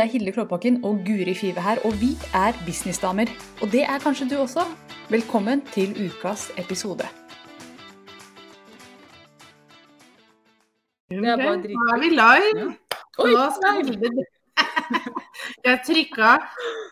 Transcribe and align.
Det 0.00 0.06
er 0.08 0.12
Hilde 0.12 0.32
Klåbakken 0.32 0.84
og 0.84 1.00
Guri 1.06 1.34
Five 1.34 1.60
her, 1.60 1.76
og 1.84 1.92
vi 2.00 2.10
er 2.34 2.52
businessdamer. 2.66 3.26
Og 3.62 3.68
det 3.72 3.82
er 3.82 3.98
kanskje 4.00 4.28
du 4.30 4.36
også. 4.40 4.62
Velkommen 5.10 5.60
til 5.74 5.90
ukas 6.06 6.46
episode. 6.62 7.04
Det 11.10 11.18
er 11.18 11.36
bare 11.36 11.52
Ok, 11.52 11.66
Nå 11.74 11.82
er 11.94 11.98
vi 12.04 12.08
live. 12.08 12.64
Oi, 13.18 13.30
Nå 13.34 13.44
skal. 13.58 13.82
Hilde 13.90 14.24
Jeg 15.68 15.80
trykka 15.86 16.30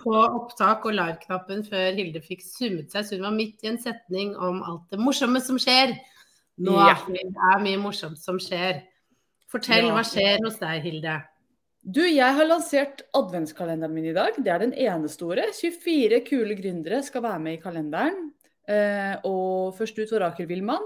på 0.05 0.15
opptak 0.27 0.85
og 0.85 0.93
live-knappen 1.01 1.65
før 1.71 1.97
Hilde 1.97 2.21
fikk 2.29 2.45
summet 2.45 2.93
seg, 2.93 3.09
så 3.09 3.16
hun 3.16 3.25
var 3.30 3.37
midt 3.41 3.65
i 3.65 3.73
en 3.73 3.80
setning 3.88 4.37
om 4.37 4.61
alt 4.69 4.85
det 4.93 5.01
morsomme 5.01 5.41
som 5.41 5.57
skjer. 5.57 5.97
Nå 6.61 6.77
Ja. 6.77 6.93
det 7.09 7.25
er 7.25 7.65
mye 7.65 7.80
morsomt 7.88 8.21
som 8.21 8.37
skjer. 8.37 8.83
Fortell, 9.49 9.87
Ja. 9.88 9.97
hva 9.97 10.05
skjer 10.05 10.45
hos 10.45 10.61
deg, 10.61 10.83
Hilde? 10.83 11.23
Du, 11.88 12.02
jeg 12.05 12.37
har 12.37 12.45
lansert 12.45 13.01
adventskalenderen 13.16 13.95
min 13.96 14.10
i 14.10 14.16
dag. 14.16 14.37
Det 14.37 14.51
er 14.52 14.60
den 14.60 14.74
ene 14.77 15.09
store. 15.09 15.46
24 15.56 16.19
kule 16.27 16.56
gründere 16.59 16.98
skal 17.06 17.23
være 17.24 17.41
med 17.41 17.55
i 17.56 17.60
kalenderen. 17.62 18.27
Eh, 18.69 19.15
og 19.24 19.73
først 19.79 19.96
ut 19.96 20.12
var 20.12 20.27
Rakel 20.27 20.51
Wilman, 20.51 20.84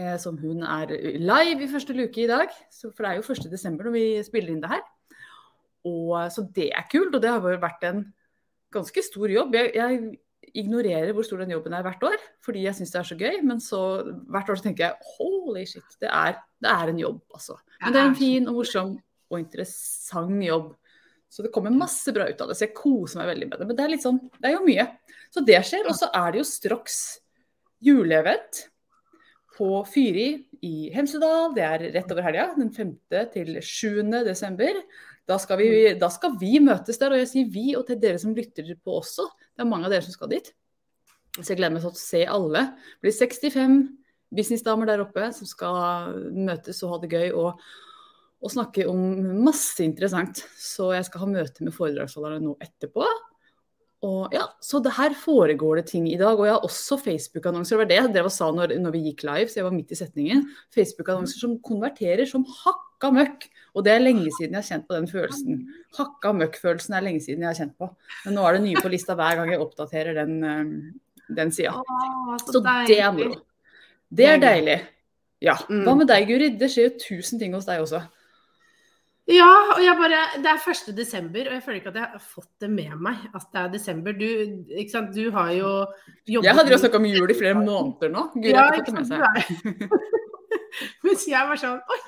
eh, 0.00 0.14
som 0.22 0.38
hun 0.40 0.62
er 0.64 0.94
live 1.20 1.66
i 1.66 1.68
første 1.68 1.92
luke 1.98 2.22
i 2.22 2.30
dag. 2.30 2.48
Så, 2.72 2.88
for 2.94 3.04
det 3.04 3.10
er 3.10 3.18
jo 3.18 3.34
1. 3.34 3.50
desember 3.52 3.90
når 3.90 3.96
vi 3.98 4.06
spiller 4.24 4.54
inn 4.54 4.62
det 4.64 4.70
her. 4.72 4.86
Og, 5.90 6.14
så 6.32 6.46
det 6.56 6.70
er 6.72 6.88
kult, 6.88 7.12
og 7.12 7.20
det 7.20 7.34
har 7.34 7.44
jo 7.44 7.60
vært 7.60 7.86
en 7.90 8.00
ganske 8.72 9.04
stor 9.04 9.28
jobb. 9.28 9.58
Jeg, 9.58 9.74
jeg 9.76 10.00
ignorerer 10.64 11.12
hvor 11.12 11.28
stor 11.28 11.44
den 11.44 11.52
jobben 11.52 11.76
er 11.76 11.84
hvert 11.84 12.08
år, 12.08 12.26
fordi 12.40 12.64
jeg 12.64 12.78
syns 12.78 12.96
det 12.96 13.02
er 13.02 13.12
så 13.12 13.20
gøy. 13.20 13.36
Men 13.44 13.60
så 13.60 13.84
hvert 14.32 14.48
år 14.48 14.62
så 14.62 14.70
tenker 14.70 14.88
jeg 14.88 15.12
holy 15.18 15.68
shit, 15.68 16.00
det 16.00 16.08
er, 16.08 16.40
det 16.64 16.72
er 16.72 16.88
en 16.88 17.04
jobb, 17.04 17.20
altså. 17.36 17.60
Men 17.84 17.92
det 17.92 18.00
er 18.00 18.12
en 18.14 18.20
fin 18.24 18.48
og 18.48 18.62
morsom 18.62 18.96
og 19.30 19.38
interessant 19.40 20.44
jobb. 20.44 20.74
Så 21.30 21.44
det 21.46 21.52
kommer 21.54 21.70
masse 21.70 22.10
bra 22.14 22.26
ut 22.26 22.40
av 22.42 22.50
det, 22.50 22.56
så 22.58 22.66
jeg 22.66 22.74
koser 22.74 23.20
meg 23.20 23.30
veldig 23.30 23.48
med 23.52 23.60
det. 23.60 23.66
Men 23.68 23.78
det 23.78 23.84
er 23.84 23.92
litt 23.92 24.02
sånn, 24.02 24.18
det 24.40 24.50
er 24.50 24.56
jo 24.56 24.66
mye. 24.66 24.86
Så 25.30 25.42
det 25.46 25.60
skjer. 25.66 25.86
Og 25.86 25.94
så 25.94 26.08
er 26.10 26.32
det 26.32 26.40
jo 26.40 26.48
straks 26.48 26.96
juleevent 27.86 28.64
på 29.54 29.68
Fyri 29.86 30.26
i 30.66 30.90
Hemsedal. 30.94 31.54
Det 31.54 31.62
er 31.66 31.86
rett 31.94 32.10
over 32.10 32.26
helga, 32.26 32.48
den 32.56 32.72
5. 32.74 32.90
til 33.34 33.60
7. 33.62 34.02
desember. 34.26 34.82
Da 35.30 35.36
skal, 35.38 35.60
vi, 35.60 35.68
da 36.00 36.08
skal 36.10 36.34
vi 36.40 36.56
møtes 36.64 36.98
der, 36.98 37.14
og 37.14 37.22
jeg 37.22 37.30
sier 37.30 37.50
vi 37.54 37.68
og 37.78 37.86
til 37.86 38.00
dere 38.02 38.18
som 38.18 38.34
lytter 38.34 38.72
på 38.82 38.98
også. 38.98 39.28
Det 39.54 39.62
er 39.62 39.70
mange 39.70 39.86
av 39.86 39.94
dere 39.94 40.06
som 40.06 40.16
skal 40.16 40.32
dit. 40.32 40.50
Så 41.36 41.52
jeg 41.52 41.60
gleder 41.60 41.76
meg 41.76 41.84
til 41.84 41.92
å 41.92 42.00
se 42.00 42.24
alle. 42.26 42.64
Det 42.98 43.06
blir 43.06 43.14
65 43.14 43.78
businessdamer 44.34 44.90
der 44.90 45.04
oppe 45.04 45.30
som 45.36 45.46
skal 45.46 46.18
møtes 46.34 46.82
og 46.82 46.96
ha 46.96 47.00
det 47.04 47.12
gøy. 47.14 47.28
og 47.38 47.62
og 48.40 48.52
snakke 48.52 48.86
om 48.88 49.00
masse 49.44 49.82
interessant. 49.84 50.44
Så 50.56 50.92
jeg 50.96 51.06
skal 51.08 51.24
ha 51.24 51.32
møte 51.34 51.66
med 51.66 51.76
foredragsholderne 51.76 52.40
nå 52.44 52.56
etterpå. 52.62 53.04
Og 54.00 54.32
ja, 54.32 54.46
Så 54.64 54.80
det 54.80 54.94
her 54.96 55.12
foregår 55.12 55.80
det 55.80 55.90
ting 55.90 56.06
i 56.08 56.16
dag. 56.16 56.38
Og 56.38 56.46
jeg 56.46 56.54
har 56.54 56.64
også 56.64 56.96
Facebook-annonser. 57.02 57.76
Det 57.76 57.80
var 57.82 57.88
det 57.90 57.98
jeg 57.98 58.12
drev 58.14 58.28
og 58.30 58.32
sa 58.32 58.48
når, 58.50 58.78
når 58.80 58.94
vi 58.94 59.02
gikk 59.10 59.26
live, 59.28 59.48
så 59.48 59.60
jeg 59.60 59.66
var 59.66 59.74
midt 59.76 59.92
i 59.92 59.98
setningen. 59.98 60.46
Facebook-annonser 60.72 61.42
som 61.42 61.58
konverterer 61.60 62.24
som 62.28 62.46
hakka 62.48 63.10
møkk. 63.12 63.44
Og 63.76 63.84
det 63.84 63.92
er 63.92 64.00
lenge 64.02 64.32
siden 64.38 64.56
jeg 64.56 64.62
har 64.62 64.68
kjent 64.70 64.86
på 64.88 64.96
den 64.96 65.10
følelsen. 65.10 65.60
Hakka 65.98 66.32
møkk-følelsen 66.38 66.96
er 66.96 67.04
lenge 67.04 67.20
siden 67.26 67.44
jeg 67.44 67.52
har 67.52 67.60
kjent 67.60 67.76
på. 67.76 67.90
Men 68.24 68.38
nå 68.38 68.46
er 68.46 68.56
det 68.56 68.62
nye 68.64 68.80
på 68.80 68.92
lista 68.92 69.18
hver 69.18 69.36
gang 69.36 69.52
jeg 69.52 69.60
oppdaterer 69.66 70.16
den, 70.16 70.32
eh, 70.48 71.34
den 71.36 71.52
sida. 71.52 71.76
Så, 72.40 72.56
Så 72.56 72.64
det 72.88 72.96
er 72.98 73.12
moro. 73.12 73.36
Det 74.10 74.26
er 74.26 74.40
deilig. 74.42 74.78
Ja. 75.44 75.58
Mm. 75.68 75.84
Hva 75.84 75.94
med 76.00 76.08
deg, 76.08 76.24
Guri? 76.28 76.48
Det 76.58 76.70
skjer 76.72 76.88
jo 76.88 76.96
tusen 77.04 77.38
ting 77.38 77.52
hos 77.54 77.68
deg 77.68 77.84
også. 77.84 78.00
Ja, 79.30 79.50
og 79.76 79.80
jeg 79.84 79.94
bare 79.98 80.20
Det 80.42 80.50
er 80.50 80.70
1. 80.72 80.92
desember, 80.96 81.48
og 81.48 81.54
jeg 81.54 81.62
føler 81.62 81.80
ikke 81.80 81.92
at 81.92 81.98
jeg 82.00 82.08
har 82.14 82.22
fått 82.24 82.50
det 82.62 82.70
med 82.72 82.94
meg 82.98 83.26
at 83.30 83.46
det 83.52 83.60
er 83.60 83.68
desember. 83.74 84.16
Du, 84.16 84.26
ikke 84.74 84.92
sant, 84.92 85.12
du 85.14 85.30
har 85.34 85.52
jo 85.54 85.70
jobbet 86.26 86.48
Jeg 86.48 86.56
hadde 86.58 86.72
jo 86.74 86.80
snakka 86.82 87.00
om 87.00 87.08
jul 87.10 87.30
i 87.34 87.36
flere 87.38 87.58
måneder 87.60 88.14
nå. 88.14 88.24
Gud, 88.34 88.48
Ja, 88.50 88.64
har 88.66 88.80
ikke 88.80 88.90
fått 88.90 88.96
det 88.96 89.04
med 89.04 89.12
seg. 89.12 90.24
Mens 91.04 91.28
jeg 91.28 91.50
var 91.50 91.60
sånn 91.60 91.78
Oi! 91.80 92.00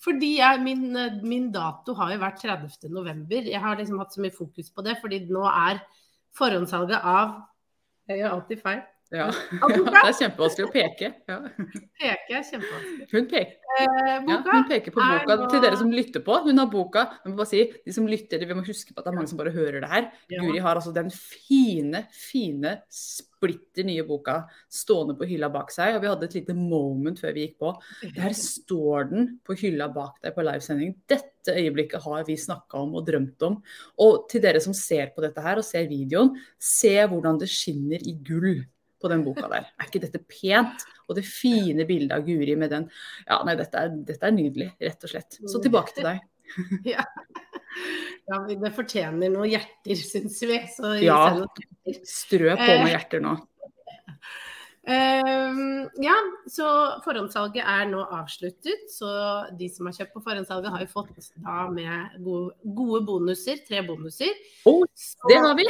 Fordi 0.00 0.30
jeg, 0.38 0.60
min, 0.64 0.86
min 1.28 1.50
dato 1.52 1.92
har 1.98 2.14
jo 2.14 2.20
vært 2.22 2.40
30. 2.40 2.88
november. 2.88 3.48
Jeg 3.52 3.60
har 3.60 3.76
liksom 3.76 3.98
hatt 4.00 4.14
så 4.16 4.22
mye 4.24 4.32
fokus 4.32 4.70
på 4.72 4.84
det, 4.86 4.96
fordi 5.02 5.26
nå 5.28 5.44
er 5.48 5.82
forhåndssalget 6.38 7.04
av 7.04 7.36
Jeg 8.08 8.22
gjør 8.22 8.36
alltid 8.38 8.62
feil. 8.64 8.80
Ja. 9.10 9.24
Boka 9.50 9.90
Det 10.04 10.08
er 10.10 10.16
kjempevanskelig 10.20 10.66
å 10.68 10.72
peke. 10.74 11.08
Ja. 11.26 11.38
Peke 11.98 12.36
er 12.38 12.44
kjempevanskelig. 12.46 13.08
Hun, 13.12 13.26
peker, 13.32 13.56
Eh, 13.70 13.86
ja, 14.26 14.36
hun 14.42 14.64
peker 14.66 14.90
på 14.90 14.98
boka 14.98 15.34
nå- 15.38 15.44
til 15.50 15.60
dere 15.62 15.76
som 15.78 15.90
lytter 15.94 16.22
på. 16.26 16.34
Hun 16.42 16.58
har 16.58 16.66
boka. 16.70 17.04
Jeg 17.24 17.30
må 17.30 17.36
bare 17.38 17.46
si, 17.46 17.60
de 17.86 17.92
som 17.94 18.06
lytter, 18.10 18.42
Vi 18.46 18.54
må 18.58 18.64
huske 18.66 18.90
på 18.92 18.98
at 18.98 19.04
det 19.06 19.12
er 19.12 19.16
mange 19.16 19.30
som 19.30 19.38
bare 19.38 19.52
hører 19.54 19.80
det 19.84 19.90
her. 19.90 20.08
Ja. 20.30 20.40
Guri 20.42 20.58
har 20.62 20.74
altså 20.80 20.92
den 20.94 21.10
fine, 21.14 22.00
fine, 22.10 22.72
splitter 22.90 23.86
nye 23.86 24.02
boka 24.08 24.34
stående 24.70 25.14
på 25.18 25.26
hylla 25.30 25.48
bak 25.54 25.70
seg. 25.74 25.94
Og 25.96 26.02
vi 26.02 26.10
hadde 26.10 26.26
et 26.28 26.34
lite 26.40 26.56
moment 26.58 27.18
før 27.22 27.32
vi 27.36 27.46
gikk 27.46 27.58
på. 27.62 27.70
Der 28.18 28.34
står 28.36 29.10
den 29.12 29.30
på 29.46 29.54
hylla 29.62 29.86
bak 29.94 30.18
deg 30.22 30.34
på 30.34 30.42
livesending. 30.46 30.96
Dette 31.10 31.54
øyeblikket 31.54 32.02
har 32.04 32.26
vi 32.26 32.36
snakka 32.36 32.82
om 32.82 32.94
og 32.98 33.06
drømt 33.06 33.42
om. 33.46 33.60
Og 34.02 34.26
til 34.30 34.42
dere 34.44 34.60
som 34.62 34.74
ser 34.76 35.14
på 35.14 35.22
dette 35.24 35.40
her 35.46 35.62
og 35.62 35.66
ser 35.66 35.86
videoen, 35.90 36.34
se 36.58 36.96
hvordan 37.06 37.38
det 37.40 37.48
skinner 37.50 38.02
i 38.02 38.18
gull 38.26 38.64
på 39.00 39.10
den 39.12 39.24
boka 39.24 39.48
der. 39.50 39.68
Er 39.80 39.88
ikke 39.88 40.02
dette 40.02 40.20
pent? 40.28 40.84
Og 41.08 41.16
det 41.18 41.26
fine 41.26 41.86
bildet 41.88 42.16
av 42.18 42.26
Guri 42.26 42.56
med 42.58 42.72
den 42.74 42.88
Ja, 43.26 43.40
nei, 43.46 43.56
dette 43.58 43.80
er, 43.80 43.94
dette 44.08 44.28
er 44.28 44.36
nydelig, 44.36 44.70
rett 44.80 45.06
og 45.06 45.12
slett. 45.12 45.40
Så 45.48 45.62
tilbake 45.62 45.96
til 45.96 46.10
deg. 46.10 46.26
Ja. 46.82 47.04
ja, 48.26 48.38
det 48.48 48.72
fortjener 48.74 49.30
noen 49.30 49.52
hjerter, 49.52 49.94
syns 49.94 50.40
vi. 50.42 50.56
Så 50.74 50.96
Ja. 51.04 51.20
Strø 52.02 52.56
på 52.58 52.74
med 52.82 52.90
hjerter 52.90 53.22
nå. 53.22 53.36
Uh, 54.90 55.86
ja, 56.08 56.16
så 56.50 56.66
forhåndssalget 57.04 57.62
er 57.62 57.86
nå 57.92 58.02
avsluttet. 58.02 58.88
Så 58.90 59.10
de 59.58 59.68
som 59.70 59.86
har 59.86 59.94
kjøpt 60.00 60.16
på 60.16 60.24
forhåndssalget, 60.26 60.72
har 60.74 60.82
jo 60.82 60.90
fått 60.90 61.30
da 61.36 61.60
med 61.70 62.18
gode, 62.26 62.56
gode 62.64 63.04
bonuser. 63.06 63.62
Tre 63.68 63.84
bonuser. 63.86 64.34
Oh, 64.66 64.82
det 65.30 65.38
har 65.38 65.54
vi! 65.58 65.68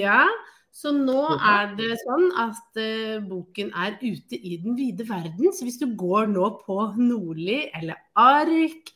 Ja, 0.00 0.22
så 0.70 0.92
nå 0.94 1.22
er 1.36 1.72
det 1.78 1.96
sånn 2.04 2.28
at 2.38 2.78
uh, 2.78 3.22
boken 3.26 3.72
er 3.74 3.96
ute 4.00 4.38
i 4.38 4.56
den 4.62 4.76
vide 4.78 5.06
verden. 5.08 5.50
Så 5.52 5.66
hvis 5.66 5.80
du 5.80 5.88
går 5.98 6.30
nå 6.30 6.46
på 6.62 6.76
Nordli 6.98 7.64
eller 7.76 7.98
Ark, 8.18 8.92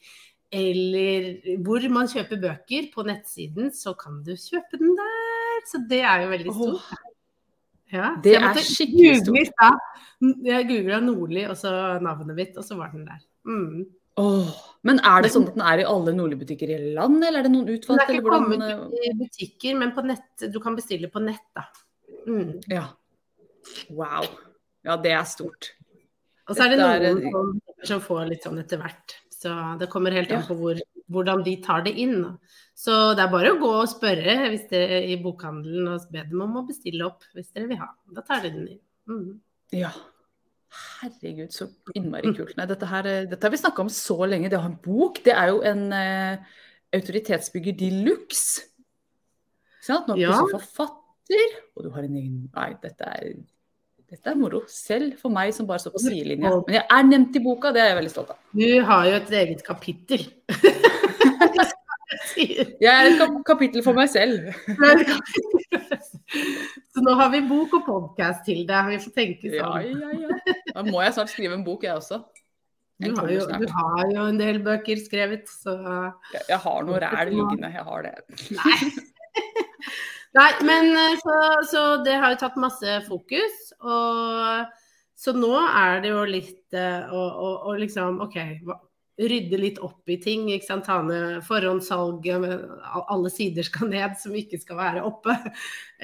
eller 0.55 1.59
hvor 1.67 1.83
man 1.91 2.11
kjøper 2.11 2.39
bøker 2.45 2.87
på 2.95 3.05
nettsiden, 3.09 3.73
så 3.75 3.97
kan 3.99 4.23
du 4.23 4.37
kjøpe 4.39 4.79
den 4.79 4.95
der. 5.01 5.59
Så 5.67 5.83
det 5.91 6.01
er 6.07 6.23
jo 6.23 6.31
veldig 6.31 6.55
stort. 6.55 7.11
Ja, 7.95 8.15
det 8.23 8.37
er 8.39 8.59
skikkelig 8.59 9.21
stort. 9.23 9.67
Jeg 10.47 10.67
googla 10.71 11.03
Nordli 11.03 11.45
og 11.51 11.59
så 11.59 11.75
navnet 12.03 12.39
mitt, 12.39 12.57
og 12.59 12.67
så 12.67 12.79
var 12.79 12.95
den 12.95 13.07
der. 13.07 13.21
Mm. 13.47 13.85
Åh. 14.21 14.55
Men 14.85 14.99
er 15.01 15.23
det 15.25 15.31
sånn 15.33 15.47
at 15.49 15.55
den 15.57 15.63
er 15.65 15.81
i 15.81 15.85
alle 15.89 16.13
Nordli-butikker 16.13 16.69
i 16.69 16.75
hele 16.77 16.91
landet, 16.99 17.23
eller 17.31 17.41
er 17.41 17.47
det 17.47 17.53
noen 17.55 17.65
Den 17.71 17.79
utvalgte? 17.79 18.03
er 18.05 18.11
eller 18.11 18.19
ikke 18.21 18.25
hvordan, 18.27 18.43
kommet 18.45 18.93
ut 18.93 19.07
i 19.09 19.13
butikker, 19.23 19.79
men 19.81 19.93
på 19.97 20.05
nett, 20.05 20.45
du 20.53 20.59
kan 20.61 20.77
bestille 20.77 21.09
på 21.09 21.23
nett, 21.25 21.47
da. 21.57 21.65
Mm. 22.27 22.51
eh, 22.51 22.75
Ja. 22.77 22.85
Wow. 23.89 24.27
Ja, 24.85 24.97
det 25.01 25.13
er 25.17 25.25
stort. 25.25 25.71
Og 26.49 26.57
så 26.57 26.67
er 26.67 26.75
det 26.75 26.79
noen 26.83 27.01
er- 27.25 27.87
som, 27.87 28.01
får 28.01 28.29
litt 28.29 28.43
sånn 28.45 28.59
etter 28.61 28.77
hvert. 28.77 29.15
Så 29.33 29.79
det 29.79 29.89
kommer 29.89 30.13
helt 30.13 30.31
an 30.33 30.43
på 30.45 30.55
hvor, 30.57 30.79
hvordan 31.11 31.43
de 31.45 31.57
tar 31.65 31.81
det 31.83 31.95
inn. 31.97 32.39
Så 32.77 33.15
det 33.17 33.25
er 33.25 33.33
bare 33.33 33.55
å 33.55 33.59
gå 33.61 33.71
og 33.81 33.89
spørre 33.89 34.51
hvis 34.53 34.69
dere, 34.69 35.01
i 35.09 35.17
bokhandelen 35.17 35.89
og 35.95 36.13
be 36.13 36.23
dem 36.29 36.43
om 36.43 36.57
å 36.61 36.67
bestille 36.69 37.07
opp 37.07 37.23
hvis 37.35 37.53
dere 37.55 37.69
vil 37.69 37.79
ha. 37.81 37.89
Da 38.13 38.21
tar 38.21 38.43
de 38.43 38.51
den 38.51 38.69
inn. 38.69 38.81
Mm. 39.09 39.41
Ja. 39.73 39.91
Herregud, 41.01 41.53
så 41.53 41.69
innmari 41.95 42.33
kult. 42.37 42.55
Nei, 42.59 42.67
dette, 42.71 42.87
her, 42.89 43.07
eh, 43.11 43.25
dette 43.31 43.45
har 43.47 43.53
vi 43.53 43.61
snakka 43.61 43.85
om 43.85 43.91
så 43.93 44.17
lenge. 44.29 44.49
Det 44.51 44.59
å 44.59 44.63
ha 44.65 44.71
en 44.71 44.79
bok, 44.83 45.21
det 45.27 45.35
er 45.37 45.51
jo 45.53 45.59
en 45.69 45.83
uh, 45.93 46.61
autoritetsbygger 46.97 47.77
de 47.81 47.91
luxe. 48.07 48.65
Sånn, 49.85 50.05
sant? 50.05 50.09
Nå 50.09 50.15
er 50.15 50.17
du 50.17 50.23
Ja. 50.25 50.39
plutselig 50.39 50.63
forfatter, 50.63 51.59
og 51.77 51.85
du 51.85 51.91
har 51.91 52.07
en 52.07 52.17
egen 52.17 52.39
Nei, 52.55 52.71
dette 52.83 53.11
er, 53.11 53.35
dette 54.11 54.31
er 54.33 54.39
moro. 54.41 54.63
Selv 54.71 55.19
for 55.21 55.35
meg 55.35 55.53
som 55.57 55.67
bare 55.69 55.83
står 55.83 55.93
på 55.97 56.05
sidelinja. 56.07 56.55
Men 56.67 56.79
jeg 56.79 56.87
er 56.97 57.05
nevnt 57.11 57.37
i 57.37 57.45
boka, 57.45 57.73
det 57.73 57.83
er 57.83 57.93
jeg 57.93 58.01
veldig 58.01 58.15
stolt 58.15 58.33
av. 58.37 58.41
Du 58.55 58.83
har 58.89 59.07
jo 59.11 59.15
et 59.21 59.37
eget 59.43 59.65
kapittel. 59.67 60.27
Jeg 62.37 62.91
er 62.91 63.05
et 63.11 63.21
kapittel 63.47 63.83
for 63.87 63.95
meg 63.97 64.09
selv. 64.13 64.35
Så 66.95 66.99
nå 67.05 67.13
har 67.19 67.29
vi 67.35 67.41
bok 67.49 67.71
og 67.79 67.85
podkast 67.87 68.41
til 68.47 68.61
deg. 68.69 68.83
Vi 68.93 68.99
får 69.05 69.13
tenke 69.17 69.47
sånn. 69.53 69.85
ja, 69.91 70.09
ja. 70.25 70.29
Da 70.71 70.81
må 70.87 70.97
jeg 71.05 71.15
snart 71.17 71.33
skrive 71.33 71.55
en 71.59 71.67
bok, 71.67 71.81
jeg 71.87 71.95
også. 71.97 72.17
Du 73.03 73.11
har, 73.19 73.27
jo, 73.33 73.41
du 73.59 73.67
har 73.75 74.05
jo 74.13 74.23
en 74.31 74.39
del 74.39 74.57
bøker 74.63 74.97
skrevet, 75.03 75.45
så 75.51 75.73
Jeg, 76.31 76.43
jeg 76.53 76.59
har 76.63 76.79
noe 76.87 76.99
ræl 77.03 77.29
liggende, 77.35 77.69
jeg 77.75 77.85
har 77.89 78.01
det. 78.07 78.15
Nei. 78.55 78.79
Nei, 80.35 80.51
men 80.67 80.89
eh, 80.99 81.19
så, 81.21 81.35
så 81.71 81.83
det 82.07 82.17
har 82.19 82.35
jo 82.35 82.41
tatt 82.41 82.57
masse 82.59 82.97
fokus. 83.07 83.69
Og 83.83 84.67
så 85.19 85.35
nå 85.37 85.53
er 85.67 86.03
det 86.03 86.11
jo 86.11 86.25
litt 86.27 86.75
eh, 86.75 87.07
å, 87.07 87.23
å, 87.23 87.51
å 87.71 87.73
liksom 87.79 88.19
OK, 88.25 88.35
hva, 88.67 88.75
rydde 89.19 89.59
litt 89.61 89.79
opp 89.85 90.11
i 90.11 90.17
ting. 90.23 90.49
ikke 90.53 90.67
sant? 90.67 90.87
Ta 90.89 91.01
ned 91.07 91.45
forhåndssalget, 91.47 92.49
alle 93.05 93.31
sider 93.33 93.67
skal 93.67 93.93
ned 93.93 94.17
som 94.21 94.35
ikke 94.37 94.61
skal 94.63 94.81
være 94.81 95.07
oppe. 95.07 95.37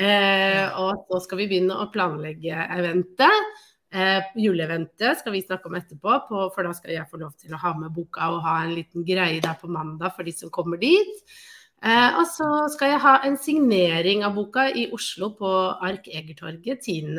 Eh, 0.00 0.78
og 0.80 1.02
så 1.10 1.18
skal 1.20 1.42
vi 1.42 1.46
begynne 1.50 1.76
å 1.76 1.90
planlegge 1.92 2.56
eventet. 2.72 3.58
Eh, 3.90 4.22
juleeventet 4.38 5.18
skal 5.18 5.34
vi 5.34 5.42
snakke 5.42 5.66
om 5.68 5.74
etterpå, 5.76 6.14
på, 6.28 6.44
for 6.54 6.64
da 6.64 6.70
skal 6.78 6.94
jeg 6.94 7.08
få 7.10 7.18
lov 7.20 7.34
til 7.36 7.52
å 7.52 7.60
ha 7.60 7.74
med 7.76 7.90
boka 7.92 8.30
og 8.30 8.44
ha 8.46 8.60
en 8.62 8.72
liten 8.76 9.04
greie 9.04 9.42
der 9.42 9.58
på 9.60 9.68
mandag 9.68 10.14
for 10.14 10.24
de 10.24 10.32
som 10.36 10.52
kommer 10.54 10.80
dit. 10.80 11.34
Eh, 11.82 12.16
og 12.20 12.24
så 12.30 12.48
skal 12.72 12.94
jeg 12.94 13.02
ha 13.02 13.16
en 13.26 13.36
signering 13.40 14.24
av 14.24 14.38
boka 14.38 14.68
i 14.70 14.86
Oslo 14.94 15.32
på 15.36 15.52
Ark 15.82 16.08
Egertorget 16.08 16.86
10. 16.86 17.18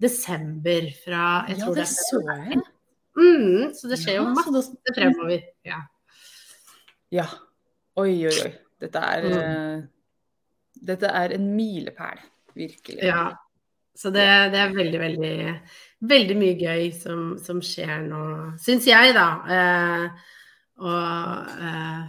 desember 0.00 0.90
fra 1.04 1.24
jeg 1.50 1.60
Ja, 1.60 1.72
det 1.76 1.88
så 1.92 2.24
jeg. 2.24 2.62
Mm, 3.20 3.70
så 3.76 3.90
det 3.90 3.98
skjer 4.00 4.16
jo 4.20 4.26
masse 4.32 4.72
fremover. 4.96 5.42
Ja. 5.68 5.82
Ja. 7.12 7.26
Oi, 8.00 8.14
oi, 8.30 8.34
oi. 8.46 8.52
Dette 8.80 9.02
er, 9.04 9.26
Mm. 9.28 9.36
uh, 9.36 9.82
dette 10.90 11.10
er 11.20 11.34
en 11.36 11.48
milepæl. 11.56 12.20
Virkelig. 12.56 13.02
ja. 13.04 13.28
Så 14.00 14.08
det, 14.14 14.22
det 14.54 14.58
er 14.62 14.70
veldig, 14.72 14.98
veldig, 15.02 15.32
veldig 16.08 16.36
mye 16.38 16.54
gøy 16.56 16.86
som, 16.96 17.34
som 17.42 17.58
skjer 17.60 18.06
nå, 18.06 18.20
syns 18.62 18.86
jeg, 18.88 19.12
da. 19.12 19.26
Uh, 19.44 20.06
og 20.80 21.50
uh, 21.60 22.06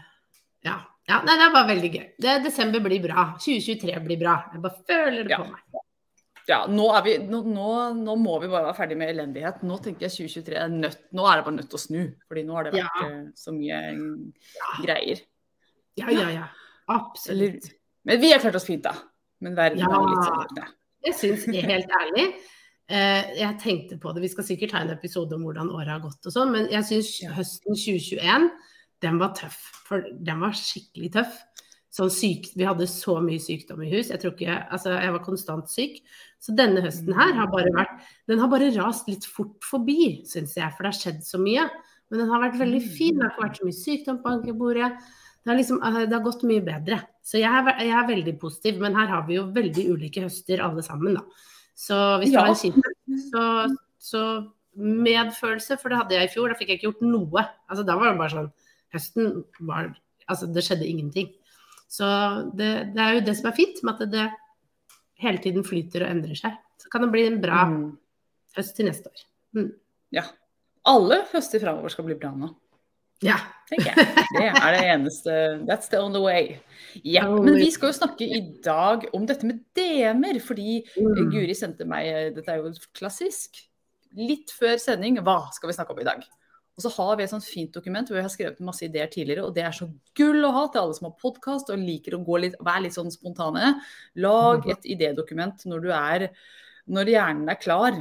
ja. 0.63 0.77
ja. 1.09 1.17
Nei, 1.27 1.35
det 1.35 1.47
er 1.49 1.55
bare 1.57 1.67
veldig 1.73 1.91
gøy. 1.97 2.05
Det, 2.21 2.37
desember 2.45 2.79
blir 2.85 3.01
bra. 3.03 3.25
2023 3.41 3.97
blir 4.05 4.21
bra. 4.21 4.37
Jeg 4.53 4.63
bare 4.63 4.85
føler 4.87 5.23
det 5.27 5.33
Ja. 5.35 5.41
på 5.43 5.49
meg. 5.51 5.81
Ja, 6.49 6.65
nå, 6.67 6.87
vi, 7.05 7.17
nå, 7.29 7.43
nå, 7.45 7.67
nå 8.01 8.15
må 8.17 8.39
vi 8.41 8.47
bare 8.49 8.65
være 8.71 8.77
ferdig 8.79 8.97
med 8.97 9.11
elendighet. 9.13 9.61
Nå 9.67 9.77
tenker 9.83 10.07
jeg 10.07 10.15
2023 10.29 10.57
er 10.57 10.71
nødt 10.73 11.03
Nå 11.13 11.25
er 11.29 11.37
det 11.37 11.45
bare 11.45 11.55
nødt 11.59 11.69
til 11.69 11.77
å 11.79 11.83
snu. 11.83 12.01
Fordi 12.27 12.43
nå 12.47 12.55
har 12.57 12.63
det 12.67 12.73
vært 12.73 13.01
Ja. 13.01 13.07
eh, 13.09 13.27
så 13.37 13.53
mye 13.55 13.81
greier. 14.83 15.21
Ja, 15.99 16.09
ja, 16.09 16.29
ja. 16.29 16.47
Eller, 16.89 16.97
Absolutt. 16.97 17.69
men 18.05 18.19
vi 18.21 18.31
har 18.31 18.39
klart 18.43 18.55
oss 18.55 18.65
fint, 18.67 18.83
da. 18.83 18.95
Men 19.41 19.55
verden 19.55 19.79
Ja. 19.79 19.85
er 19.85 20.07
litt 20.09 20.25
sånn 20.25 20.41
åpne. 20.45 20.65
Jeg 21.05 21.13
syns 21.19 21.45
helt 21.71 21.89
ærlig 21.97 22.25
eh, 22.89 23.31
Jeg 23.39 23.59
tenkte 23.63 23.97
på 24.01 24.13
det, 24.13 24.21
vi 24.21 24.27
skal 24.33 24.43
sikkert 24.43 24.71
ha 24.75 24.81
en 24.85 24.91
episode 24.93 25.33
om 25.37 25.43
hvordan 25.45 25.69
året 25.73 25.87
har 25.93 25.99
gått 26.03 26.25
og 26.27 26.33
sånn, 26.35 26.51
men 26.51 26.67
jeg 26.69 26.83
syns 26.89 27.13
høsten 27.37 27.73
2021, 27.77 28.49
den 29.01 29.17
var 29.21 29.33
tøff. 29.37 29.57
For 29.87 30.03
den 30.13 30.39
var 30.43 30.51
skikkelig 30.57 31.11
tøff. 31.15 31.39
Sånn 31.91 32.11
syk, 32.13 32.45
vi 32.55 32.63
hadde 32.63 32.85
så 32.87 33.17
mye 33.19 33.39
sykdom 33.43 33.81
i 33.83 33.89
hus. 33.91 34.07
Jeg 34.13 34.21
tror 34.21 34.31
ikke, 34.31 34.53
altså 34.71 34.93
jeg 34.95 35.11
var 35.11 35.23
konstant 35.25 35.67
syk. 35.71 35.97
Så 36.39 36.53
denne 36.55 36.79
høsten 36.85 37.11
her 37.17 37.33
har 37.35 37.49
bare 37.51 37.71
vært 37.75 38.05
Den 38.31 38.39
har 38.39 38.47
bare 38.47 38.69
rast 38.77 39.09
litt 39.11 39.25
fort 39.27 39.59
forbi, 39.67 40.21
syns 40.25 40.55
jeg, 40.55 40.71
for 40.71 40.85
det 40.87 40.93
har 40.93 40.99
skjedd 41.01 41.19
så 41.27 41.41
mye. 41.41 41.65
Men 42.09 42.23
den 42.23 42.31
har 42.31 42.41
vært 42.45 42.59
veldig 42.61 42.79
fin. 42.95 43.17
Det 43.19 43.25
har 43.27 43.33
ikke 43.35 43.43
vært 43.43 43.59
så 43.59 43.67
mye 43.67 43.79
sykdom 43.81 44.21
på 44.23 44.31
ankebordet. 44.37 44.89
Det 45.43 45.49
har, 45.51 45.57
liksom, 45.59 45.81
eh, 45.83 45.99
det 46.05 46.13
har 46.15 46.23
gått 46.23 46.43
mye 46.47 46.63
bedre. 46.63 47.01
Så 47.25 47.39
jeg 47.41 47.49
er, 47.51 47.71
jeg 47.83 47.95
er 47.97 48.07
veldig 48.07 48.35
positiv. 48.39 48.79
Men 48.79 48.95
her 48.95 49.07
har 49.11 49.27
vi 49.27 49.35
jo 49.35 49.45
veldig 49.51 49.85
ulike 49.91 50.23
høster 50.23 50.63
alle 50.63 50.83
sammen, 50.85 51.15
da. 51.19 51.21
Så 51.75 51.97
hvis 52.21 52.31
Ja. 52.31 52.45
har 52.45 52.47
en 52.49 52.55
kjip 52.55 52.79
så, 53.31 53.77
så 53.99 54.23
medfølelse, 54.77 55.77
for 55.79 55.89
det 55.89 55.97
hadde 55.97 56.15
jeg 56.15 56.29
i 56.29 56.33
fjor. 56.35 56.47
Da 56.51 56.55
fikk 56.55 56.69
jeg 56.71 56.79
ikke 56.79 56.91
gjort 56.91 57.03
noe. 57.03 57.45
Altså 57.69 57.85
Da 57.85 57.97
var 57.97 58.11
det 58.11 58.17
bare 58.21 58.29
sånn 58.37 58.51
Høsten 58.93 59.43
var 59.59 59.95
Altså, 60.29 60.47
det 60.53 60.63
skjedde 60.63 60.87
ingenting. 60.87 61.27
Så 61.91 62.07
det, 62.55 62.69
det 62.95 63.03
er 63.03 63.17
jo 63.17 63.23
det 63.27 63.33
som 63.39 63.49
er 63.51 63.57
fint, 63.57 63.81
med 63.83 63.99
at 63.99 64.11
det, 64.13 64.27
hele 65.21 65.41
tiden 65.43 65.65
flyter 65.67 66.05
og 66.05 66.13
endrer 66.15 66.37
seg. 66.39 66.55
Så 66.81 66.89
kan 66.93 67.03
det 67.05 67.11
bli 67.13 67.25
en 67.27 67.41
bra 67.43 67.65
Mm. 67.67 67.97
høst 68.57 68.75
til 68.77 68.87
neste 68.87 69.11
år. 69.11 69.67
Ja. 70.15 70.23
Alle 70.87 71.21
høster 71.33 71.61
framover 71.61 71.91
skal 71.93 72.07
bli 72.07 72.15
bra 72.17 72.31
nå, 72.33 72.49
Ja. 73.21 73.35
tenker 73.69 73.91
jeg. 73.91 74.07
Det 74.33 74.47
er 74.49 74.71
det 74.73 74.85
eneste 74.95 75.35
That's 75.67 75.91
the 75.91 75.99
on 76.01 76.15
the 76.15 76.21
way. 76.23 76.55
Ja, 77.05 77.27
men 77.29 77.53
vi 77.59 77.69
skal 77.71 77.91
jo 77.91 77.99
snakke 77.99 78.25
i 78.25 78.39
dag 78.65 79.05
om 79.13 79.27
dette 79.29 79.45
med 79.45 79.59
DM-er, 79.77 80.39
fordi 80.41 80.79
Mm. 80.97 81.29
Guri 81.31 81.53
sendte 81.53 81.85
meg 81.85 82.33
Dette 82.35 82.49
er 82.55 82.63
jo 82.63 82.71
klassisk. 82.97 83.61
Litt 84.17 84.49
før 84.51 84.79
sending, 84.81 85.19
hva 85.23 85.51
skal 85.53 85.69
vi 85.69 85.73
snakke 85.77 85.91
om 85.93 85.99
i 86.01 86.07
dag? 86.07 86.23
Og 86.81 86.87
så 86.87 86.91
har 86.97 87.17
vi 87.17 87.25
et 87.25 87.33
sånt 87.33 87.45
fint 87.45 87.73
dokument 87.73 88.07
hvor 88.09 88.17
vi 88.17 88.23
har 88.25 88.33
skrevet 88.33 88.63
masse 88.65 88.85
ideer 88.87 89.09
tidligere, 89.11 89.45
og 89.45 89.53
det 89.53 89.65
er 89.67 89.75
så 89.75 89.87
gull 90.17 90.47
å 90.47 90.53
ha 90.55 90.63
til 90.71 90.81
alle 90.81 90.97
som 90.97 91.09
har 91.09 91.19
podkast 91.21 91.69
og 91.69 91.83
liker 91.83 92.17
å 92.17 92.23
gå 92.25 92.39
litt, 92.41 92.57
være 92.63 92.87
litt 92.87 92.97
sånn 92.97 93.13
spontane. 93.13 93.75
Lag 94.23 94.65
et 94.73 94.89
idédokument 94.95 95.67
når 95.69 95.85
du 95.85 95.93
er 95.93 96.31
Når 96.91 97.11
hjernen 97.13 97.49
er 97.53 97.59
klar. 97.61 97.99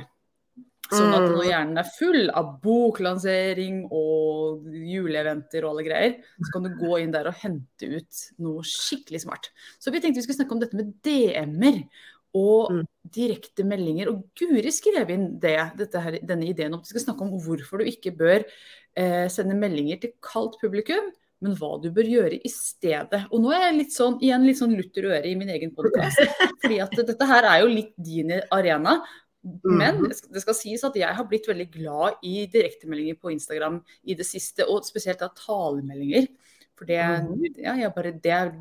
Sånn 0.91 1.13
at 1.15 1.27
når 1.29 1.45
hjernen 1.47 1.79
er 1.79 1.91
full 1.95 2.31
av 2.35 2.55
boklansering 2.65 3.85
og 3.95 4.65
juleeventer 4.73 5.63
og 5.63 5.75
alle 5.75 5.85
greier, 5.87 6.17
så 6.41 6.55
kan 6.57 6.65
du 6.67 6.73
gå 6.81 6.97
inn 6.99 7.13
der 7.15 7.29
og 7.31 7.37
hente 7.45 7.91
ut 7.93 8.23
noe 8.43 8.65
skikkelig 8.67 9.21
smart. 9.23 9.51
Så 9.79 9.93
vi 9.95 10.01
tenkte 10.01 10.19
vi 10.19 10.25
skulle 10.25 10.41
snakke 10.41 10.57
om 10.57 10.65
dette 10.65 10.81
med 10.81 10.97
DM-er 11.07 11.85
og 12.35 12.71
Mm. 12.71 12.85
direkte 13.11 13.65
meldinger. 13.65 14.09
Og 14.09 14.25
Guri 14.39 14.71
skrev 14.71 15.11
inn 15.11 15.39
det, 15.41 15.57
dette 15.77 16.01
her, 16.01 16.19
denne 16.23 16.47
ideen 16.49 16.73
om 16.75 16.81
at 16.81 16.87
vi 16.87 16.99
skal 16.99 17.07
snakke 17.15 17.23
om 17.23 17.33
hvorfor 17.41 17.79
du 17.79 17.85
ikke 17.85 18.17
bør 18.17 18.45
eh, 18.97 19.29
sende 19.29 19.55
meldinger 19.59 20.01
til 20.01 20.13
kaldt 20.23 20.59
publikum, 20.61 21.11
men 21.43 21.55
hva 21.57 21.81
du 21.83 21.91
bør 21.91 22.05
gjøre 22.05 22.41
i 22.45 22.49
stedet. 22.53 23.25
Og 23.33 23.41
nå 23.41 23.51
er 23.55 23.71
jeg 23.71 23.79
litt 23.79 23.93
sånn, 23.95 24.19
igjen 24.21 24.45
litt 24.45 24.59
sånn 24.59 24.77
lutter 24.77 25.03
øre 25.09 25.25
i 25.27 25.35
min 25.35 25.49
egen 25.49 25.71
podkast, 25.75 26.19
fordi 26.63 26.81
at 26.83 26.91
dette 26.91 27.27
her 27.27 27.45
er 27.45 27.61
jo 27.63 27.69
litt 27.73 27.95
din 27.97 28.31
arena. 28.53 29.01
Men 29.65 30.03
det 30.05 30.17
skal- 30.19 30.33
det 30.35 30.43
skal 30.43 30.55
sies 30.55 30.85
at 30.85 30.95
jeg 30.95 31.15
har 31.17 31.25
blitt 31.25 31.47
veldig 31.49 31.71
glad 31.73 32.15
i 32.23 32.47
direktemeldinger 32.47 33.17
på 33.19 33.33
Instagram 33.33 33.83
i 34.05 34.13
det 34.15 34.27
siste, 34.27 34.67
og 34.69 34.85
spesielt 34.85 35.19
da 35.19 35.29
talemeldinger. 35.29 36.29
For 36.77 36.85
det, 36.85 36.99
ja, 37.57 37.75
jeg 37.77 37.95
bare, 37.95 38.13
det 38.13 38.53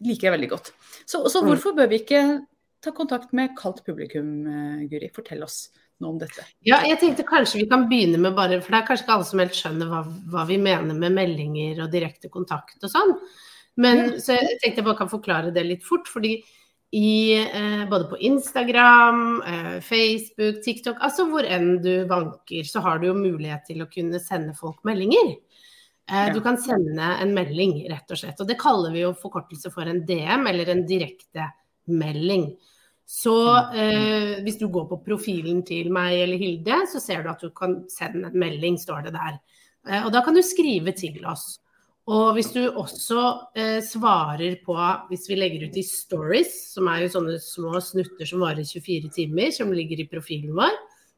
liker 0.00 0.30
jeg 0.30 0.32
veldig 0.40 0.48
godt. 0.50 0.72
Så, 1.06 1.20
så 1.28 1.42
Mm. 1.42 1.48
hvorfor 1.50 1.76
bør 1.76 1.88
vi 1.90 1.98
ikke 2.00 2.46
ta 2.84 2.92
kontakt 2.96 3.32
med 3.36 3.56
kaldt 3.58 3.82
publikum, 3.86 4.34
eh, 4.46 4.84
Guri? 4.90 5.10
Fortell 5.14 5.42
oss 5.46 5.68
noe 6.02 6.14
om 6.14 6.18
dette. 6.20 6.44
Ja, 6.66 6.82
jeg 6.86 7.00
tenkte 7.00 7.26
kanskje 7.26 7.62
vi 7.62 7.68
kan 7.70 7.86
begynne 7.90 8.18
med 8.20 8.34
bare 8.36 8.60
For 8.60 8.74
det 8.74 8.82
er 8.82 8.88
kanskje 8.88 9.06
ikke 9.06 9.16
alle 9.16 9.28
som 9.28 9.42
helt 9.42 9.58
skjønner 9.58 9.90
hva, 9.90 10.02
hva 10.32 10.44
vi 10.48 10.58
mener 10.60 10.96
med 10.98 11.14
meldinger 11.16 11.84
og 11.84 11.92
direkte 11.94 12.30
kontakt 12.32 12.82
og 12.82 12.92
sånn. 12.92 13.16
Men 13.80 14.20
så 14.22 14.36
jeg 14.36 14.60
tenkte 14.62 14.82
jeg 14.82 14.86
bare 14.86 15.00
kan 15.02 15.10
forklare 15.10 15.54
det 15.54 15.64
litt 15.66 15.86
fort. 15.86 16.06
fordi 16.10 16.36
i, 16.94 17.34
eh, 17.34 17.88
både 17.90 18.04
på 18.06 18.18
Instagram, 18.22 19.42
eh, 19.42 19.80
Facebook, 19.80 20.62
TikTok, 20.62 21.00
altså 21.02 21.24
hvor 21.26 21.42
enn 21.42 21.80
du 21.82 22.06
banker, 22.06 22.62
så 22.62 22.80
har 22.84 23.00
du 23.00 23.08
jo 23.08 23.16
mulighet 23.18 23.64
til 23.66 23.82
å 23.82 23.88
kunne 23.90 24.20
sende 24.22 24.54
folk 24.54 24.78
meldinger. 24.86 25.32
Eh. 26.06 26.32
Du 26.32 26.40
kan 26.40 26.56
sende 26.56 27.02
en 27.02 27.34
melding, 27.34 27.90
rett 27.90 28.14
og 28.14 28.20
slett. 28.20 28.38
Og 28.38 28.46
det 28.46 28.60
kaller 28.60 28.94
vi 28.94 29.02
jo 29.02 29.10
forkortelse 29.18 29.72
for 29.74 29.90
en 29.90 30.04
DM, 30.06 30.46
eller 30.46 30.70
en 30.70 30.86
direktemelding. 30.86 32.46
Så 33.04 33.34
eh, 33.76 34.40
hvis 34.44 34.56
du 34.60 34.68
går 34.72 34.86
på 34.88 35.02
profilen 35.04 35.60
til 35.66 35.90
meg 35.92 36.16
eller 36.22 36.40
Hilde, 36.40 36.84
så 36.90 37.02
ser 37.02 37.22
du 37.22 37.28
at 37.32 37.42
du 37.44 37.52
kan 37.56 37.82
sende 37.92 38.30
en 38.30 38.40
melding, 38.40 38.78
står 38.80 39.08
det 39.08 39.14
der. 39.16 39.36
Eh, 39.88 40.00
og 40.06 40.10
da 40.14 40.24
kan 40.24 40.36
du 40.36 40.42
skrive 40.44 40.94
til 40.96 41.20
oss. 41.28 41.58
Og 42.04 42.34
hvis 42.36 42.50
du 42.52 42.60
også 42.68 43.20
eh, 43.56 43.78
svarer 43.84 44.58
på, 44.64 44.76
hvis 45.08 45.28
vi 45.30 45.38
legger 45.38 45.68
ut 45.68 45.76
i 45.80 45.84
stories, 45.88 46.52
som 46.74 46.88
er 46.92 47.04
jo 47.04 47.12
sånne 47.14 47.38
små 47.40 47.80
snutter 47.80 48.28
som 48.28 48.44
varer 48.44 48.64
24 48.64 49.12
timer, 49.14 49.52
som 49.56 49.72
ligger 49.72 50.02
i 50.02 50.08
profilen 50.10 50.52
vår, 50.56 50.74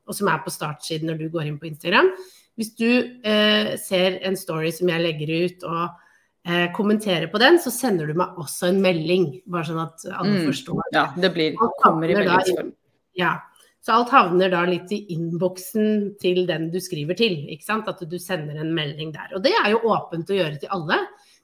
og 0.06 0.14
som 0.14 0.30
er 0.30 0.42
på 0.44 0.52
startsiden 0.54 1.10
når 1.10 1.22
du 1.22 1.30
går 1.34 1.48
inn 1.48 1.58
på 1.58 1.66
Instagram. 1.70 2.12
Hvis 2.56 2.70
du 2.78 2.88
eh, 2.88 3.72
ser 3.82 4.20
en 4.26 4.38
story 4.38 4.70
som 4.74 4.90
jeg 4.92 5.02
legger 5.02 5.32
ut 5.46 5.66
og 5.66 6.05
eh, 6.46 6.68
kommenterer 6.72 7.26
på 7.32 7.38
den, 7.42 7.58
så 7.58 7.70
sender 7.74 8.06
du 8.06 8.14
meg 8.14 8.36
også 8.38 8.68
en 8.70 8.80
melding. 8.84 9.42
Bare 9.46 9.64
sånn 9.68 9.82
at 9.82 10.04
alle 10.14 10.38
Mm. 10.40 10.46
forstår. 10.48 10.80
Ja, 10.94 11.08
det 11.16 11.32
blir, 11.34 11.56
kommer 11.82 12.08
i 12.08 12.14
meldingsform. 12.14 12.72
Ja. 13.18 13.34
Så 13.82 13.92
alt 13.94 14.10
havner 14.10 14.50
da 14.50 14.64
litt 14.66 14.90
i 14.90 15.06
innboksen 15.14 16.18
til 16.18 16.46
den 16.46 16.70
du 16.72 16.78
skriver 16.82 17.16
til. 17.16 17.46
ikke 17.48 17.62
sant? 17.64 17.86
At 17.88 18.00
du 18.08 18.18
sender 18.18 18.56
en 18.60 18.72
melding 18.74 19.12
der. 19.14 19.28
Og 19.36 19.42
det 19.44 19.52
er 19.64 19.70
jo 19.70 19.78
åpent 19.78 20.26
å 20.30 20.34
gjøre 20.34 20.58
til 20.58 20.68
alle. 20.74 20.98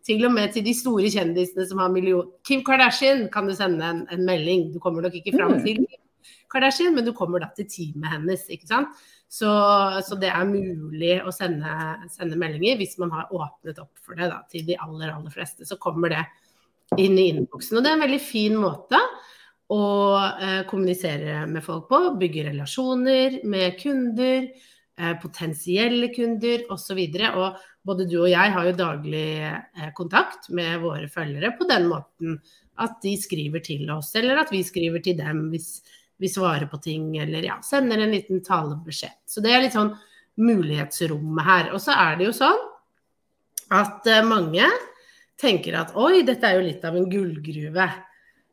Til 0.05 0.25
og 0.27 0.33
med 0.35 0.53
til 0.53 0.65
de 0.65 0.73
store 0.75 1.07
kjendisene 1.07 1.65
som 1.69 1.79
har 1.79 1.89
million... 1.89 2.27
Kim 2.45 2.65
Kardashian 2.65 3.29
kan 3.31 3.47
du 3.47 3.55
sende 3.55 3.83
en, 3.87 4.07
en 4.11 4.25
melding. 4.27 4.73
Du 4.73 4.81
kommer 4.81 5.03
nok 5.03 5.15
ikke 5.15 5.37
fram 5.39 5.53
Mm. 5.61 5.65
til 5.65 5.77
Kim 5.87 6.01
Kardashian, 6.51 6.95
men 6.97 7.05
du 7.05 7.13
kommer 7.13 7.39
da 7.41 7.47
til 7.57 7.67
teamet 7.71 8.11
hennes. 8.11 8.43
ikke 8.51 8.67
sant? 8.67 8.89
Så, 9.33 9.49
så 10.05 10.17
det 10.21 10.29
er 10.29 10.45
mulig 10.45 11.15
å 11.25 11.33
sende, 11.33 11.73
sende 12.13 12.37
meldinger 12.37 12.77
hvis 12.83 12.99
man 13.01 13.15
har 13.15 13.31
åpnet 13.33 13.79
opp 13.81 14.03
for 14.05 14.19
det 14.19 14.29
da, 14.29 14.43
til 14.53 14.67
de 14.67 14.77
aller, 14.77 15.09
aller 15.09 15.33
fleste. 15.33 15.65
Så 15.65 15.79
kommer 15.81 16.13
det 16.13 16.25
inn 17.01 17.17
i 17.17 17.31
innboksen. 17.31 17.79
Og 17.79 17.85
det 17.85 17.89
er 17.89 17.97
en 17.97 18.05
veldig 18.05 18.21
fin 18.21 18.59
måte 18.61 19.01
å 19.73 19.87
eh, 20.21 20.61
kommunisere 20.69 21.47
med 21.49 21.65
folk 21.65 21.89
på. 21.89 22.03
Bygge 22.21 22.51
relasjoner 22.51 23.39
med 23.49 23.79
kunder, 23.81 24.51
eh, 25.01 25.15
potensielle 25.23 26.13
kunder 26.13 26.67
osv. 26.75 27.01
Og, 27.33 27.63
både 27.89 28.07
du 28.11 28.19
og 28.21 28.29
jeg 28.31 28.53
har 28.55 28.69
jo 28.69 28.77
daglig 28.79 29.27
eh, 29.49 29.89
kontakt 29.97 30.53
med 30.53 30.85
våre 30.85 31.09
følgere 31.11 31.55
på 31.57 31.71
den 31.73 31.89
måten 31.89 32.37
at 32.83 33.01
de 33.01 33.17
skriver 33.21 33.65
til 33.65 33.89
oss, 33.97 34.13
eller 34.19 34.45
at 34.45 34.53
vi 34.53 34.63
skriver 34.65 35.01
til 35.05 35.17
dem 35.19 35.47
hvis 35.53 35.79
vi 36.23 36.31
svarer 36.31 36.69
på 36.71 36.79
ting, 36.79 37.17
eller 37.19 37.43
ja, 37.43 37.57
sender 37.67 37.99
en 37.99 38.15
liten 38.15 38.43
talebeskjed. 38.47 39.17
Så 39.27 39.43
det 39.43 39.51
er 39.51 39.65
litt 39.65 39.75
sånn 39.75 39.91
mulighetsrommet 40.41 41.47
her. 41.47 41.71
Og 41.75 41.83
så 41.83 41.97
er 41.99 42.19
det 42.19 42.29
jo 42.29 42.37
sånn 42.37 42.61
at 43.75 44.07
eh, 44.07 44.25
mange 44.27 44.69
tenker 45.41 45.75
at 45.81 45.95
oi, 45.99 46.23
dette 46.27 46.47
er 46.47 46.61
jo 46.61 46.67
litt 46.69 46.85
av 46.87 46.97
en 46.99 47.09
gullgruve. 47.11 47.89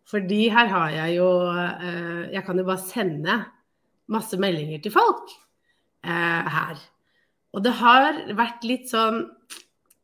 Fordi 0.09 0.41
her 0.49 0.71
har 0.71 0.93
jeg 0.95 1.19
jo 1.19 1.29
eh, 1.53 2.31
Jeg 2.33 2.41
kan 2.47 2.57
jo 2.57 2.65
bare 2.65 2.81
sende 2.81 3.35
masse 4.09 4.39
meldinger 4.41 4.81
til 4.81 4.95
folk 4.95 5.29
eh, 5.29 6.49
her. 6.55 6.81
Og 7.53 7.61
det 7.65 7.75
har 7.77 8.23
vært 8.37 8.65
litt 8.65 8.89
sånn 8.89 9.27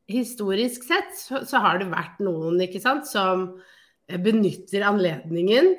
Historisk 0.06 0.84
sett 0.86 1.16
så, 1.18 1.40
har 1.64 1.80
det 1.82 1.88
vært 1.90 2.20
noen 2.22 2.60
ikke 2.62 2.78
sant, 2.78 3.08
som 3.10 3.56
benytter 4.06 4.84
anledningen 4.86 5.72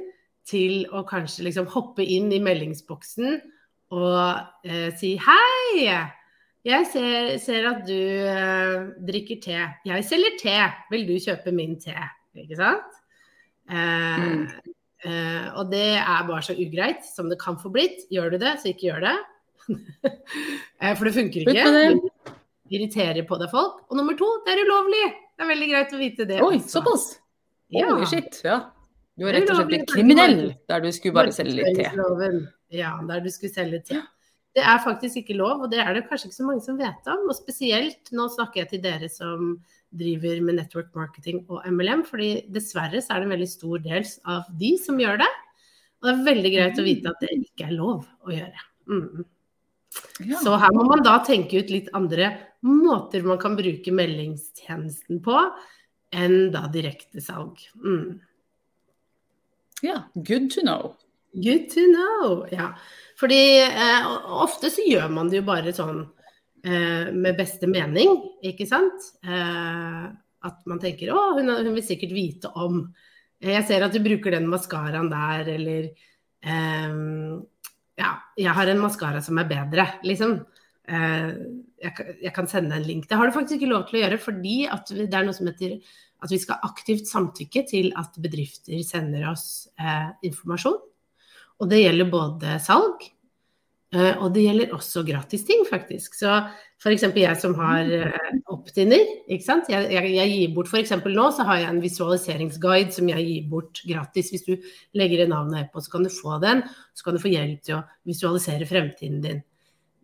til 0.46 0.84
å 0.94 1.02
kanskje 1.06 1.46
liksom 1.48 1.66
hoppe 1.72 2.04
inn 2.04 2.30
i 2.34 2.42
meldingsboksen 2.42 3.40
og 3.94 4.66
eh, 4.66 4.90
si 4.98 5.14
hei. 5.22 5.86
Jeg 6.66 6.86
ser, 6.90 7.36
ser 7.42 7.68
at 7.70 7.84
du 7.86 7.94
eh, 7.94 8.86
drikker 9.06 9.42
te. 9.42 9.58
Jeg 9.86 10.06
selger 10.06 10.38
te. 10.40 10.56
Vil 10.90 11.06
du 11.06 11.14
kjøpe 11.22 11.54
min 11.54 11.76
te? 11.82 11.94
Ikke 12.36 12.58
sant? 12.58 12.98
Eh, 13.70 14.24
mm. 14.26 14.74
eh, 15.06 15.46
og 15.58 15.70
det 15.70 15.88
er 16.00 16.26
bare 16.26 16.42
så 16.46 16.56
ugreit 16.58 17.06
som 17.06 17.30
det 17.30 17.38
kan 17.42 17.58
få 17.62 17.70
blitt. 17.74 18.06
Gjør 18.10 18.34
du 18.34 18.40
det, 18.42 18.56
så 18.62 18.72
ikke 18.72 18.90
gjør 18.90 19.08
det. 19.10 19.16
Eh, 20.76 20.92
for 20.92 21.08
det 21.08 21.14
funker 21.16 21.40
ikke. 21.40 21.70
Det. 21.72 22.34
Irriterer 22.76 23.24
på 23.24 23.38
deg 23.40 23.48
folk. 23.48 23.78
Og 23.88 23.96
nummer 23.96 24.12
to, 24.18 24.26
det 24.44 24.52
er 24.52 24.60
ulovlig. 24.68 25.06
Det 25.32 25.46
er 25.46 25.48
veldig 25.48 25.68
greit 25.70 25.94
å 25.96 26.00
vite 26.00 26.26
det. 26.28 26.40
Oi, 26.44 26.58
såpass? 26.60 27.06
Ja. 27.72 27.86
Holy 27.88 28.04
shit. 28.10 28.42
Ja. 28.44 28.58
Du 29.16 29.24
var 29.24 29.32
rett 29.32 29.48
og 29.48 29.56
slett 29.56 29.70
blitt 29.70 29.88
kriminell 29.88 30.40
der 30.68 30.82
du 30.84 30.90
skulle 30.92 31.16
bare 31.16 31.32
selge 31.32 31.62
litt 31.62 31.78
te. 31.78 31.88
Ja, 32.76 32.92
der 33.08 33.22
du 33.24 33.30
skulle 33.32 33.54
selge 33.54 33.80
te. 33.86 34.02
Det 34.56 34.64
er 34.64 34.80
faktisk 34.80 35.20
ikke 35.20 35.36
lov, 35.36 35.66
og 35.66 35.72
det 35.72 35.82
er 35.82 35.92
det 35.92 36.06
kanskje 36.08 36.30
ikke 36.30 36.38
så 36.38 36.46
mange 36.48 36.64
som 36.64 36.78
vet 36.80 37.08
om. 37.12 37.26
Og 37.28 37.36
spesielt, 37.36 38.12
nå 38.16 38.28
snakker 38.32 38.62
jeg 38.62 38.70
til 38.70 38.82
dere 38.86 39.08
som 39.12 39.56
driver 39.96 40.40
med 40.44 40.56
network 40.60 40.94
marketing 40.96 41.42
og 41.52 41.64
MLM, 41.68 42.04
fordi 42.08 42.30
dessverre 42.52 43.02
så 43.04 43.14
er 43.14 43.22
det 43.22 43.28
en 43.28 43.34
veldig 43.36 43.48
stor 43.50 43.82
del 43.84 44.08
av 44.32 44.48
de 44.60 44.72
som 44.80 45.00
gjør 45.00 45.20
det. 45.20 45.32
Og 46.00 46.08
det 46.08 46.14
er 46.14 46.26
veldig 46.28 46.52
greit 46.56 46.80
å 46.80 46.84
mm. 46.84 46.88
vite 46.88 47.12
at 47.12 47.24
det 47.24 47.32
ikke 47.36 47.68
er 47.68 47.76
lov 47.76 48.04
å 48.24 48.32
gjøre. 48.32 48.64
Mm. 48.92 49.26
Ja. 50.28 50.40
Så 50.42 50.56
her 50.60 50.76
må 50.76 50.84
man 50.88 51.04
da 51.04 51.16
tenke 51.24 51.60
ut 51.60 51.72
litt 51.72 51.88
andre 51.96 52.34
måter 52.66 53.24
man 53.24 53.40
kan 53.40 53.56
bruke 53.56 53.92
meldingstjenesten 53.94 55.20
på, 55.24 55.40
enn 56.16 56.50
da 56.54 56.66
direktesalg. 56.72 57.60
Mm. 57.84 58.20
Ja, 59.86 60.02
good 60.14 60.50
to 60.54 60.62
know. 60.64 60.96
Good 61.32 61.70
to 61.74 61.80
know, 61.92 62.46
ja. 62.50 62.72
Fordi 63.20 63.40
eh, 63.62 64.06
ofte 64.42 64.70
så 64.72 64.84
gjør 64.86 65.10
man 65.12 65.30
det 65.30 65.40
jo 65.40 65.46
bare 65.46 65.74
sånn 65.76 66.00
eh, 66.64 67.12
med 67.12 67.36
beste 67.38 67.68
mening, 67.70 68.18
ikke 68.44 68.66
sant. 68.68 69.10
Eh, 69.24 70.06
at 70.46 70.66
man 70.68 70.80
tenker 70.82 71.12
å, 71.12 71.28
hun, 71.38 71.50
hun, 71.52 71.74
vil 71.74 71.84
sikkert 71.84 72.12
vite 72.14 72.50
om 72.60 72.84
Jeg 73.42 73.64
ser 73.68 73.82
at 73.84 73.92
du 73.92 73.98
bruker 74.04 74.32
den 74.32 74.46
maskaraen 74.48 75.08
der, 75.12 75.48
eller 75.56 75.88
eh, 75.90 76.98
Ja, 78.00 78.12
jeg 78.36 78.56
har 78.58 78.72
en 78.72 78.82
maskara 78.82 79.22
som 79.24 79.38
er 79.40 79.50
bedre, 79.50 79.88
liksom. 80.08 80.40
Eh, 80.86 81.30
jeg, 81.82 82.16
jeg, 82.22 82.32
kan 82.36 82.48
sende 82.50 82.76
en 82.78 82.86
link. 82.86 83.08
Det 83.08 83.18
har 83.18 83.28
du 83.28 83.36
faktisk 83.36 83.60
ikke 83.60 83.72
lov 83.72 83.86
til 83.88 84.00
å 84.00 84.04
gjøre, 84.04 84.20
fordi 84.22 84.58
det 85.04 85.08
er 85.12 85.26
noe 85.26 85.36
som 85.36 85.48
heter 85.50 85.78
at 86.26 86.34
vi 86.34 86.42
skal 86.42 86.62
aktivt 86.66 87.08
samtykke 87.08 87.64
til 87.70 87.92
at 87.98 88.18
bedrifter 88.22 88.82
sender 88.86 89.30
oss 89.32 89.68
eh, 89.78 90.10
informasjon. 90.26 90.80
Og 91.56 91.70
det 91.70 91.82
gjelder 91.84 92.10
både 92.12 92.56
salg, 92.60 93.04
eh, 93.94 94.14
og 94.20 94.28
det 94.34 94.44
gjelder 94.44 94.74
også 94.76 95.04
gratis 95.06 95.46
ting, 95.48 95.62
faktisk. 95.68 96.18
Så 96.18 96.34
f.eks. 96.82 97.06
jeg 97.16 97.40
som 97.40 97.56
har 97.56 97.88
eh, 97.88 98.36
opt-in-er, 98.52 99.06
ikke 99.32 99.46
sant. 99.46 99.70
Jeg, 99.72 99.88
jeg, 99.94 100.12
jeg, 100.18 100.34
gir 100.34 100.52
bort 100.56 100.68
f.eks. 100.68 100.92
nå 101.06 101.30
så 101.32 101.46
har 101.48 101.62
jeg 101.62 101.70
en 101.72 101.82
visualiseringsguide 101.84 102.92
som 102.96 103.08
jeg 103.12 103.24
gir 103.30 103.48
bort 103.52 103.80
gratis. 103.88 104.30
Hvis 104.34 104.44
du 104.48 104.54
legger 104.98 105.24
inn 105.24 105.32
navn 105.32 105.56
og 105.64 105.80
så 105.80 105.96
kan 105.96 106.04
du 106.04 106.12
få 106.12 106.40
den. 106.44 106.62
Så 106.92 107.06
kan 107.06 107.16
du 107.16 107.22
få 107.22 107.32
hjelp 107.32 107.64
til 107.64 107.78
å 107.78 107.84
visualisere 108.08 108.68
fremtiden 108.68 109.22
din. 109.24 109.40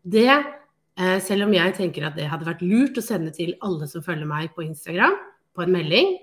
Det, 0.02 0.30
eh, 0.30 1.18
selv 1.22 1.46
om 1.46 1.52
jeg 1.54 1.76
tenker 1.76 2.08
at 2.08 2.16
det 2.16 2.30
hadde 2.32 2.48
vært 2.48 2.64
lurt 2.64 2.96
å 2.96 3.04
sende 3.04 3.34
til 3.36 3.52
alle 3.60 3.90
som 3.90 4.04
følger 4.04 4.28
meg 4.28 4.56
på 4.56 4.64
Instagram, 4.64 5.20
på 5.56 5.64
en 5.64 5.74
melding, 5.74 6.16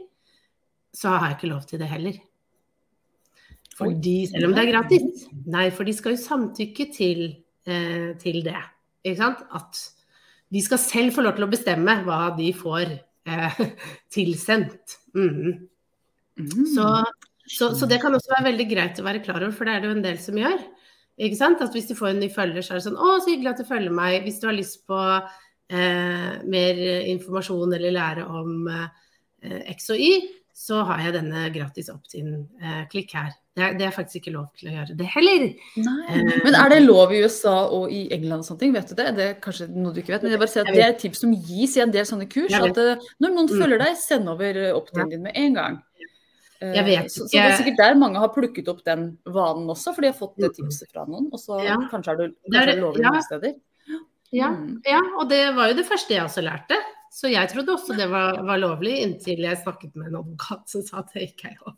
så 0.95 1.13
har 1.15 1.29
jeg 1.29 1.37
ikke 1.37 1.53
lov 1.53 1.61
til 1.69 1.81
det 1.81 1.89
heller. 1.91 2.17
Fordi, 3.79 4.15
selv 4.27 4.49
om 4.49 4.55
det 4.55 4.65
er 4.65 4.71
gratis. 4.73 5.27
Nei, 5.47 5.69
for 5.71 5.87
de 5.87 5.93
skal 5.95 6.15
jo 6.15 6.21
samtykke 6.21 6.89
til, 6.95 7.21
eh, 7.69 8.11
til 8.19 8.41
det. 8.43 8.57
Ikke 9.05 9.21
sant? 9.21 9.45
At 9.55 9.79
de 10.51 10.63
skal 10.65 10.81
selv 10.81 11.15
få 11.15 11.23
lov 11.23 11.37
til 11.37 11.47
å 11.47 11.51
bestemme 11.51 12.01
hva 12.03 12.19
de 12.35 12.49
får 12.57 12.91
eh, 12.91 13.61
tilsendt. 14.15 14.97
Mm. 15.15 15.69
Mm. 16.39 16.65
Så, 16.73 16.89
så, 17.45 17.71
så, 17.77 17.87
det 17.87 18.01
kan 18.03 18.15
også 18.15 18.33
være 18.35 18.49
veldig 18.51 18.67
greit 18.73 18.99
å 18.99 19.07
være 19.07 19.23
klar 19.23 19.39
over, 19.39 19.55
for 19.55 19.69
det 19.69 19.75
er 19.77 19.83
det 19.83 19.91
jo 19.91 19.97
en 19.97 20.05
del 20.09 20.19
som 20.23 20.39
gjør. 20.41 20.59
Ikke 21.19 21.39
sant? 21.39 21.63
At 21.63 21.75
hvis 21.75 21.87
du 21.87 21.95
får 21.95 22.13
en 22.13 22.23
ny 22.25 22.31
følger, 22.33 22.65
så 22.65 22.73
er 22.73 22.81
det 22.81 22.87
sånn 22.89 22.99
Å, 22.99 23.19
så 23.21 23.31
hyggelig 23.31 23.53
at 23.53 23.61
du 23.61 23.69
følger 23.69 23.95
meg. 23.95 24.23
Hvis 24.25 24.41
du 24.41 24.49
har 24.49 24.57
lyst 24.57 24.83
på 24.89 24.99
eh, 24.99 26.33
mer 26.51 26.83
informasjon 27.13 27.77
eller 27.79 27.95
lære 27.95 28.27
om 28.27 28.67
Eh, 28.67 28.89
X 29.41 29.91
og 29.93 30.01
Y, 30.01 30.29
så 30.59 30.81
har 30.83 31.05
jeg 31.05 31.15
denne 31.15 31.45
gratis 31.55 31.87
opt-in-klikk 31.93 33.13
her. 33.15 33.29
Det 33.55 33.63
er, 33.63 33.75
det 33.79 33.85
er, 33.87 33.93
faktisk 33.95 34.21
ikke 34.21 34.33
lov 34.33 34.47
til 34.59 34.69
å 34.69 34.73
gjøre 34.73 34.95
det 34.99 35.07
heller. 35.13 35.45
Nei. 35.83 36.03
Eh, 36.15 36.31
men 36.45 36.55
er 36.55 36.71
det 36.71 36.79
lov 36.83 37.11
i 37.15 37.21
USA 37.23 37.55
og 37.75 37.91
i 37.91 38.05
England 38.15 38.43
og 38.43 38.47
sånne 38.47 38.61
ting? 38.61 38.73
Vet 38.75 38.91
du 38.91 38.95
det? 38.95 39.07
Det 39.17 39.25
er 39.25 39.37
kanskje 39.43 39.69
noe 39.71 39.91
du 39.95 40.01
ikke 40.01 40.13
vet, 40.15 40.25
men 40.25 40.35
jeg 40.35 40.41
bare 40.41 40.51
sier 40.51 40.67
at 40.67 40.75
det 40.75 40.83
er 40.83 40.93
et 40.93 41.01
tips 41.03 41.23
som 41.23 41.33
gis 41.33 41.75
i 41.79 41.83
en 41.83 41.93
del 41.95 42.07
sånne 42.07 42.27
kurs. 42.31 42.55
At 42.55 42.79
eh, 42.79 43.07
når 43.23 43.33
noen 43.35 43.49
mm. 43.49 43.55
følger 43.55 43.83
deg, 43.83 43.97
send 43.99 44.31
over 44.31 44.61
opt-in 44.77 45.13
din 45.13 45.23
med 45.27 45.39
en 45.39 45.57
gang. 45.59 45.79
Jeg 46.59 46.83
vet 46.89 47.07
så, 47.07 47.23
så, 47.23 47.31
det 47.31 47.43
er 47.45 47.53
sikkert 47.55 47.79
der 47.79 47.99
mange 47.99 48.19
har 48.19 48.31
plukket 48.35 48.67
opp 48.67 48.81
den 48.87 49.13
vanen 49.31 49.71
også, 49.71 49.93
for 49.95 50.03
de 50.03 50.11
har 50.11 50.17
fått 50.17 50.35
det 50.43 50.51
tipset 50.57 50.91
fra 50.91 51.07
noen. 51.07 51.31
Og 51.31 51.39
så 51.39 51.59
ja. 51.63 51.79
kanskje 51.91 52.15
er 52.15 52.23
det, 52.25 52.31
kanskje 52.47 52.63
er 52.65 52.71
det 52.73 52.79
lovlig 52.83 53.07
ja. 53.07 53.17
steder. 53.27 53.57
Ja, 54.35 54.53
mm. 54.53 54.73
ja, 54.85 54.99
og 55.21 55.31
det 55.31 55.43
var 55.55 55.71
jo 55.71 55.79
det 55.79 55.87
første 55.87 56.15
jeg 56.15 56.27
også 56.27 56.43
lærte. 56.43 56.79
Så 57.09 57.31
jeg 57.31 57.49
trodde 57.49 57.73
også 57.73 57.95
det 57.97 58.05
var, 58.11 58.37
var, 58.45 58.59
lovlig, 58.61 58.99
inntil 59.01 59.41
jeg 59.41 59.57
snakket 59.63 59.95
med 59.97 60.11
en 60.11 60.19
advokat 60.19 60.67
som 60.69 60.83
sa 60.85 60.99
at 61.01 61.09
det 61.15 61.31
ikke 61.31 61.49
er 61.49 61.55
lov. 61.63 61.73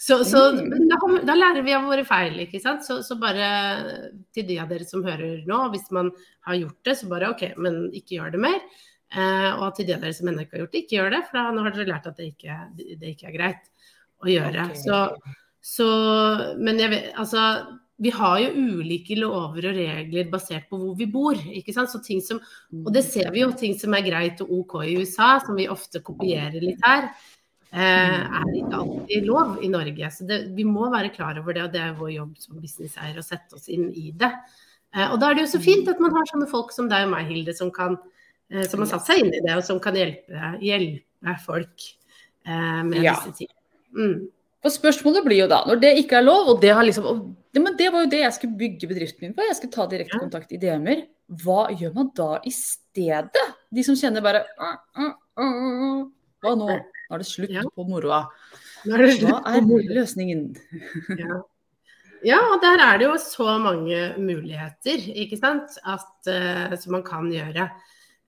Så, 0.00 0.22
så 0.24 0.46
mm. 0.56 0.70
da, 0.88 1.00
da, 1.28 1.36
lærer 1.36 1.66
vi 1.66 1.74
av 1.76 1.84
våre 1.90 2.06
feil, 2.08 2.38
ikke 2.46 2.60
sant. 2.62 2.86
Så, 2.86 3.02
så, 3.04 3.18
bare 3.20 3.50
til 4.32 4.48
de 4.48 4.56
av 4.62 4.72
dere 4.72 4.88
som 4.88 5.04
hører 5.04 5.44
nå, 5.48 5.60
hvis 5.74 5.90
man 5.92 6.08
har 6.48 6.56
gjort 6.62 6.88
det, 6.88 6.96
så 6.98 7.10
bare 7.12 7.34
OK, 7.34 7.44
men 7.60 7.84
ikke 7.92 8.16
gjør 8.16 8.32
det 8.34 8.42
mer. 8.48 8.58
Eh, 9.12 9.50
og 9.60 9.76
til 9.76 9.90
de 9.90 9.96
av 9.98 10.06
dere 10.06 10.16
som 10.16 10.32
ennå 10.32 10.46
ikke 10.46 10.56
har 10.56 10.64
gjort 10.64 10.74
det, 10.74 10.84
ikke 10.86 10.98
gjør 10.98 11.14
det, 11.18 11.22
for 11.28 11.38
da, 11.38 11.44
nå 11.52 11.66
har 11.66 11.76
dere 11.76 11.90
lært 11.92 12.08
at 12.08 12.18
det 12.18 12.32
ikke, 12.32 12.58
det 12.80 13.12
ikke 13.12 13.28
er 13.28 13.36
greit 13.36 13.70
å 14.24 14.32
gjøre. 14.32 14.68
Okay. 14.72 14.82
Så, 14.86 15.38
så, 15.74 15.88
men 16.64 16.80
jeg 16.80 16.94
vet, 16.94 17.12
altså 17.20 17.44
vi 18.02 18.10
har 18.10 18.38
jo 18.42 18.78
ulike 18.80 19.14
lover 19.18 19.68
og 19.70 19.76
regler 19.78 20.30
basert 20.30 20.66
på 20.70 20.78
hvor 20.80 20.96
vi 20.98 21.06
bor. 21.10 21.38
ikke 21.38 21.74
sant? 21.74 21.92
Så 21.92 22.00
ting 22.02 22.22
som, 22.24 22.40
og 22.80 22.90
det 22.94 23.04
ser 23.06 23.30
vi 23.34 23.44
jo, 23.44 23.52
ting 23.58 23.76
som 23.78 23.94
er 23.94 24.06
greit 24.06 24.42
og 24.42 24.50
OK 24.58 24.74
i 24.88 24.96
USA, 24.98 25.36
som 25.44 25.58
vi 25.58 25.68
ofte 25.70 26.02
kopierer 26.02 26.58
litt 26.64 26.82
her, 26.82 27.12
eh, 27.70 28.18
er 28.40 28.50
ikke 28.58 28.80
alltid 28.80 29.30
lov 29.30 29.62
i 29.62 29.70
Norge. 29.70 30.10
Så 30.16 30.26
det, 30.26 30.40
vi 30.56 30.66
må 30.66 30.90
være 30.90 31.14
klar 31.14 31.38
over 31.38 31.54
det, 31.54 31.68
og 31.68 31.76
det 31.76 31.84
er 31.84 31.96
vår 32.00 32.12
jobb 32.16 32.34
som 32.42 32.58
businesseier 32.62 33.22
å 33.22 33.26
sette 33.26 33.60
oss 33.60 33.70
inn 33.70 33.88
i 33.94 34.10
det. 34.18 34.32
Eh, 34.96 35.06
og 35.06 35.20
da 35.22 35.30
er 35.30 35.38
det 35.38 35.46
jo 35.46 35.54
så 35.54 35.62
fint 35.62 35.88
at 35.92 36.02
man 36.02 36.14
har 36.16 36.28
sånne 36.32 36.50
folk 36.50 36.74
som 36.74 36.90
deg 36.90 37.06
og 37.06 37.14
meg, 37.14 37.30
Hilde, 37.30 37.54
som, 37.56 37.70
kan, 37.74 38.00
eh, 38.50 38.66
som 38.66 38.82
har 38.82 38.90
satt 38.96 39.06
seg 39.06 39.22
inn 39.22 39.32
i 39.32 39.46
det, 39.46 39.54
og 39.56 39.64
som 39.68 39.80
kan 39.82 39.96
hjelpe, 39.96 40.52
hjelpe 40.60 41.40
folk 41.46 41.90
eh, 42.50 42.80
med 42.88 43.02
ja. 43.04 43.14
disse 43.14 43.44
tingene. 43.44 43.60
Mm. 43.92 44.30
For 44.62 44.70
spørsmålet 44.70 45.24
blir 45.26 45.40
jo 45.42 45.48
da, 45.50 45.64
når 45.66 45.80
det 45.82 45.96
ikke 46.04 46.20
er 46.20 46.26
lov, 46.26 46.52
og 46.52 46.60
det, 46.62 46.70
liksom, 46.86 47.06
og 47.10 47.22
det, 47.54 47.62
det 47.80 47.88
var 47.90 48.04
jo 48.04 48.10
det 48.12 48.20
jeg 48.22 48.34
skulle 48.36 48.58
bygge 48.60 48.88
bedriften 48.90 49.26
min 49.26 49.34
på, 49.34 49.46
jeg 49.48 49.58
skulle 49.58 49.74
ta 49.74 49.88
direkte 49.90 50.20
kontakt 50.22 50.54
i 50.54 50.60
DM-er, 50.62 51.02
hva 51.42 51.64
gjør 51.72 51.94
man 51.96 52.10
da 52.14 52.36
i 52.46 52.52
stedet? 52.54 53.46
De 53.72 53.84
som 53.86 53.96
kjenner 53.98 54.24
bare 54.24 54.44
Hva 56.42 56.54
nå? 56.58 56.68
Nå 56.68 56.76
er 57.12 57.22
det 57.22 57.28
slutt 57.28 57.52
ja. 57.54 57.64
på 57.66 57.86
moroa. 57.88 58.24
Hva 58.86 58.98
er 58.98 59.66
løsningen? 59.96 60.44
ja. 61.22 61.40
ja, 62.30 62.38
og 62.52 62.62
der 62.62 62.82
er 62.86 63.00
det 63.00 63.08
jo 63.08 63.16
så 63.22 63.56
mange 63.62 64.00
muligheter, 64.18 65.08
ikke 65.24 65.38
sant, 65.40 65.78
at, 65.82 66.12
uh, 66.28 66.78
som 66.78 66.98
man 66.98 67.04
kan 67.06 67.30
gjøre. 67.32 67.68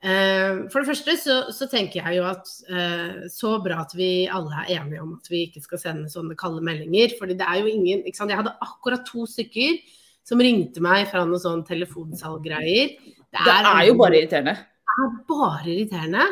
Eh, 0.05 0.67
for 0.69 0.83
det 0.83 0.91
første 0.91 1.15
så, 1.17 1.35
så, 1.55 1.67
tenker 1.71 2.03
jeg 2.03 2.19
jo 2.19 2.27
at 2.29 2.51
uh, 2.69 3.23
så 3.33 3.55
bra 3.65 3.79
at 3.87 3.95
vi 3.97 4.27
alle 4.29 4.67
er 4.67 4.75
enige 4.83 5.01
om 5.01 5.15
at 5.17 5.31
vi 5.33 5.47
ikke 5.47 5.63
skal 5.65 5.81
sende 5.81 6.13
sånne 6.13 6.37
kalde 6.37 6.61
meldinger. 6.65 7.15
fordi 7.17 7.39
det 7.39 7.47
er 7.49 7.63
jo 7.63 7.71
ingen 7.73 8.03
ikke 8.05 8.21
sant? 8.21 8.35
Jeg 8.35 8.43
hadde 8.43 8.53
akkurat 8.67 9.07
to 9.09 9.25
stykker 9.31 9.79
som 10.25 10.43
ringte 10.45 10.83
meg 10.85 11.07
fra 11.09 11.25
noen 11.25 11.41
sånne 11.41 11.65
telefonsalggreier. 11.69 12.99
Det, 13.01 13.47
det 13.47 13.55
er, 13.55 13.81
jo 13.89 13.97
bare 14.01 14.21
irriterende. 14.21 14.55
Det 14.85 15.07
er 15.07 15.17
bare 15.31 15.73
irriterende. 15.73 16.29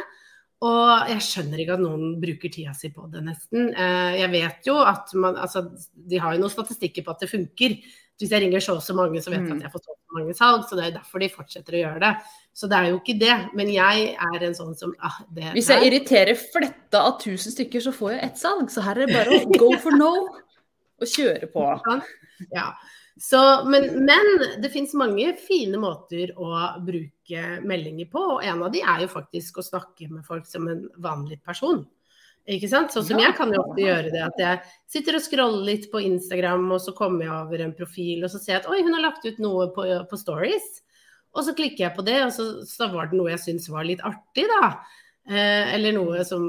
Og 0.63 1.09
jeg 1.11 1.25
skjønner 1.27 1.65
ikke 1.65 1.75
at 1.79 1.83
noen 1.83 2.13
bruker 2.23 2.53
tida 2.53 2.77
si 2.77 2.93
på 2.93 3.09
det, 3.11 3.25
nesten. 3.25 3.73
Uh, 3.73 4.13
jeg 4.21 4.31
vet 4.37 4.69
jo 4.69 4.77
at 4.85 5.17
man 5.17 5.41
Altså, 5.41 5.65
de 5.97 6.21
har 6.21 6.37
jo 6.37 6.45
noen 6.45 6.53
statistikker 6.53 7.09
på 7.09 7.17
at 7.17 7.25
det 7.25 7.33
funker. 7.33 7.81
Hvis 8.21 8.31
jeg 8.31 8.45
ringer 8.45 8.61
så 8.63 8.77
og 8.77 8.85
så 8.85 8.95
mange, 8.95 9.25
så 9.25 9.33
vet 9.33 9.41
jeg 9.41 9.57
at 9.57 9.65
jeg 9.65 9.71
jeg 9.71 9.73
får 9.73 9.89
så 9.89 9.97
mange 10.13 10.37
salg, 10.37 10.69
så 10.69 10.77
det 10.77 10.91
er 10.91 10.99
derfor 11.01 11.25
de 11.25 11.33
fortsetter 11.33 11.81
å 11.81 11.87
gjøre 11.87 12.03
det. 12.05 12.17
Så 12.53 12.69
det 12.69 12.79
er 12.79 12.91
jo 12.91 13.01
ikke 13.01 13.17
det. 13.21 13.35
Men 13.57 13.71
jeg 13.73 14.09
er 14.13 14.47
en 14.47 14.57
sånn 14.57 14.75
som 14.77 14.93
ah, 15.01 15.21
det, 15.33 15.55
Hvis 15.57 15.71
jeg 15.73 15.89
irriterer 15.89 16.37
fletta 16.37 17.05
av 17.09 17.15
1000 17.17 17.57
stykker, 17.57 17.85
så 17.85 17.95
får 17.97 18.15
jeg 18.15 18.25
ett 18.29 18.43
salg. 18.43 18.67
Så 18.73 18.85
her 18.85 19.01
er 19.01 19.09
det 19.09 19.17
bare 19.17 19.39
å 19.39 19.61
go 19.61 19.71
for 19.81 19.97
no 19.97 20.13
og 21.03 21.09
kjøre 21.17 21.53
på. 21.53 21.69
Ja. 22.51 22.73
Så, 23.23 23.39
men, 23.71 23.85
men, 24.03 24.29
det 24.59 24.73
finnes 24.73 24.97
mange 24.99 25.29
fine 25.39 25.79
måter 25.79 26.33
å 26.35 26.57
bruke 26.83 27.43
meldinger 27.63 28.09
på, 28.11 28.23
og 28.35 28.43
en 28.43 28.65
av 28.67 28.73
de 28.75 28.81
er 28.83 29.05
jo 29.05 29.11
faktisk 29.13 29.61
å 29.61 29.65
snakke 29.67 30.09
med 30.11 30.25
folk 30.27 30.49
som 30.49 30.67
en 30.73 30.81
vanlig 31.05 31.39
person. 31.47 31.85
Ikke 32.51 32.67
sant? 32.73 32.91
Sånn 32.91 33.07
som 33.07 33.21
jeg 33.23 33.37
kan 33.39 33.53
jo 33.55 33.61
ofte 33.63 33.85
gjøre 33.85 34.11
det, 34.11 34.25
at 34.27 34.41
jeg 34.43 34.63
sitter 34.91 35.21
og 35.21 35.23
scroller 35.23 35.69
litt 35.69 35.87
på 35.93 36.03
Instagram, 36.03 36.65
og 36.75 36.83
så 36.83 36.97
kommer 36.99 37.29
jeg 37.29 37.35
over 37.37 37.63
en 37.63 37.77
profil, 37.79 38.25
og 38.25 38.33
så 38.33 38.43
ser 38.43 38.57
jeg 38.57 38.65
at 38.65 38.71
oi, 38.73 38.81
hun 38.83 38.97
har 38.97 39.07
lagt 39.07 39.29
ut 39.29 39.39
noe 39.45 39.69
på, 39.77 39.87
på 40.11 40.19
Stories. 40.19 40.83
Og 41.33 41.47
så 41.47 41.55
klikker 41.57 41.87
jeg 41.87 41.97
på 41.97 42.05
det, 42.05 42.19
og 42.27 42.33
så, 42.35 42.49
så 42.69 42.89
var 42.93 43.09
det 43.09 43.19
noe 43.19 43.33
jeg 43.33 43.41
syntes 43.41 43.71
var 43.73 43.87
litt 43.89 44.03
artig, 44.05 44.45
da. 44.51 44.75
Eh, 45.23 45.75
eller 45.77 45.95
noe 45.95 46.25
som 46.27 46.49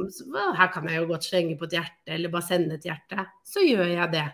Her 0.58 0.72
kan 0.74 0.88
jeg 0.90 0.98
jo 0.98 1.10
godt 1.12 1.28
slenge 1.28 1.58
på 1.60 1.68
et 1.70 1.76
hjerte, 1.78 2.10
eller 2.16 2.34
bare 2.34 2.48
sende 2.48 2.80
et 2.80 2.88
hjerte. 2.90 3.28
Så 3.48 3.64
gjør 3.64 3.86
jeg 3.88 4.12
det. 4.16 4.28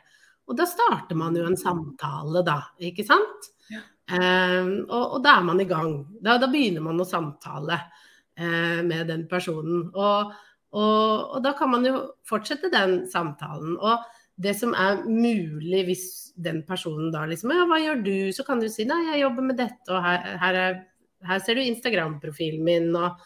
Og 0.49 0.57
da 0.57 0.65
starter 0.65 1.17
man 1.19 1.37
jo 1.37 1.45
en 1.45 1.59
samtale, 1.59 2.43
da. 2.47 2.59
Ikke 2.81 3.05
sant? 3.05 3.49
Ja. 3.69 3.83
Eh, 4.09 4.69
og, 4.87 5.03
og, 5.03 5.17
da 5.25 5.37
er 5.37 5.49
man 5.51 5.61
i 5.61 5.67
gang. 5.69 5.99
Da, 6.23 6.39
da 6.41 6.49
begynner 6.49 6.85
man 6.87 7.01
å 7.01 7.07
samtale 7.07 7.77
eh, 7.77 8.79
med 8.85 9.11
den 9.11 9.27
personen. 9.29 9.89
Og, 9.93 10.31
og, 10.73 11.35
og 11.35 11.43
da 11.45 11.53
kan 11.59 11.75
man 11.75 11.85
jo 11.85 11.99
fortsette 12.29 12.71
den 12.73 13.03
samtalen. 13.11 13.75
Og 13.77 14.07
det 14.39 14.55
som 14.55 14.75
er 14.77 15.03
mulig 15.05 15.83
hvis 15.89 16.05
den 16.39 16.61
personen 16.67 17.11
da 17.11 17.25
liksom 17.27 17.51
Ja, 17.51 17.65
hva 17.67 17.79
gjør 17.81 18.05
du? 18.05 18.15
Så 18.35 18.45
kan 18.47 18.61
du 18.61 18.69
si 18.71 18.85
nei, 18.87 19.01
jeg 19.11 19.25
jobber 19.25 19.49
med 19.49 19.59
dette, 19.59 19.89
og 19.91 19.99
her, 20.05 20.37
her, 20.39 20.59
er, 20.63 20.79
her 21.27 21.43
ser 21.43 21.59
du 21.59 21.65
Instagram-profilen 21.65 22.63
min. 22.63 22.93
og 22.95 23.19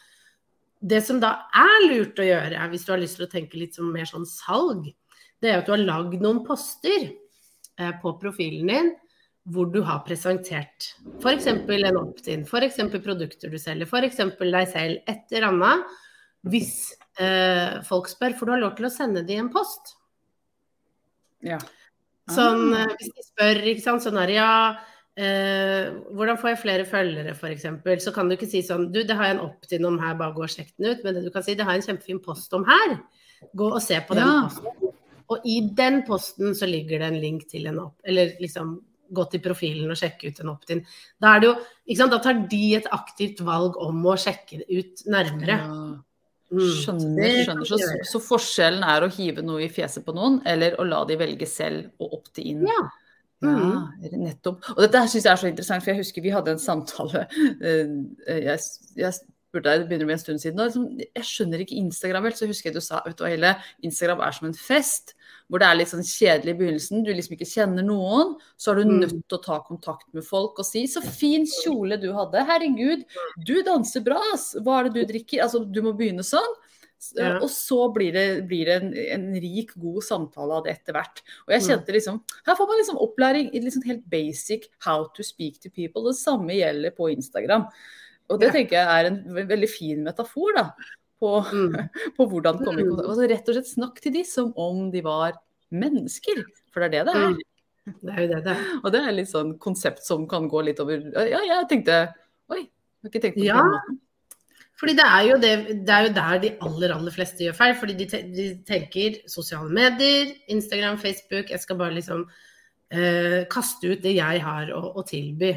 det 0.84 1.00
som 1.06 1.22
da 1.24 1.46
er 1.56 1.86
lurt 1.88 2.20
å 2.20 2.26
gjøre, 2.28 2.66
hvis 2.74 2.84
du 2.84 2.92
har 2.92 3.00
lyst 3.00 3.20
til 3.20 3.28
å 3.28 3.32
tenke 3.32 3.60
litt 3.60 3.78
mer 3.86 4.10
sånn 4.10 4.26
salg, 4.28 4.90
det 5.40 5.52
er 5.52 5.62
at 5.62 5.70
du 5.70 5.74
har 5.76 5.84
lagd 5.84 6.20
noen 6.24 6.42
poster 6.48 7.08
eh, 7.08 7.94
på 8.02 8.18
profilen 8.20 8.72
din 8.72 8.92
hvor 9.52 9.68
du 9.72 9.82
har 9.84 10.04
presentert 10.08 10.94
f.eks. 11.20 11.48
en 11.52 11.98
opt-in, 12.00 12.46
f.eks. 12.48 12.80
produkter 13.04 13.52
du 13.52 13.60
selger, 13.60 13.88
f.eks. 13.88 14.22
deg 14.40 14.70
selv, 14.72 15.02
et 15.04 15.36
eller 15.36 15.50
annet. 15.50 15.98
Hvis 16.48 16.94
eh, 17.20 17.82
folk 17.88 18.08
spør, 18.12 18.38
for 18.40 18.48
du 18.48 18.56
har 18.56 18.64
lov 18.64 18.78
til 18.78 18.88
å 18.88 18.94
sende 18.94 19.24
dem 19.28 19.46
en 19.46 19.52
post. 19.52 19.98
Ja. 21.44 21.60
Sånn 22.32 22.72
ah. 22.74 22.88
Sånn, 22.88 22.98
hvis 22.98 23.14
de 23.14 23.28
spør, 23.28 23.62
ikke 23.74 23.84
sant, 23.84 24.04
sånn 24.06 24.20
her 24.22 24.32
ja 24.32 24.52
eh, 25.20 25.92
hvordan 26.16 26.40
får 26.42 26.54
jeg 26.54 26.62
flere 26.62 26.86
følgere, 26.90 27.36
f.eks. 27.36 27.68
Så 28.06 28.14
kan 28.16 28.30
du 28.30 28.38
ikke 28.38 28.50
si 28.50 28.64
sånn 28.66 28.90
Du, 28.94 29.02
det 29.04 29.18
har 29.18 29.30
jeg 29.30 29.38
en 29.38 29.46
opt-in 29.46 29.90
om 29.90 30.00
her, 30.02 30.16
bare 30.20 30.36
gå 30.36 30.46
og 30.46 30.54
sjekk 30.54 30.74
den 30.78 30.94
ut. 30.94 31.04
Men 31.04 31.18
det 31.18 31.26
du 31.28 31.34
kan 31.34 31.46
si, 31.46 31.58
det 31.58 31.68
har 31.68 31.78
jeg 31.78 31.84
en 31.84 31.90
kjempefin 31.92 32.24
post 32.24 32.56
om 32.58 32.66
her. 32.70 32.98
Gå 33.54 33.70
og 33.70 33.84
se 33.84 34.00
på 34.08 34.18
den 34.18 34.30
ja. 34.30 34.48
posten. 34.48 34.96
Og 35.34 35.46
i 35.50 35.60
den 35.76 36.02
posten 36.08 36.58
så 36.58 36.68
ligger 36.70 37.02
det 37.02 37.12
en 37.12 37.22
link 37.22 37.48
til 37.52 37.70
en 37.72 37.86
opp... 37.88 37.96
Eller 38.06 38.36
liksom 38.44 38.76
gå 39.14 39.24
til 39.30 39.44
profilen 39.44 39.92
og 39.94 39.98
sjekke 40.00 40.32
ut 40.32 40.40
en 40.42 40.50
opt-in. 40.50 40.80
Da, 41.22 41.36
da 41.38 42.18
tar 42.18 42.40
de 42.50 42.64
et 42.80 42.88
aktivt 42.96 43.44
valg 43.46 43.76
om 43.78 44.00
å 44.10 44.16
sjekke 44.18 44.64
det 44.64 44.80
ut 44.80 45.04
nærmere. 45.12 45.58
Ja. 45.60 45.76
Mm. 46.54 46.66
Skjønner. 46.80 47.38
skjønner. 47.48 47.68
Så, 47.68 47.80
så, 48.12 48.22
forskjellen 48.22 48.84
er 48.86 49.06
å 49.06 49.12
hive 49.14 49.46
noe 49.46 49.66
i 49.66 49.72
fjeset 49.74 50.06
på 50.06 50.16
noen, 50.16 50.40
eller 50.50 50.78
å 50.80 50.86
la 50.88 51.02
de 51.10 51.18
velge 51.20 51.50
selv 51.50 51.90
og 52.04 52.20
opte 52.20 52.46
inn. 52.46 52.66
Ja. 52.70 52.84
Mm. 53.44 53.60
ja 54.06 54.18
nettopp. 54.22 54.64
Og 54.76 54.82
dette 54.86 55.04
syns 55.12 55.26
jeg 55.26 55.34
er 55.34 55.42
så 55.42 55.50
interessant, 55.50 55.84
for 55.84 55.94
jeg 55.94 56.04
husker 56.04 56.24
vi 56.24 56.34
hadde 56.34 56.54
en 56.54 56.62
samtale 56.62 57.26
eh, 57.68 57.90
jeg, 58.46 58.60
jeg 59.00 59.18
spurte 59.18 59.68
deg, 59.68 59.84
det 59.84 59.90
begynner 59.90 60.10
med 60.10 60.18
en 60.18 60.24
stund 60.24 60.44
siden, 60.44 60.62
og 60.62 60.70
liksom, 60.70 60.88
jeg 61.04 61.28
skjønner 61.28 61.66
ikke 61.66 61.80
Instagram 61.82 62.30
helt. 62.30 62.40
Så 62.40 62.50
husker 62.50 62.72
jeg 62.72 62.78
du 62.78 62.86
sa 62.86 63.02
vet 63.06 63.20
du 63.20 63.26
hele 63.28 63.56
Instagram 63.86 64.24
er 64.26 64.38
som 64.38 64.50
en 64.50 64.58
fest 64.58 65.16
hvor 65.54 65.62
det 65.62 65.68
er 65.70 65.76
litt 65.78 65.92
sånn 65.92 66.02
kjedelig 66.02 66.50
i 66.56 66.58
begynnelsen, 66.58 67.02
du 67.06 67.12
liksom 67.14 67.36
ikke 67.36 67.46
kjenner 67.46 67.86
noen, 67.86 68.32
så 68.58 68.72
er 68.72 68.80
du 68.80 68.88
mm. 68.90 68.94
nødt 69.04 69.12
til 69.30 69.38
å 69.38 69.44
ta 69.44 69.60
kontakt 69.62 70.08
med 70.18 70.26
folk 70.26 70.58
og 70.58 70.66
si 70.66 70.82
'så 70.90 71.04
fin 71.06 71.46
kjole 71.46 72.00
du 72.02 72.08
hadde', 72.10 72.42
herregud, 72.48 73.04
du 73.38 73.60
danser 73.62 74.02
bra, 74.02 74.18
ass, 74.34 74.56
hva 74.58 74.80
er 74.80 74.90
det 74.90 74.96
du 74.96 75.12
drikker? 75.12 75.44
Altså, 75.46 75.62
du 75.62 75.78
må 75.86 75.94
begynne 75.94 76.26
sånn. 76.26 76.56
Ja. 77.20 77.36
Og 77.38 77.52
så 77.54 77.78
blir 77.94 78.16
det, 78.16 78.26
blir 78.50 78.66
det 78.66 78.80
en, 78.80 78.90
en, 78.98 79.30
rik, 79.44 79.76
god 79.78 80.02
samtale 80.08 80.58
av 80.58 80.66
det 80.66 80.74
etter 80.74 80.98
hvert. 80.98 81.22
Og 81.46 81.54
jeg 81.54 81.62
mm. 81.62 81.68
kjente 81.68 81.96
liksom 81.98 82.20
Her 82.48 82.58
får 82.58 82.70
man 82.72 82.80
liksom 82.80 83.02
opplæring 83.06 83.52
i 83.54 83.62
liksom 83.62 83.86
helt 83.86 84.06
basic 84.10 84.70
how 84.88 85.06
to 85.14 85.22
speak 85.22 85.62
to 85.62 85.70
people. 85.70 86.02
Det 86.08 86.16
samme 86.18 86.56
gjelder 86.56 86.98
på 86.98 87.12
Instagram. 87.14 87.68
Og 88.32 88.42
det 88.42 88.54
tenker 88.56 88.80
jeg 88.80 88.88
er 88.88 89.12
en 89.12 89.22
veldig 89.52 89.70
fin 89.70 90.02
metafor, 90.02 90.56
da 90.58 90.70
på, 91.24 91.32
mm. 91.48 91.80
på 92.20 92.28
hvordan 92.30 92.62
komme 92.62 92.84
i 92.84 92.86
kontakt. 92.90 93.08
Altså, 93.08 93.32
rett 93.32 93.50
og 93.50 93.58
slett 93.58 93.72
snakk 93.72 94.04
til 94.04 94.16
de 94.20 94.28
som 94.28 94.54
om 94.60 94.86
de 94.94 95.02
var 95.06 95.40
mennesker, 95.74 96.44
for 96.74 96.84
det 96.84 96.92
er 96.92 96.96
det 97.00 97.10
det 97.10 97.18
er. 97.24 97.34
Mm. 97.34 97.42
Det 97.84 98.14
er 98.14 98.22
jo 98.22 98.30
det 98.30 98.44
det 98.46 98.54
er. 98.54 98.64
Og 98.80 98.94
det 98.96 99.02
er 99.04 99.16
litt 99.18 99.32
sånn 99.32 99.58
konsept 99.64 100.06
som 100.08 100.24
kan 100.30 100.48
gå 100.52 100.62
litt 100.64 100.80
over 100.80 101.02
Ja, 101.28 101.42
jeg 101.44 101.68
tenkte 101.72 101.98
Oi, 102.52 102.62
jeg 102.64 103.04
har 103.04 103.12
ikke 103.12 103.24
tenkt 103.26 103.40
på 103.42 103.48
ja. 103.48 103.60
måten. 103.60 104.00
Fordi 104.80 104.96
det 104.98 105.04
er, 105.06 105.24
jo 105.28 105.36
det, 105.40 105.52
det 105.88 105.94
er 105.96 106.08
jo 106.08 106.14
der 106.16 106.40
de 106.44 106.50
aller 106.66 106.94
aller 106.96 107.14
fleste 107.14 107.46
gjør 107.46 107.56
feil. 107.56 107.76
Fordi 107.80 107.94
de, 108.00 108.08
te, 108.10 108.20
de 108.36 108.48
tenker 108.68 109.20
sosiale 109.32 109.72
medier, 109.72 110.34
Instagram, 110.52 110.98
Facebook 111.00 111.54
Jeg 111.54 111.64
skal 111.64 111.80
bare 111.80 111.96
liksom 111.96 112.26
eh, 112.92 113.44
kaste 113.52 113.94
ut 113.94 114.04
det 114.04 114.16
jeg 114.18 114.42
har 114.44 114.74
å, 114.76 114.82
å 115.00 115.06
tilby. 115.08 115.54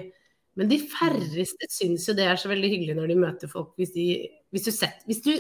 Men 0.57 0.71
de 0.71 0.79
færreste 0.89 1.69
syns 1.73 2.07
jo 2.09 2.15
det 2.17 2.29
er 2.31 2.39
så 2.41 2.51
veldig 2.53 2.71
hyggelig 2.73 2.97
når 2.97 3.11
de 3.13 3.19
møter 3.25 3.51
folk. 3.51 3.75
Hvis, 3.81 3.93
de, 3.97 4.07
hvis 4.57 4.67
du 4.67 4.73
setter 4.75 5.07
hvis 5.09 5.23
du, 5.25 5.33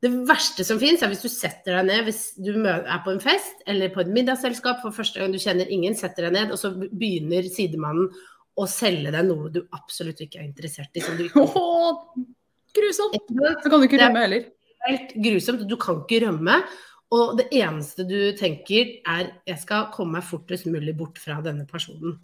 Det 0.00 0.10
verste 0.28 0.64
som 0.64 0.78
finnes, 0.80 1.02
er 1.04 1.10
hvis 1.12 1.24
du 1.24 1.28
setter 1.28 1.76
deg 1.76 1.88
ned 1.90 2.06
hvis 2.06 2.22
du 2.40 2.54
er 2.64 3.00
på 3.04 3.12
en 3.12 3.20
fest 3.20 3.64
eller 3.68 3.92
på 3.92 4.00
et 4.00 4.12
middagsselskap 4.12 4.80
for 4.84 4.96
første 4.96 5.20
gang 5.20 5.34
du 5.34 5.40
kjenner 5.40 5.68
ingen, 5.68 5.96
setter 5.96 6.28
deg 6.28 6.36
ned, 6.38 6.54
og 6.54 6.60
så 6.60 6.70
begynner 6.72 7.48
sidemannen 7.52 8.08
å 8.60 8.66
selge 8.68 9.12
deg 9.12 9.26
noe 9.28 9.50
du 9.52 9.60
absolutt 9.76 10.22
ikke 10.24 10.40
er 10.40 10.46
interessert 10.48 10.96
i. 10.96 11.02
Som 11.04 11.18
du 11.18 11.26
ikke... 11.26 11.44
Åh, 11.44 12.00
grusomt! 12.76 13.18
Så 13.60 13.72
kan 13.72 13.76
du 13.76 13.86
ikke 13.86 14.00
rømme 14.00 14.24
heller. 14.24 14.48
Helt 14.86 15.14
grusomt. 15.20 15.66
Du 15.68 15.76
kan 15.80 16.02
ikke 16.02 16.22
rømme. 16.24 16.58
Og 17.10 17.36
det 17.40 17.48
eneste 17.58 18.06
du 18.06 18.18
tenker 18.38 18.96
er 19.08 19.32
jeg 19.48 19.62
skal 19.62 19.88
komme 19.94 20.18
meg 20.18 20.26
fortest 20.28 20.68
mulig 20.70 20.94
bort 20.98 21.18
fra 21.20 21.40
denne 21.44 21.66
personen. 21.68 22.18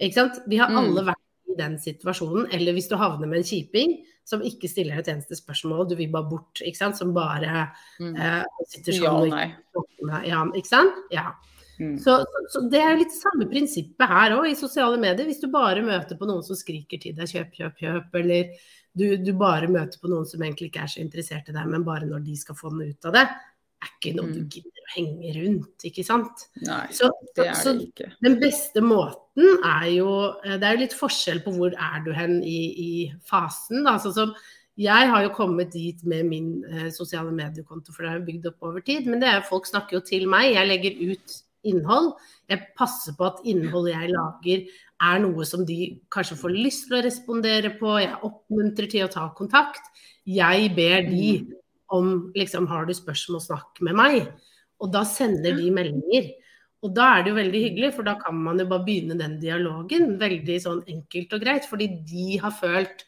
Ikke 0.00 0.18
sant? 0.18 0.40
Vi 0.48 0.58
har 0.60 0.72
alle 0.72 1.04
mm. 1.04 1.10
vært 1.10 1.21
i 1.52 1.58
den 1.58 1.76
situasjonen, 1.80 2.48
eller 2.54 2.76
hvis 2.76 2.90
du 2.90 2.96
havner 3.00 3.28
med 3.28 3.42
en 3.42 3.46
kjiping 3.46 4.00
som 4.28 4.42
ikke 4.46 4.70
stiller 4.70 5.00
et 5.00 5.08
eneste 5.10 5.36
spørsmål, 5.38 5.86
du 5.90 5.96
vil 5.98 6.10
bare 6.12 6.30
bort, 6.30 6.62
ikke 6.62 6.78
sant, 6.78 6.98
som 6.98 7.14
bare 7.14 7.66
mm. 8.00 8.12
eh, 8.12 8.66
sitter 8.70 8.98
sånn 8.98 9.32
ja, 9.32 9.48
og 9.78 10.28
ja, 10.28 10.44
ikke 10.58 10.70
sant? 10.70 11.00
Ja. 11.14 11.32
Mm. 11.80 11.96
Så, 11.98 12.18
så, 12.22 12.42
så, 12.52 12.62
det 12.70 12.82
er 12.84 13.00
litt 13.00 13.14
samme 13.16 13.48
prinsippet 13.50 14.06
her 14.08 14.36
òg, 14.36 14.46
i 14.52 14.58
sosiale 14.58 15.00
medier. 15.00 15.26
Hvis 15.26 15.42
du 15.42 15.48
bare 15.52 15.82
møter 15.84 16.18
på 16.18 16.28
noen 16.28 16.44
som 16.46 16.58
skriker 16.58 17.00
til 17.02 17.16
deg 17.18 17.30
kjøp, 17.30 17.50
kjøp, 17.58 17.80
kjøp, 17.80 18.20
eller 18.20 18.52
du, 18.92 19.06
du 19.18 19.32
bare 19.38 19.70
møter 19.72 19.98
på 19.98 20.10
noen 20.12 20.28
som 20.28 20.42
egentlig 20.44 20.70
ikke 20.70 20.84
er 20.84 20.92
så 20.92 21.02
interessert 21.02 21.48
i 21.48 21.56
deg, 21.56 21.70
men 21.72 21.86
bare 21.86 22.06
når 22.08 22.22
de 22.26 22.36
skal 22.38 22.58
få 22.58 22.70
noe 22.74 22.92
ut 22.92 23.08
av 23.08 23.16
det, 23.16 23.24
er 23.82 23.90
ikke 23.90 24.14
noe 24.16 24.30
mm. 24.30 24.32
du 24.36 24.56
gidder 24.56 24.82
å 24.82 24.90
henge 24.94 25.34
rundt, 25.36 25.86
ikke 25.88 26.04
sant. 26.06 26.46
Nei, 26.62 26.86
så, 26.94 27.10
det 27.36 27.46
er 27.50 27.60
det 27.66 27.86
ikke. 27.88 28.08
Så 28.12 28.24
Den 28.26 28.38
beste 28.42 28.82
måten 28.84 29.62
er 29.66 29.86
jo 29.92 30.10
eh, 30.44 30.58
Det 30.60 30.68
er 30.68 30.76
jo 30.76 30.82
litt 30.84 30.96
forskjell 30.98 31.42
på 31.44 31.54
hvor 31.56 31.76
er 31.76 32.02
du 32.04 32.12
hen 32.16 32.40
i, 32.46 32.58
i 32.72 32.90
fasen. 33.28 33.82
Da. 33.86 33.96
Som 34.02 34.34
jeg 34.80 35.08
har 35.12 35.24
jo 35.26 35.32
kommet 35.36 35.72
dit 35.74 36.02
med 36.08 36.28
min 36.28 36.52
eh, 36.68 36.90
sosiale 36.94 37.32
mediekonto, 37.34 37.94
for 37.94 38.04
det 38.04 38.12
er 38.12 38.20
jo 38.20 38.28
bygd 38.28 38.52
opp 38.52 38.68
over 38.70 38.84
tid. 38.84 39.08
Men 39.10 39.22
det 39.22 39.30
er, 39.30 39.48
folk 39.48 39.68
snakker 39.68 39.98
jo 39.98 40.04
til 40.06 40.28
meg. 40.30 40.52
Jeg 40.54 40.70
legger 40.70 41.02
ut 41.12 41.40
innhold. 41.72 42.12
Jeg 42.50 42.72
passer 42.78 43.16
på 43.18 43.28
at 43.28 43.42
innholdet 43.48 43.94
jeg 43.94 44.14
lager 44.14 44.64
er 45.02 45.18
noe 45.22 45.44
som 45.46 45.64
de 45.66 45.78
kanskje 46.14 46.38
får 46.38 46.54
lyst 46.54 46.86
til 46.86 46.98
å 47.00 47.02
respondere 47.06 47.72
på. 47.78 47.96
Jeg 48.02 48.20
oppmuntrer 48.28 48.90
til 48.90 49.06
å 49.06 49.10
ta 49.12 49.26
kontakt. 49.38 49.82
Jeg 50.28 50.70
ber 50.76 51.02
de 51.08 51.26
mm 51.42 51.58
om 51.92 52.32
liksom, 52.36 52.66
har 52.70 52.86
du 52.88 52.94
spørsmål, 52.96 53.42
snakk 53.44 53.82
med 53.84 53.98
meg. 53.98 54.30
Og 54.82 54.90
da 54.94 55.04
sender 55.06 55.56
de 55.58 55.70
meldinger. 55.74 56.30
Og 56.82 56.90
da 56.96 57.12
er 57.14 57.22
det 57.22 57.30
jo 57.30 57.38
veldig 57.38 57.62
hyggelig, 57.62 57.92
for 57.94 58.06
da 58.06 58.16
kan 58.18 58.38
man 58.42 58.58
jo 58.58 58.66
bare 58.70 58.86
begynne 58.86 59.18
den 59.20 59.36
dialogen. 59.42 60.16
Veldig 60.20 60.58
sånn 60.64 60.80
enkelt 60.90 61.36
og 61.36 61.44
greit. 61.44 61.68
Fordi 61.70 61.88
de 62.08 62.38
har 62.42 62.54
følt 62.56 63.04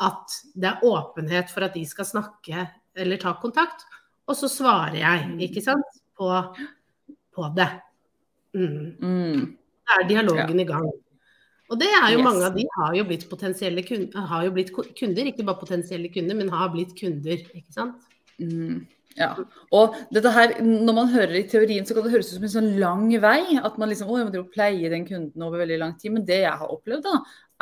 at 0.00 0.36
det 0.54 0.68
er 0.70 0.84
åpenhet 0.86 1.50
for 1.52 1.66
at 1.66 1.74
de 1.76 1.82
skal 1.88 2.08
snakke 2.08 2.68
eller 3.00 3.20
ta 3.20 3.34
kontakt. 3.40 3.82
Og 4.30 4.36
så 4.38 4.48
svarer 4.50 5.00
jeg, 5.00 5.30
ikke 5.48 5.62
sant, 5.64 5.98
på, 6.16 6.28
på 7.34 7.48
det. 7.56 7.70
Mm. 8.54 8.86
Mm. 9.02 9.44
Da 9.86 9.98
er 9.98 10.08
dialogen 10.10 10.60
ja. 10.60 10.64
i 10.64 10.68
gang. 10.68 10.90
Og 11.70 11.78
det 11.78 11.88
er 11.88 12.08
jo 12.12 12.20
yes. 12.20 12.26
mange 12.26 12.46
av 12.48 12.56
de 12.56 12.64
har 12.74 12.94
jo 12.98 13.04
blitt 13.06 13.26
potensielle 13.30 13.82
kunder, 13.86 14.24
har 14.30 14.46
jo 14.46 14.54
blitt 14.56 14.72
kunder, 14.74 15.28
ikke 15.30 15.46
bare 15.46 15.60
potensielle 15.60 16.10
kunder, 16.10 16.38
men 16.38 16.50
har 16.50 16.72
blitt 16.72 16.96
kunder, 16.98 17.44
ikke 17.54 17.76
sant. 17.76 18.08
Mm, 18.42 18.80
ja. 19.18 19.30
Og 19.76 19.94
dette 20.14 20.32
her, 20.34 20.56
når 20.64 20.96
man 20.96 21.12
hører 21.12 21.36
i 21.40 21.44
teorien, 21.50 21.86
så 21.86 21.94
kan 21.94 22.06
det 22.06 22.14
høres 22.14 22.32
ut 22.32 22.38
som 22.38 22.46
en 22.48 22.54
sånn 22.56 22.70
lang 22.82 23.06
vei. 23.22 23.58
At 23.58 23.78
man 23.78 23.90
liksom 23.90 24.10
å, 24.10 24.18
jeg 24.18 24.30
må 24.30 24.44
pleie 24.52 24.90
den 24.92 25.06
kunden 25.08 25.46
over 25.46 25.62
veldig 25.62 25.78
lang 25.82 25.96
tid. 26.00 26.14
Men 26.16 26.26
det 26.26 26.42
jeg 26.44 26.56
har 26.62 26.74
opplevd, 26.74 27.06
da, 27.06 27.18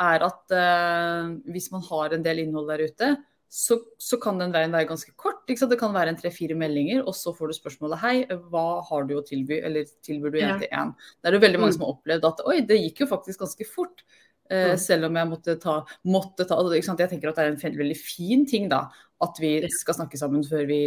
er 0.09 0.25
at 0.29 0.55
uh, 0.55 1.33
hvis 1.53 1.69
man 1.73 1.85
har 1.89 2.15
en 2.15 2.25
del 2.25 2.45
innhold 2.45 2.69
der 2.73 2.85
ute, 2.89 3.11
så, 3.49 3.79
så 3.97 4.19
kan 4.21 4.37
den 4.37 4.53
veien 4.53 4.71
være 4.71 4.87
ganske 4.91 5.11
kort. 5.17 5.41
Det 5.49 5.57
kan 5.79 5.93
være 5.95 6.13
en 6.13 6.17
tre-fire 6.19 6.53
meldinger, 6.57 7.01
og 7.01 7.15
så 7.17 7.33
får 7.33 7.49
du 7.49 7.57
spørsmålet 7.57 8.01
hei, 8.03 8.15
hva 8.51 8.81
har 8.85 9.07
du 9.09 9.15
å 9.17 9.25
tilby, 9.25 9.57
eller 9.65 9.89
tilbyr 10.05 10.35
du 10.35 10.37
én 10.37 10.61
til 10.61 10.69
én? 10.69 10.93
Det 11.17 11.31
er 11.31 11.37
det 11.37 11.41
veldig 11.41 11.61
mange 11.63 11.73
Mm. 11.73 11.77
som 11.79 11.85
har 11.87 11.93
opplevd 11.95 12.27
at 12.29 12.43
oi, 12.45 12.57
det 12.61 12.77
gikk 12.77 13.01
jo 13.01 13.09
faktisk 13.09 13.39
ganske 13.41 13.65
fort. 13.65 14.03
Mm. 14.49 14.77
Selv 14.81 15.05
om 15.05 15.17
jeg 15.17 15.29
måtte 15.29 15.59
ta, 15.61 15.85
måtte 16.05 16.45
ta? 16.45 16.57
Jeg 16.73 17.09
tenker 17.09 17.29
at 17.29 17.35
det 17.35 17.45
er 17.45 17.69
en 17.69 17.77
veldig 17.77 17.97
fin 17.97 18.45
ting 18.45 18.69
da, 18.69 18.87
at 19.21 19.41
vi 19.41 19.59
skal 19.69 19.97
snakke 19.97 20.17
sammen 20.17 20.45
før 20.45 20.65
vi 20.69 20.81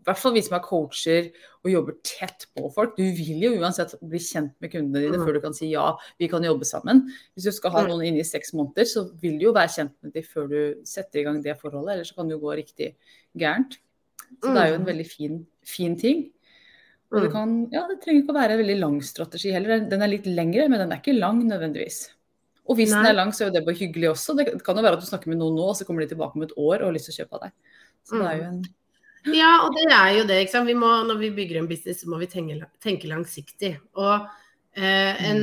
I 0.00 0.04
hvert 0.08 0.16
fall 0.18 0.32
vi 0.32 0.40
som 0.40 0.54
er 0.56 0.62
coacher 0.64 1.26
og 1.62 1.70
jobber 1.70 1.96
tett 2.02 2.46
på 2.56 2.70
folk. 2.72 2.94
Du 2.96 3.02
vil 3.04 3.42
jo 3.44 3.50
uansett 3.60 3.92
bli 4.00 4.18
kjent 4.18 4.54
med 4.60 4.72
kundene 4.72 5.02
dine 5.04 5.18
Mm. 5.18 5.26
før 5.26 5.34
du 5.34 5.40
kan 5.44 5.52
si 5.54 5.68
ja, 5.70 5.94
vi 6.18 6.26
kan 6.28 6.42
jobbe 6.42 6.64
sammen. 6.64 7.02
Hvis 7.36 7.44
du 7.44 7.52
skal 7.52 7.70
ha 7.72 7.82
Mm. 7.82 7.88
noen 7.90 8.06
inne 8.06 8.20
i 8.20 8.22
seks 8.24 8.52
måneder, 8.54 8.84
så 8.88 9.10
vil 9.20 9.38
du 9.38 9.44
jo 9.46 9.52
være 9.52 9.68
kjent 9.68 9.92
med 10.02 10.12
dem 10.14 10.22
før 10.22 10.48
du 10.48 10.74
setter 10.84 11.20
i 11.20 11.24
gang 11.24 11.42
det 11.42 11.60
forholdet, 11.60 11.92
ellers 11.94 12.08
så 12.12 12.16
kan 12.16 12.28
det 12.28 12.40
jo 12.40 12.46
gå 12.46 12.56
riktig 12.56 12.94
gærent. 13.36 13.76
Så 14.42 14.54
det 14.54 14.62
er 14.62 14.68
jo 14.70 14.74
en 14.76 14.84
Mm. 14.84 14.86
veldig 14.86 15.06
fin, 15.06 15.46
fin 15.62 15.96
ting. 15.98 16.30
Og 17.12 17.22
det, 17.22 17.32
kan, 17.32 17.68
ja, 17.72 17.86
det 17.88 18.00
trenger 18.00 18.22
ikke 18.22 18.30
å 18.32 18.40
være 18.40 18.50
en 18.52 18.58
veldig 18.64 18.78
lang 18.80 19.00
strategi 19.02 19.50
heller. 19.52 19.80
Den 19.80 20.00
er 20.00 20.06
litt 20.08 20.24
lengre, 20.26 20.68
men 20.70 20.78
den 20.78 20.92
er 20.92 21.00
ikke 21.02 21.18
lang 21.18 21.42
nødvendigvis. 21.44 22.08
Og 22.68 22.76
hvis 22.76 22.90
den 22.90 23.04
er 23.04 23.12
lang, 23.12 23.32
så 23.32 23.42
er 23.42 23.50
jo 23.50 23.54
det 23.58 23.66
bare 23.66 23.74
hyggelig 23.74 24.10
også. 24.14 24.36
Det 24.36 24.46
det 24.46 24.62
kan 24.64 24.76
jo 24.76 24.82
være 24.82 24.92
at 24.94 25.00
du 25.00 25.06
snakker 25.06 25.26
med 25.26 25.38
noen 25.38 25.56
nå, 25.56 25.68
og 25.70 25.74
så 25.76 25.84
kommer 25.84 26.06
de 26.06 26.14
tilbake 26.14 26.36
om 26.36 26.42
et 26.42 26.52
år 26.56 26.80
og 26.80 26.86
har 26.86 26.92
lyst 26.92 27.10
til 27.10 27.16
å 27.16 27.26
kjøpe 27.26 27.34
av 27.34 27.40
deg. 27.40 27.52
Så 28.06 28.12
det 28.16 28.26
er 28.30 28.36
jo 28.38 28.44
en 28.44 28.64
Ja, 29.28 29.50
og 29.66 29.74
det 29.76 29.88
er 29.92 30.12
jo 30.16 30.28
det. 30.28 30.44
Vi 30.66 30.76
må, 30.76 30.92
når 31.04 31.18
vi 31.20 31.32
bygger 31.36 31.60
en 31.60 31.68
business, 31.68 32.02
så 32.02 32.08
må 32.08 32.20
vi 32.22 32.28
tenke, 32.30 32.56
tenke 32.80 33.10
langsiktig. 33.10 33.74
Og 34.00 34.28
eh, 34.76 35.20
en 35.28 35.42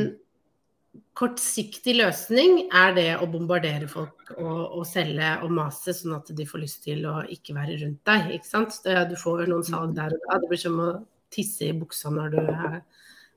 kortsiktig 1.18 1.96
løsning 1.98 2.68
er 2.74 2.94
det 2.98 3.08
å 3.22 3.28
bombardere 3.30 3.90
folk 3.90 4.32
og, 4.38 4.80
og 4.80 4.86
selge 4.90 5.32
og 5.46 5.54
mase, 5.54 5.94
sånn 5.98 6.18
at 6.18 6.30
de 6.38 6.46
får 6.46 6.64
lyst 6.64 6.84
til 6.86 7.06
å 7.10 7.20
ikke 7.34 7.56
være 7.58 7.78
rundt 7.84 8.02
deg. 8.10 8.34
Ikke 8.38 8.50
sant? 8.50 8.80
Det, 8.86 8.98
du 9.12 9.16
får 9.20 9.46
noen 9.50 9.66
salg 9.68 9.96
der 9.98 10.14
og 10.14 10.26
da. 10.26 10.40
Det 10.42 10.52
blir 10.52 10.62
som 10.62 10.82
å 10.82 10.90
tisse 11.34 11.70
i 11.70 11.76
buksa 11.78 12.12
når 12.14 12.34
du 12.34 12.42
er, 12.42 12.82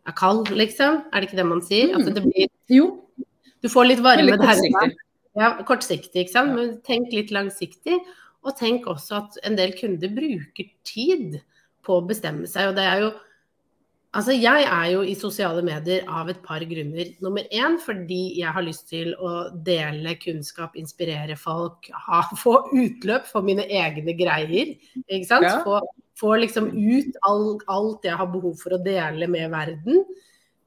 er 0.08 0.16
kald, 0.16 0.52
liksom. 0.56 1.02
Er 1.10 1.20
det 1.20 1.30
ikke 1.30 1.40
det 1.40 1.48
man 1.52 1.64
sier? 1.66 1.94
At 1.96 2.08
det 2.08 2.24
blir, 2.24 2.50
Jo, 2.70 2.90
du 3.60 3.68
får 3.72 3.88
litt 3.90 4.04
varme 4.04 4.40
der. 4.40 4.96
Ja, 5.38 5.52
kortsiktig, 5.66 6.24
ikke 6.24 6.32
sant. 6.32 6.56
Men 6.56 6.78
tenk 6.86 7.12
litt 7.14 7.32
langsiktig. 7.34 8.00
Og 8.46 8.56
tenk 8.56 8.86
også 8.88 9.18
at 9.18 9.40
en 9.44 9.58
del 9.58 9.74
kunder 9.76 10.12
bruker 10.14 10.70
tid 10.86 11.40
på 11.84 11.98
å 11.98 12.06
bestemme 12.06 12.48
seg. 12.48 12.70
Og 12.70 12.78
det 12.78 12.86
er 12.86 13.04
jo 13.06 13.10
Altså, 14.10 14.34
jeg 14.34 14.64
er 14.66 14.86
jo 14.90 15.04
i 15.06 15.12
sosiale 15.14 15.62
medier 15.62 16.02
av 16.10 16.26
et 16.32 16.40
par 16.42 16.64
grunner. 16.66 17.12
Nummer 17.22 17.44
én 17.54 17.76
fordi 17.78 18.40
jeg 18.40 18.50
har 18.56 18.64
lyst 18.66 18.88
til 18.90 19.12
å 19.14 19.52
dele 19.54 20.16
kunnskap, 20.18 20.74
inspirere 20.74 21.36
folk, 21.38 21.86
ha, 22.08 22.24
få 22.34 22.56
utløp 22.74 23.28
for 23.30 23.46
mine 23.46 23.68
egne 23.70 24.16
greier. 24.18 24.72
Ikke 25.04 25.28
sant? 25.28 25.46
Ja. 25.46 25.60
Få, 25.62 25.78
få 26.18 26.32
liksom 26.42 26.72
ut 26.74 27.20
all, 27.22 27.52
alt 27.70 28.10
jeg 28.10 28.18
har 28.18 28.32
behov 28.34 28.58
for 28.58 28.74
å 28.74 28.82
dele 28.82 29.30
med 29.30 29.46
verden. 29.54 30.02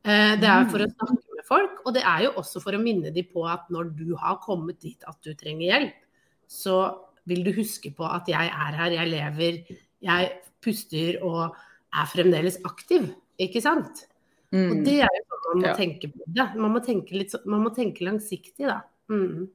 Eh, 0.08 0.40
det 0.40 0.48
er 0.48 0.72
for 0.72 0.84
å 0.84 0.88
snakke 0.94 1.36
med 1.36 1.48
folk, 1.48 1.84
og 1.84 1.98
det 2.00 2.08
er 2.08 2.26
jo 2.30 2.34
også 2.40 2.64
for 2.64 2.76
å 2.76 2.82
minne 2.82 3.12
dem 3.12 3.28
på 3.28 3.44
at 3.52 3.68
når 3.72 3.92
du 4.00 4.16
har 4.24 4.40
kommet 4.44 4.80
dit 4.84 5.04
at 5.04 5.20
du 5.20 5.36
trenger 5.36 5.68
hjelp, 5.68 6.00
så 6.48 6.80
vil 7.26 7.44
du 7.46 7.52
huske 7.56 7.92
på 7.96 8.04
at 8.10 8.28
jeg 8.28 8.48
er 8.52 8.78
her, 8.80 8.92
jeg 8.92 9.10
lever, 9.12 9.60
jeg 10.04 10.32
puster 10.64 11.20
og 11.24 11.56
er 11.94 12.06
fremdeles 12.12 12.58
aktiv. 12.68 13.14
Ikke 13.40 13.62
sant? 13.62 14.06
Og 14.54 14.60
Mm. 14.78 14.84
det 14.86 15.00
er 15.02 15.10
jo 15.10 15.24
sånn 15.30 15.40
man 15.54 15.62
må 15.64 15.68
Ja. 15.68 15.76
tenke 15.76 16.12
på 16.14 16.20
det. 16.28 16.56
Man 16.56 16.72
må 16.74 16.80
tenke, 16.86 17.12
litt, 17.12 17.34
man 17.46 17.64
må 17.64 17.70
tenke 17.76 18.02
langsiktig, 18.06 18.68
da. 18.68 18.82
Mm. 19.10 19.48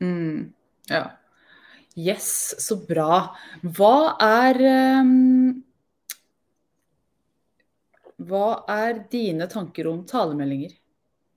Mm. 0.00 0.52
Ja. 0.90 1.10
Yes, 1.96 2.54
så 2.58 2.76
bra. 2.86 3.34
Hva 3.64 4.16
er 4.20 5.00
um, 5.00 5.64
Hva 8.20 8.64
er 8.68 9.04
dine 9.10 9.46
tanker 9.48 9.86
om 9.86 10.04
talemeldinger? 10.04 10.72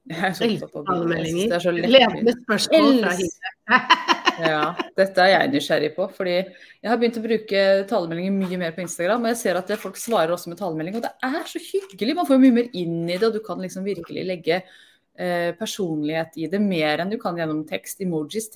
Jeg 0.10 0.18
er 0.18 0.32
så 0.34 0.48
opptatt 0.66 0.90
av 0.90 1.08
det. 1.08 1.18
Det 1.24 1.52
er 1.54 1.60
så 1.62 1.72
Ledende 1.72 2.24
lett. 2.26 2.40
spørsmål 2.42 3.02
fra 3.04 3.12
Hilde. 3.20 3.38
Ja, 4.42 4.62
dette 4.98 5.24
er 5.24 5.32
jeg 5.34 5.52
nysgjerrig 5.54 5.92
på. 5.96 6.08
Fordi 6.16 6.36
jeg 6.38 6.90
har 6.90 7.00
begynt 7.00 7.20
å 7.20 7.24
bruke 7.26 7.64
talemeldinger 7.90 8.36
mye 8.36 8.62
mer 8.62 8.76
på 8.76 8.84
Instagram. 8.86 9.26
Og 9.26 9.34
jeg 9.34 9.42
ser 9.42 9.60
at 9.60 9.74
folk 9.82 10.00
svarer 10.00 10.34
også 10.36 10.52
med 10.52 10.60
talemelding. 10.62 10.98
Og 11.00 11.06
det 11.06 11.14
er 11.28 11.44
så 11.50 11.62
hyggelig. 11.62 12.18
Man 12.18 12.30
får 12.30 12.42
mye 12.42 12.58
mer 12.60 12.72
inn 12.78 13.04
i 13.08 13.18
det, 13.18 13.28
og 13.30 13.38
du 13.38 13.44
kan 13.46 13.62
liksom 13.62 13.86
virkelig 13.88 14.26
legge 14.28 14.62
eh, 14.62 15.52
personlighet 15.60 16.40
i 16.42 16.50
det 16.52 16.62
mer 16.64 17.04
enn 17.04 17.14
du 17.14 17.20
kan 17.22 17.38
gjennom 17.40 17.64
tekst. 17.70 18.02
Emojis. 18.04 18.50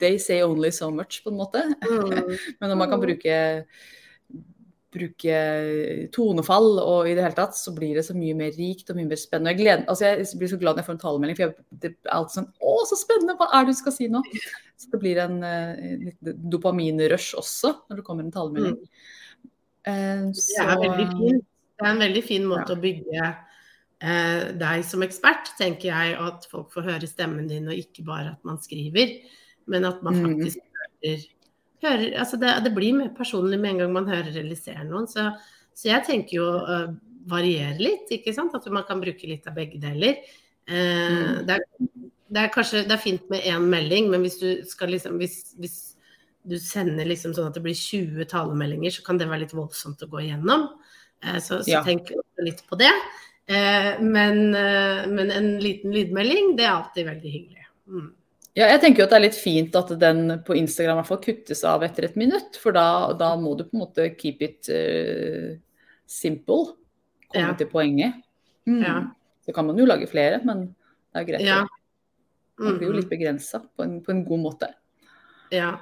They 0.00 0.16
say 0.22 0.40
only 0.42 0.72
so 0.72 0.90
much, 0.90 1.20
på 1.24 1.32
en 1.32 1.40
måte. 1.42 1.62
Mm. 1.84 2.34
Men 2.60 2.72
når 2.72 2.80
man 2.80 2.92
kan 2.92 3.02
bruke, 3.02 3.38
bruke 4.96 5.38
tonefall 6.16 6.68
og 6.82 7.08
i 7.08 7.14
det 7.16 7.22
hele 7.24 7.36
tatt, 7.38 7.56
så 7.58 7.72
blir 7.76 7.94
det 7.98 8.04
så 8.08 8.16
mye 8.16 8.34
mer 8.38 8.52
rikt 8.56 8.90
og 8.90 8.98
mye 8.98 9.08
mer 9.10 9.20
spennende. 9.20 9.52
Jeg, 9.54 9.60
gleder, 9.62 9.84
altså 9.92 10.08
jeg 10.08 10.26
blir 10.40 10.50
så 10.52 10.58
glad 10.60 10.74
når 10.76 10.82
jeg 10.82 10.88
får 10.90 10.96
en 10.96 11.02
talemelding, 11.04 11.38
for 11.38 11.44
jeg, 11.46 11.66
det 11.84 11.90
er 11.92 12.14
alltid 12.16 12.38
sånn 12.40 12.48
Å, 12.60 12.76
så 12.90 12.98
spennende! 13.00 13.36
Hva 13.40 13.48
er 13.52 13.66
det 13.68 13.74
du 13.76 13.80
skal 13.82 13.94
si 13.96 14.08
nå? 14.12 14.22
Så 14.76 14.90
det 14.92 15.00
blir 15.00 15.20
en 15.22 15.38
uh, 15.40 15.84
litt 16.08 16.32
dopaminrush 16.52 17.34
også 17.40 17.74
når 17.88 18.00
det 18.00 18.06
kommer 18.08 18.26
en 18.26 18.34
talemelding. 18.34 18.80
Eh, 19.86 20.24
Det 20.34 20.58
er. 20.60 21.42
Det 21.76 21.84
er 21.84 21.90
en 21.92 22.00
veldig 22.00 22.24
fin 22.24 22.44
måte 22.48 22.72
Ja. 22.72 22.76
å 22.76 22.80
bygge 22.80 23.26
eh, 24.00 24.52
deg 24.56 24.84
som 24.88 25.04
ekspert, 25.04 25.50
tenker 25.58 25.90
jeg. 25.92 26.16
At 26.20 26.46
folk 26.50 26.72
får 26.72 26.88
høre 26.90 27.08
stemmen 27.08 27.48
din, 27.48 27.68
og 27.68 27.76
ikke 27.76 28.04
bare 28.04 28.32
at 28.34 28.44
man 28.48 28.58
skriver. 28.60 29.18
Men 29.66 29.84
at 29.84 30.02
man 30.02 30.14
Mm. 30.14 30.26
faktisk 30.40 30.58
hører, 30.76 31.26
hører 31.82 32.16
altså 32.22 32.38
det, 32.40 32.52
det 32.64 32.72
blir 32.76 32.94
mer 32.96 33.10
personlig 33.16 33.58
med 33.60 33.70
en 33.74 33.78
gang 33.84 33.92
man 33.92 34.08
hører 34.08 34.36
eller 34.40 34.56
ser 34.56 34.82
noen. 34.84 35.06
Så, 35.10 35.26
så 35.76 35.88
jeg 35.90 36.04
tenker 36.06 36.38
jo 36.38 36.46
å 36.46 36.78
variere 37.28 37.76
litt, 37.78 38.10
ikke 38.10 38.32
sant. 38.34 38.54
At 38.54 38.66
man 38.72 38.86
kan 38.88 39.00
bruke 39.02 39.28
litt 39.28 39.46
av 39.50 39.54
begge 39.58 39.80
deler. 39.82 40.20
Uh, 40.66 40.74
Mm. 40.76 41.46
det, 41.46 41.54
er, 41.54 41.90
det 42.34 42.40
er 42.42 42.48
kanskje 42.50 42.80
det 42.88 42.94
er 42.96 43.02
fint 43.02 43.28
med 43.30 43.44
én 43.46 43.68
melding, 43.70 44.08
men 44.10 44.24
hvis 44.26 44.40
du 44.40 44.48
skal 44.66 44.90
liksom 44.90 45.14
hvis, 45.20 45.54
hvis 45.62 45.76
du 46.42 46.56
sender 46.58 47.06
liksom 47.06 47.34
sånn 47.36 47.52
at 47.52 47.54
det 47.54 47.62
blir 47.62 47.74
20 47.78 48.26
talemeldinger, 48.32 48.90
så 48.90 49.04
kan 49.06 49.18
det 49.20 49.28
være 49.30 49.44
litt 49.44 49.54
voldsomt 49.54 50.02
å 50.02 50.08
gå 50.10 50.24
igjennom. 50.24 50.68
Uh, 51.22 51.38
Så, 51.38 51.62
så 51.62 51.70
Ja. 51.70 51.84
tenk 51.86 52.10
litt 52.42 52.64
på 52.66 52.78
det. 52.78 52.90
Eh, 53.48 54.00
Men, 54.02 54.54
eh, 54.54 55.06
men 55.06 55.30
en 55.30 55.60
liten 55.62 55.92
lydmelding, 55.94 56.56
det 56.56 56.64
er 56.66 56.72
alltid 56.74 57.06
veldig 57.06 57.30
hyggelig. 57.30 57.66
Mm. 57.86 58.08
Ja, 58.56 58.70
jeg 58.72 58.80
tenker 58.80 59.02
jo 59.02 59.04
at 59.06 59.12
det 59.12 59.16
er 59.18 59.24
litt 59.26 59.36
fint 59.38 59.74
at 59.76 59.90
den 60.00 60.38
på 60.46 60.54
Instagram 60.56 60.96
i 60.96 61.00
hvert 61.02 61.10
fall 61.10 61.20
kuttes 61.26 61.60
av 61.68 61.82
etter 61.84 62.06
et 62.08 62.16
minutt, 62.16 62.56
for 62.56 62.72
da, 62.72 63.12
da 63.18 63.34
må 63.36 63.52
du 63.58 63.64
på 63.66 63.76
en 63.76 63.82
måte 63.82 64.06
keep 64.16 64.40
it 64.46 64.70
uh, 64.72 65.56
simple. 66.08 66.72
Komme 67.28 67.50
Ja. 67.50 67.54
til 67.58 67.68
poenget. 67.68 68.14
Mm. 68.66 68.80
Ja. 68.82 68.96
Så 69.44 69.52
kan 69.54 69.66
man 69.68 69.76
jo 69.78 69.84
lage 69.84 70.08
flere, 70.08 70.40
men 70.44 70.70
det 71.12 71.20
er 71.20 71.28
greit. 71.28 71.44
Ja. 71.44 71.58
Man 72.58 72.78
blir 72.78 72.88
jo 72.88 72.92
Mhm. 72.94 73.00
litt 73.02 73.10
begrensa 73.10 73.60
på, 73.60 73.84
på 74.02 74.10
en 74.14 74.24
god 74.24 74.40
måte. 74.40 74.68
Ja. 75.52 75.76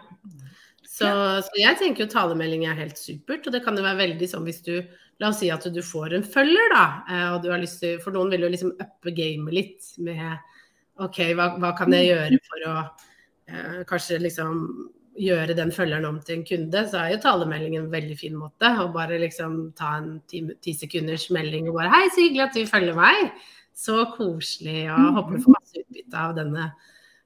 Så, 0.82 1.06
så 1.46 1.50
jeg 1.56 1.78
tenker 1.78 2.04
jo 2.04 2.10
talemelding 2.10 2.66
er 2.66 2.74
helt 2.74 2.98
supert, 2.98 3.46
og 3.46 3.52
det 3.54 3.62
kan 3.64 3.76
jo 3.78 3.82
være 3.86 4.02
veldig 4.02 4.28
sånn 4.30 4.44
hvis 4.44 4.62
du 4.66 4.82
La 5.22 5.28
oss 5.30 5.38
si 5.38 5.46
at 5.48 5.62
du 5.70 5.78
får 5.80 6.12
en 6.16 6.24
følger, 6.26 6.72
da, 6.74 6.84
eh, 7.08 7.28
og 7.36 7.42
du 7.44 7.50
har 7.52 7.60
lyst 7.62 7.78
til 7.84 8.00
For 8.02 8.10
noen 8.10 8.32
vil 8.32 8.40
jo 8.42 8.48
liksom 8.50 8.72
uppe 8.82 9.12
gamet 9.14 9.54
litt 9.54 9.84
med 10.02 10.40
OK, 11.02 11.20
hva, 11.34 11.48
hva 11.58 11.72
kan 11.78 11.94
jeg 11.94 12.12
gjøre 12.12 12.38
for 12.46 12.66
å 12.70 12.74
eh, 13.50 13.80
kanskje 13.88 14.20
liksom 14.22 14.60
gjøre 15.18 15.54
den 15.54 15.70
følgeren 15.74 16.06
om 16.08 16.20
til 16.22 16.40
en 16.40 16.46
kunde, 16.46 16.80
så 16.90 17.00
er 17.00 17.12
jo 17.14 17.20
talemelding 17.22 17.76
en 17.78 17.90
veldig 17.92 18.16
fin 18.18 18.34
måte. 18.38 18.66
Å 18.66 18.88
bare 18.94 19.18
liksom 19.22 19.58
ta 19.78 19.96
en 20.00 20.16
ti, 20.30 20.42
ti 20.62 20.74
sekunders 20.74 21.28
melding 21.34 21.68
og 21.70 21.78
bare 21.78 21.92
Hei, 21.92 22.08
så 22.10 22.24
hyggelig 22.24 22.46
at 22.48 22.58
du 22.58 22.70
følger 22.70 22.98
meg. 22.98 23.30
Så 23.74 24.04
koselig, 24.14 24.84
og 24.94 25.18
håper 25.18 25.36
du 25.38 25.44
får 25.44 25.54
masse 25.56 25.80
utbytte 25.82 26.18
av 26.18 26.34
denne 26.38 26.68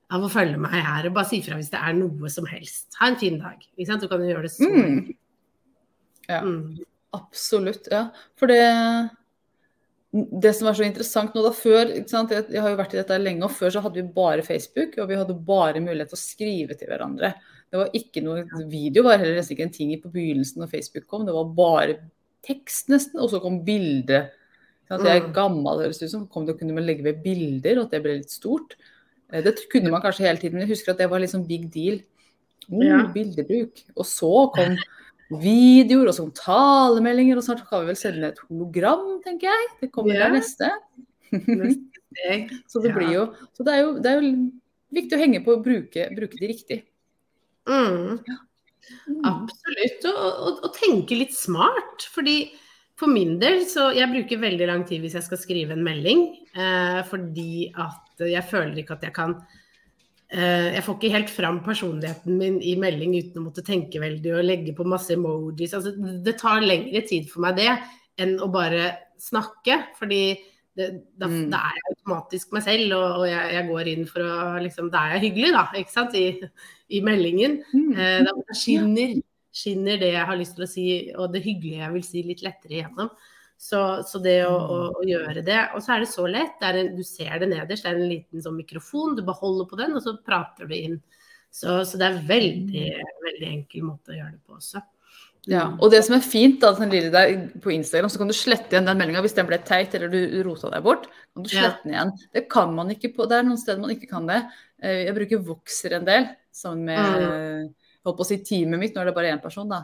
av 0.08 0.24
å 0.24 0.30
følge 0.32 0.60
meg 0.60 0.76
her. 0.80 1.08
Og 1.08 1.16
bare 1.16 1.28
si 1.28 1.40
fra 1.44 1.58
hvis 1.58 1.72
det 1.72 1.80
er 1.84 1.96
noe 1.96 2.32
som 2.32 2.48
helst. 2.48 2.88
Ha 3.00 3.10
en 3.10 3.18
fin 3.20 3.36
dag. 3.40 3.60
Ikke 3.76 3.88
sant? 3.90 4.04
Du 4.04 4.08
kan 4.08 4.24
jo 4.24 4.30
gjøre 4.32 4.48
det 4.48 4.54
så 4.54 4.68
Mm. 4.68 5.16
Ja. 6.28 6.42
Mm. 6.44 6.78
Absolutt, 7.16 7.88
ja. 7.90 8.10
For 8.36 8.50
det 8.50 8.60
det 10.12 10.54
som 10.56 10.66
var 10.70 10.76
så 10.78 10.86
interessant 10.86 11.34
nå 11.36 11.42
da 11.44 11.50
før? 11.52 11.90
Jeg, 11.92 12.06
jeg 12.48 12.62
har 12.64 12.70
jo 12.72 12.78
vært 12.80 12.94
i 12.94 13.00
dette 13.02 13.18
lenge, 13.20 13.44
og 13.44 13.52
før 13.52 13.74
så 13.74 13.82
hadde 13.84 14.00
vi 14.00 14.06
bare 14.14 14.44
Facebook, 14.46 14.96
og 14.98 15.08
vi 15.10 15.18
hadde 15.20 15.36
bare 15.48 15.82
mulighet 15.84 16.08
til 16.14 16.16
å 16.16 16.22
skrive 16.22 16.76
til 16.80 16.88
hverandre. 16.88 17.34
Det 17.68 17.76
var 17.82 17.90
ikke 17.92 18.22
noe 18.24 18.46
Video 18.70 19.02
var 19.04 19.18
heller 19.20 19.36
nesten 19.36 19.52
ikke 19.56 19.66
en 19.68 19.74
ting 19.74 19.90
på 20.00 20.08
begynnelsen 20.14 20.62
når 20.62 20.70
Facebook 20.72 21.04
kom. 21.10 21.26
Det 21.28 21.34
var 21.36 21.50
bare 21.58 21.98
tekst, 22.46 22.88
nesten, 22.88 23.20
og 23.20 23.28
så 23.34 23.42
kom 23.44 23.60
bilde. 23.66 24.22
Ikke? 24.88 25.02
Jeg 25.04 25.20
er 25.20 25.26
Mm. 25.26 25.32
gammel, 25.36 25.82
høres 25.84 26.02
ut 26.02 26.10
som. 26.10 26.26
Kom 26.32 26.46
det, 26.46 26.56
kunne 26.58 26.72
man 26.72 26.86
legge 26.86 27.04
ved 27.04 27.22
bilder, 27.22 27.76
og 27.78 27.84
at 27.84 27.90
det 27.90 28.02
ble 28.02 28.16
litt 28.22 28.30
stort. 28.32 28.76
Eh, 29.30 29.42
Det 29.42 29.68
kunne 29.68 29.90
man 29.90 30.00
kanskje 30.00 30.24
hele 30.24 30.38
tiden, 30.40 30.54
men 30.56 30.66
jeg 30.66 30.72
husker 30.76 30.92
at 30.92 30.98
det 30.98 31.10
var 31.10 31.20
sånn 31.20 31.46
big 31.46 31.68
deal. 31.70 32.00
Oh, 32.72 32.82
Ja. 32.82 33.06
Bildebruk. 33.12 33.84
Og 33.96 34.06
så 34.06 34.50
kom 34.54 34.76
videoer, 35.28 36.08
og 36.08 36.14
så 36.16 36.24
talemeldinger, 36.38 37.36
og 37.36 37.44
snart 37.44 37.64
kan 37.68 37.82
vi 37.84 37.90
vel 37.92 37.98
sende 38.00 38.30
et 38.32 38.38
hologram, 38.48 39.18
tenker 39.24 39.50
jeg. 39.50 39.66
Det 39.82 39.90
kommer 39.92 40.14
Ja. 40.16 40.28
der 40.28 40.38
neste. 40.38 40.70
Så 42.72 42.80
det 42.80 42.94
blir 42.96 43.12
jo 43.12 43.24
Så 43.52 43.62
det 43.62 43.74
er 43.74 43.82
jo, 43.84 43.90
det 44.00 44.10
er 44.10 44.22
jo 44.22 44.30
viktig 44.96 45.16
å 45.16 45.20
henge 45.20 45.42
på 45.44 45.52
og 45.58 45.64
bruke, 45.66 46.06
bruke 46.16 46.38
de 46.40 46.48
riktig. 46.48 46.78
Mm. 47.68 48.16
Mm. 49.12 49.20
Absolutt. 49.28 50.06
Og, 50.08 50.16
og, 50.48 50.62
og 50.64 50.72
tenke 50.78 51.18
litt 51.20 51.34
smart. 51.36 52.06
Fordi 52.14 52.38
for 52.98 53.12
min 53.12 53.36
del 53.38 53.60
så 53.68 53.90
jeg 53.94 54.08
bruker 54.10 54.40
veldig 54.40 54.66
lang 54.70 54.86
tid 54.88 55.04
hvis 55.04 55.18
jeg 55.18 55.26
skal 55.28 55.38
skrive 55.42 55.76
en 55.76 55.84
melding. 55.84 56.24
Eh, 56.56 57.02
fordi 57.10 57.68
at 57.76 58.24
jeg 58.24 58.44
føler 58.48 58.80
ikke 58.80 58.96
at 58.96 59.04
jeg 59.10 59.14
kan 59.20 59.36
Jeg 60.28 60.82
får 60.84 60.96
ikke 60.98 61.12
helt 61.14 61.30
fram 61.32 61.62
personligheten 61.64 62.34
min 62.36 62.58
i 62.60 62.74
melding 62.76 63.14
uten 63.16 63.40
å 63.40 63.46
måtte 63.46 63.62
tenke 63.64 63.96
veldig 64.02 64.34
og 64.36 64.44
legge 64.44 64.74
på 64.76 64.84
masse 64.84 65.14
emojis. 65.14 65.72
Altså, 65.78 65.94
det 65.96 66.34
tar 66.42 66.60
lengre 66.60 67.00
tid 67.08 67.30
for 67.30 67.46
meg 67.46 67.56
det 67.56 67.70
enn 68.20 68.34
å 68.44 68.50
bare 68.52 68.90
snakke. 69.22 69.78
Fordi 69.96 70.20
det, 70.78 70.90
da, 71.18 71.26
Mm. 71.26 71.50
da 71.50 71.62
er 71.66 71.78
jeg 71.78 71.94
automatisk 71.94 72.52
meg 72.54 72.62
selv, 72.62 72.92
og, 72.94 73.22
og 73.22 73.26
jeg, 73.26 73.54
jeg 73.56 73.68
går 73.70 73.88
inn 73.94 74.04
for 74.06 74.22
å 74.22 74.34
liksom 74.62 74.90
Da 74.92 75.06
er 75.06 75.16
jeg 75.16 75.24
hyggelig, 75.32 75.50
da, 75.56 75.64
ikke 75.80 75.94
sant, 75.96 76.14
i, 76.14 76.26
i 76.96 77.00
meldingen. 77.02 77.58
Mm. 77.72 77.88
Eh, 77.96 78.20
da 78.28 78.54
skinner, 78.54 79.16
skinner 79.50 79.98
det 79.98 80.12
jeg 80.14 80.28
har 80.30 80.38
lyst 80.38 80.54
til 80.58 80.68
å 80.68 80.70
si, 80.70 80.86
og 81.16 81.32
det 81.34 81.42
hyggelige 81.42 81.82
jeg 81.82 81.96
vil 81.96 82.06
si, 82.06 82.22
litt 82.28 82.44
lettere 82.46 82.78
igjennom. 82.78 83.10
Så, 83.58 83.78
så 84.06 84.20
det 84.22 84.36
å, 84.46 84.54
å, 84.54 84.76
å 85.00 85.02
gjøre 85.02 85.42
det 85.42 85.56
Og 85.74 85.82
så 85.82 85.96
er 85.96 86.04
det 86.04 86.08
så 86.12 86.26
lett. 86.30 86.52
Det 86.60 86.68
en, 86.78 86.92
du 86.94 87.02
ser 87.02 87.40
det 87.42 87.48
nederst, 87.50 87.82
det 87.82 87.90
er 87.90 87.96
en 87.98 88.08
liten 88.08 88.42
sånn 88.44 88.54
mikrofon, 88.56 89.16
du 89.18 89.22
bare 89.26 89.40
holder 89.40 89.66
på 89.66 89.78
den, 89.80 89.96
og 89.98 90.04
så 90.04 90.12
prater 90.22 90.68
du 90.70 90.76
inn. 90.76 91.00
Så, 91.50 91.80
så 91.88 91.98
det 91.98 92.06
er 92.06 92.20
veldig, 92.28 92.84
veldig 93.24 93.48
enkel 93.48 93.82
måte 93.88 94.12
å 94.14 94.18
gjøre 94.18 94.36
det 94.36 94.44
på 94.46 94.54
også. 94.60 94.84
Ja, 95.48 95.64
og 95.80 95.90
det 95.94 96.02
som 96.04 96.14
er 96.18 96.20
fint 96.22 96.58
da, 96.60 96.74
den 96.76 96.90
lille 96.92 97.08
der 97.10 97.32
på 97.64 97.72
Instagram, 97.72 98.10
så 98.12 98.20
kan 98.20 98.28
du 98.28 98.34
slette 98.36 98.74
igjen 98.74 98.84
den 98.86 98.98
meldinga 99.00 99.22
hvis 99.24 99.34
den 99.38 99.46
ble 99.48 99.56
teit 99.64 99.94
eller 99.96 100.10
du 100.12 100.18
rota 100.44 100.68
deg 100.74 100.82
bort. 100.84 101.06
kan 101.32 101.42
du 101.46 101.48
Ja. 101.48 101.62
slette 101.70 101.82
den 101.88 101.94
igjen. 101.94 102.12
Det 102.36 102.42
kan 102.52 102.74
man 102.76 102.90
ikke 102.92 103.14
på, 103.16 103.26
det 103.30 103.38
er 103.38 103.46
noen 103.48 103.58
steder 103.58 103.80
man 103.80 103.94
ikke 103.94 104.10
kan 104.10 104.26
det. 104.28 104.42
Eh, 104.82 105.06
Jeg 105.08 105.14
bruker 105.16 105.42
Voxer 105.46 105.96
en 105.96 106.04
del 106.04 106.28
sammen 106.52 106.84
med 106.84 106.98
Mm. 107.00 107.74
holdt 108.04 108.18
på 108.18 108.26
å 108.26 108.28
si 108.28 108.38
teamet 108.44 108.78
mitt, 108.78 108.94
nå 108.94 109.00
er 109.00 109.06
det 109.08 109.14
bare 109.16 109.32
én 109.32 109.42
person, 109.42 109.68
da. 109.68 109.82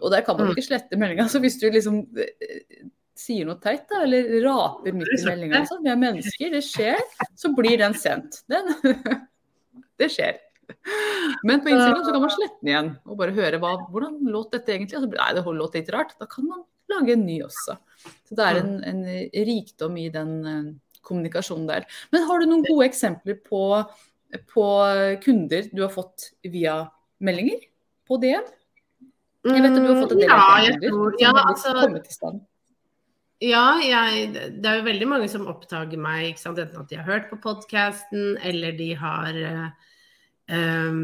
Og 0.00 0.10
der 0.12 0.22
kan 0.22 0.36
man 0.38 0.46
Mm. 0.46 0.54
ikke 0.54 0.68
slette 0.68 0.96
meldinga. 0.96 1.26
Så 1.34 1.40
hvis 1.42 1.58
du 1.58 1.66
liksom 1.70 2.06
eh, 2.16 2.86
sier 3.20 3.48
noe 3.48 3.60
teit, 3.62 3.84
da, 3.90 4.02
eller 4.06 4.30
raper 4.44 4.94
midt 4.96 5.12
i 5.14 5.22
meldinga, 5.26 5.60
liksom, 5.62 5.82
vi 5.84 5.92
er 5.92 5.98
mennesker, 6.00 6.52
det 6.56 6.62
skjer, 6.66 7.00
så 7.38 7.52
blir 7.56 7.76
den 7.80 7.96
sendt. 7.98 8.40
Den, 8.50 8.70
det 10.00 10.08
skjer. 10.14 10.40
Men 11.42 11.62
på 11.64 11.72
Instagram 11.72 12.04
så 12.06 12.12
kan 12.14 12.22
man 12.22 12.32
slette 12.32 12.60
den 12.62 12.70
igjen 12.70 12.90
og 13.04 13.16
bare 13.18 13.34
høre 13.34 13.58
hva, 13.62 13.72
hvordan 13.90 14.20
låt 14.30 14.52
dette 14.54 14.70
egentlig. 14.74 15.00
Altså, 15.00 15.10
nei, 15.12 15.30
det 15.34 15.42
låt 15.58 15.74
litt 15.78 15.90
rart. 15.94 16.14
Da 16.20 16.28
kan 16.30 16.46
man 16.46 16.62
lage 16.90 17.16
en 17.16 17.26
ny 17.26 17.40
også. 17.46 17.74
Så 18.28 18.38
det 18.38 18.46
er 18.46 18.60
en, 18.62 18.76
en 18.86 19.02
rikdom 19.48 19.98
i 19.98 20.06
den 20.14 20.30
eh, 20.46 20.70
kommunikasjonen 21.06 21.66
der. 21.68 21.88
Men 22.14 22.24
har 22.28 22.40
du 22.40 22.46
noen 22.50 22.64
gode 22.68 22.86
eksempler 22.86 23.40
på, 23.42 23.64
på 24.54 24.68
kunder 25.26 25.68
du 25.74 25.82
har 25.84 25.92
fått 25.94 26.30
via 26.46 26.84
meldinger 27.18 27.66
på 28.08 28.20
DM? 28.22 28.46
Jeg 29.48 29.64
vet 29.64 29.72
at 29.72 29.80
du 29.80 29.88
har 29.88 30.00
fått 30.04 30.14
en 30.14 30.22
del 30.22 30.30
Mm, 30.30 30.36
Ja, 30.36 30.70
kunder. 30.70 30.88
tror, 30.90 31.14
ja, 31.18 31.34
har 31.34 31.50
altså. 31.50 32.32
Ja, 33.40 33.78
jeg, 33.80 34.34
det 34.34 34.68
er 34.68 34.80
jo 34.80 34.84
veldig 34.84 35.06
mange 35.08 35.28
som 35.32 35.46
oppdager 35.48 36.00
meg, 36.00 36.36
enten 36.36 36.76
at 36.76 36.90
de 36.90 36.98
har 36.98 37.06
hørt 37.08 37.30
på 37.30 37.38
podkasten, 37.40 38.34
eller 38.44 38.74
de 38.76 38.90
har 39.00 39.38
um, 40.52 41.00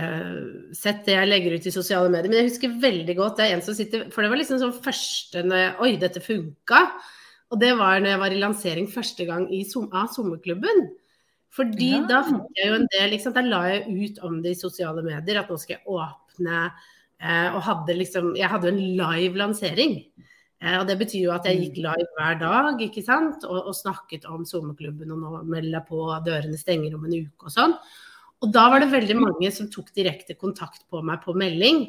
eh, 0.00 0.38
sett 0.76 1.04
det 1.04 1.16
jeg 1.18 1.28
legger 1.28 1.58
ut 1.58 1.68
i 1.68 1.74
sosiale 1.74 2.08
medier. 2.12 2.30
Men 2.32 2.40
jeg 2.40 2.48
husker 2.50 2.78
veldig 2.80 3.16
godt 3.18 3.40
det 3.40 3.50
er 3.50 3.56
en 3.58 3.64
som 3.66 3.76
sitter 3.76 4.06
For 4.14 4.24
det 4.24 4.32
var 4.32 4.40
liksom 4.40 4.62
sånn 4.62 4.78
første 4.84 5.44
når 5.44 5.60
jeg 5.62 5.74
Oi, 5.84 5.90
dette 6.00 6.24
funka. 6.24 6.82
Og 7.52 7.60
det 7.62 7.74
var 7.78 8.00
når 8.00 8.14
jeg 8.14 8.22
var 8.24 8.34
i 8.34 8.40
lansering 8.42 8.88
første 8.90 9.26
gang 9.28 9.44
i, 9.54 9.60
av 9.92 10.08
sommerklubben. 10.14 10.86
Fordi 11.56 11.92
Ja. 11.94 12.04
da 12.08 12.22
fikk 12.26 12.58
jeg 12.58 12.70
jo 12.70 12.78
en 12.80 12.88
del 12.96 13.10
liksom. 13.12 13.36
Da 13.36 13.44
la 13.44 13.62
jeg 13.70 13.84
ut 13.92 14.24
om 14.24 14.40
det 14.42 14.56
i 14.56 14.60
sosiale 14.60 15.04
medier, 15.04 15.40
at 15.40 15.52
nå 15.52 15.60
skal 15.60 15.76
jeg 15.76 15.86
åpne 15.86 16.64
eh, 17.20 17.54
Og 17.54 17.62
hadde 17.68 17.96
liksom 18.00 18.32
Jeg 18.36 18.48
hadde 18.52 18.72
en 18.72 18.82
live 18.98 19.36
lansering. 19.36 20.00
Eh, 20.62 20.78
og 20.80 20.86
det 20.88 20.96
betyr 21.02 21.26
jo 21.26 21.34
at 21.34 21.44
jeg 21.48 21.60
gikk 21.60 21.82
live 21.84 22.08
hver 22.16 22.38
dag 22.40 22.80
ikke 22.86 23.04
sant? 23.04 23.44
Og, 23.44 23.68
og 23.70 23.76
snakket 23.76 24.24
om 24.30 24.44
sommerklubben, 24.48 25.10
og 25.12 25.20
nå 25.20 25.42
melder 25.44 25.80
jeg 25.80 25.88
på, 25.90 26.02
dørene 26.26 26.56
stenger 26.60 26.96
om 26.96 27.04
en 27.04 27.16
uke 27.26 27.50
og 27.50 27.52
sånn. 27.52 27.76
Og 28.44 28.52
da 28.52 28.66
var 28.72 28.80
det 28.84 28.90
veldig 28.92 29.16
mange 29.20 29.50
som 29.52 29.68
tok 29.72 29.92
direkte 29.96 30.36
kontakt 30.36 30.82
på 30.92 31.00
meg 31.04 31.22
på 31.24 31.32
melding 31.36 31.86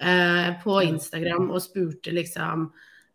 eh, 0.00 0.50
på 0.62 0.76
Instagram 0.86 1.48
og 1.50 1.62
spurte 1.64 2.12
liksom 2.14 2.68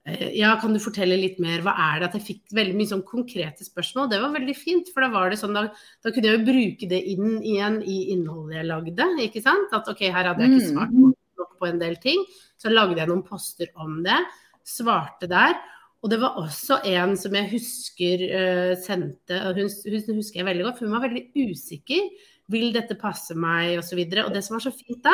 eh, 0.06 0.34
ja, 0.36 0.50
kan 0.60 0.76
du 0.76 0.82
fortelle 0.84 1.16
litt 1.20 1.40
mer, 1.40 1.64
hva 1.64 1.72
er 1.80 2.02
det? 2.04 2.10
At 2.10 2.18
jeg 2.20 2.26
fikk 2.28 2.56
veldig 2.60 2.76
mye 2.76 2.92
sånn 2.92 3.06
konkrete 3.08 3.64
spørsmål. 3.64 4.10
Det 4.12 4.20
var 4.20 4.36
veldig 4.36 4.56
fint, 4.60 4.92
for 4.92 5.06
da 5.06 5.10
var 5.16 5.32
det 5.32 5.40
sånn, 5.40 5.56
da, 5.56 5.70
da 6.04 6.12
kunne 6.12 6.28
jeg 6.32 6.40
jo 6.42 6.48
bruke 6.52 6.90
det 6.92 7.00
inn 7.16 7.38
igjen 7.40 7.80
i 7.88 7.98
innholdet 8.16 8.60
jeg 8.60 8.68
lagde. 8.72 9.10
ikke 9.30 9.44
sant? 9.48 9.72
At 9.80 9.88
ok, 9.92 10.04
her 10.12 10.32
hadde 10.34 10.44
jeg 10.44 10.58
ikke 10.58 10.68
Mm. 10.68 10.74
svart 10.76 10.96
nok 11.40 11.56
på 11.60 11.72
en 11.72 11.80
del 11.80 11.96
ting. 12.04 12.24
Så 12.60 12.72
lagde 12.72 13.00
jeg 13.00 13.08
noen 13.08 13.24
poster 13.24 13.72
om 13.80 14.02
det, 14.04 14.20
svarte 14.68 15.30
der. 15.32 15.56
Og 16.04 16.12
det 16.12 16.20
var 16.20 16.40
også 16.42 16.82
en 16.90 17.16
som 17.20 17.36
jeg 17.38 17.52
husker 17.54 18.24
uh, 18.28 18.74
sendte, 18.84 19.40
hun, 19.56 19.70
hun 19.70 20.20
husker 20.20 20.42
jeg 20.42 20.48
veldig 20.50 20.66
godt, 20.68 20.80
for 20.80 20.90
hun 20.90 20.98
var 20.98 21.06
veldig 21.06 21.30
usikker. 21.48 22.10
Vil 22.52 22.74
dette 22.76 22.98
passe 23.00 23.38
meg, 23.40 23.78
osv. 23.80 24.02
Og, 24.02 24.12
så 24.12 24.26
og 24.26 24.34
det 24.36 24.42
som 24.44 24.58
var 24.58 24.66
så 24.66 24.74
fint 24.76 25.00
da, 25.06 25.14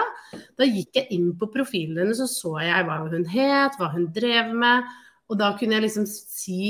da 0.58 0.66
gikk 0.66 0.98
jeg 0.98 1.14
inn 1.14 1.30
på 1.38 1.52
profilen 1.54 2.02
hennes, 2.02 2.24
og 2.26 2.32
så 2.32 2.56
jeg 2.66 2.88
hva 2.88 3.04
hun 3.06 3.28
het, 3.30 3.78
hva 3.78 3.92
hun 3.94 4.08
drev 4.16 4.50
med. 4.58 4.90
Og 5.30 5.38
da 5.38 5.52
kunne 5.60 5.78
jeg 5.78 5.86
liksom 5.86 6.10
si 6.10 6.64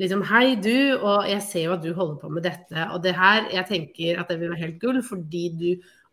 liksom 0.00 0.22
hei 0.28 0.54
du, 0.60 0.98
og 0.98 1.26
jeg 1.30 1.42
ser 1.46 1.66
jo 1.66 1.74
at 1.76 1.84
du 1.84 1.92
holder 1.96 2.20
på 2.20 2.30
med 2.32 2.44
dette. 2.44 2.86
Og 2.92 3.00
det 3.04 3.16
her, 3.16 3.48
jeg 3.52 3.68
tenker 3.68 4.20
at 4.20 4.28
det 4.28 4.38
vil 4.40 4.52
være 4.52 4.64
helt 4.66 4.80
gull, 4.82 5.00
fordi 5.06 5.44
du 5.56 5.68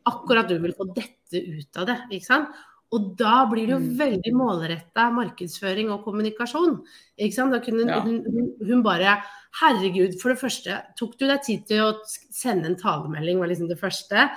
akkurat 0.10 0.50
du 0.50 0.58
vil 0.64 0.76
få 0.78 0.88
dette 0.96 1.44
ut 1.44 1.80
av 1.80 1.90
det. 1.90 1.98
ikke 2.16 2.28
sant? 2.28 2.60
Og 2.92 3.16
da 3.18 3.46
blir 3.46 3.68
det 3.68 3.76
jo 3.76 3.80
Mm. 3.80 3.98
veldig 4.00 4.32
målretta 4.34 5.12
markedsføring 5.14 5.92
og 5.92 6.04
kommunikasjon. 6.06 6.84
ikke 7.20 7.34
sant? 7.34 7.52
Da 7.52 7.60
kunne 7.60 7.86
Ja. 7.88 8.00
hun, 8.02 8.56
hun, 8.66 8.84
bare 8.84 9.22
Herregud, 9.62 10.20
for 10.22 10.30
det 10.30 10.40
første, 10.40 10.82
tok 10.96 11.18
du 11.18 11.26
deg 11.28 11.42
tid 11.44 11.66
til 11.68 11.78
å 11.82 11.94
sende 12.06 12.66
en 12.68 12.76
talemelding, 12.76 13.40
var 13.40 13.48
liksom 13.48 13.68
det 13.68 13.80
første. 13.80 14.30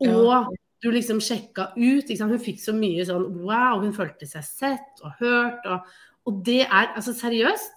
Og 0.00 0.08
Ja. 0.30 0.46
du 0.82 0.90
liksom 0.90 1.18
sjekka 1.20 1.72
ut. 1.76 2.04
ikke 2.08 2.16
sant? 2.18 2.30
Hun 2.30 2.38
fikk 2.38 2.60
så 2.60 2.72
mye 2.74 3.04
sånn 3.06 3.42
wow, 3.44 3.80
hun 3.80 3.92
følte 3.92 4.26
seg 4.26 4.42
sett 4.44 5.00
og 5.02 5.12
hørt. 5.20 5.64
Og, 5.66 5.80
og 6.26 6.44
det 6.44 6.62
er 6.66 6.92
altså 6.96 7.12
seriøst. 7.14 7.70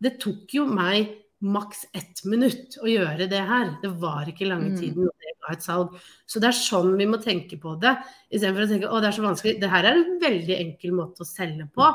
Det 0.00 0.18
tok 0.20 0.46
jo 0.54 0.64
meg 0.66 1.08
maks 1.42 1.86
ett 1.94 2.24
minutt 2.24 2.78
å 2.82 2.86
gjøre 2.86 3.28
det 3.28 3.46
her. 3.46 3.78
Det 3.82 3.90
var 4.00 4.24
ikke 4.26 4.46
lange 4.48 4.70
Mm. 4.72 4.78
tiden 4.80 5.08
og 5.48 5.56
et 5.56 5.64
salg. 5.66 5.96
Så 6.28 6.40
det 6.42 6.50
er 6.50 6.58
sånn 6.58 6.94
vi 6.98 7.06
må 7.10 7.18
tenke 7.22 7.58
på 7.60 7.74
det. 7.82 7.94
Istedenfor 8.30 8.66
å 8.66 8.70
tenke 8.70 8.92
å 8.92 9.00
det 9.02 9.10
er 9.10 9.16
så 9.18 9.24
vanskelig. 9.26 9.56
Det 9.62 9.72
her 9.72 9.88
er 9.90 9.98
en 10.02 10.18
veldig 10.22 10.56
enkel 10.60 10.94
måte 11.00 11.24
å 11.24 11.28
selge 11.28 11.66
på. 11.74 11.90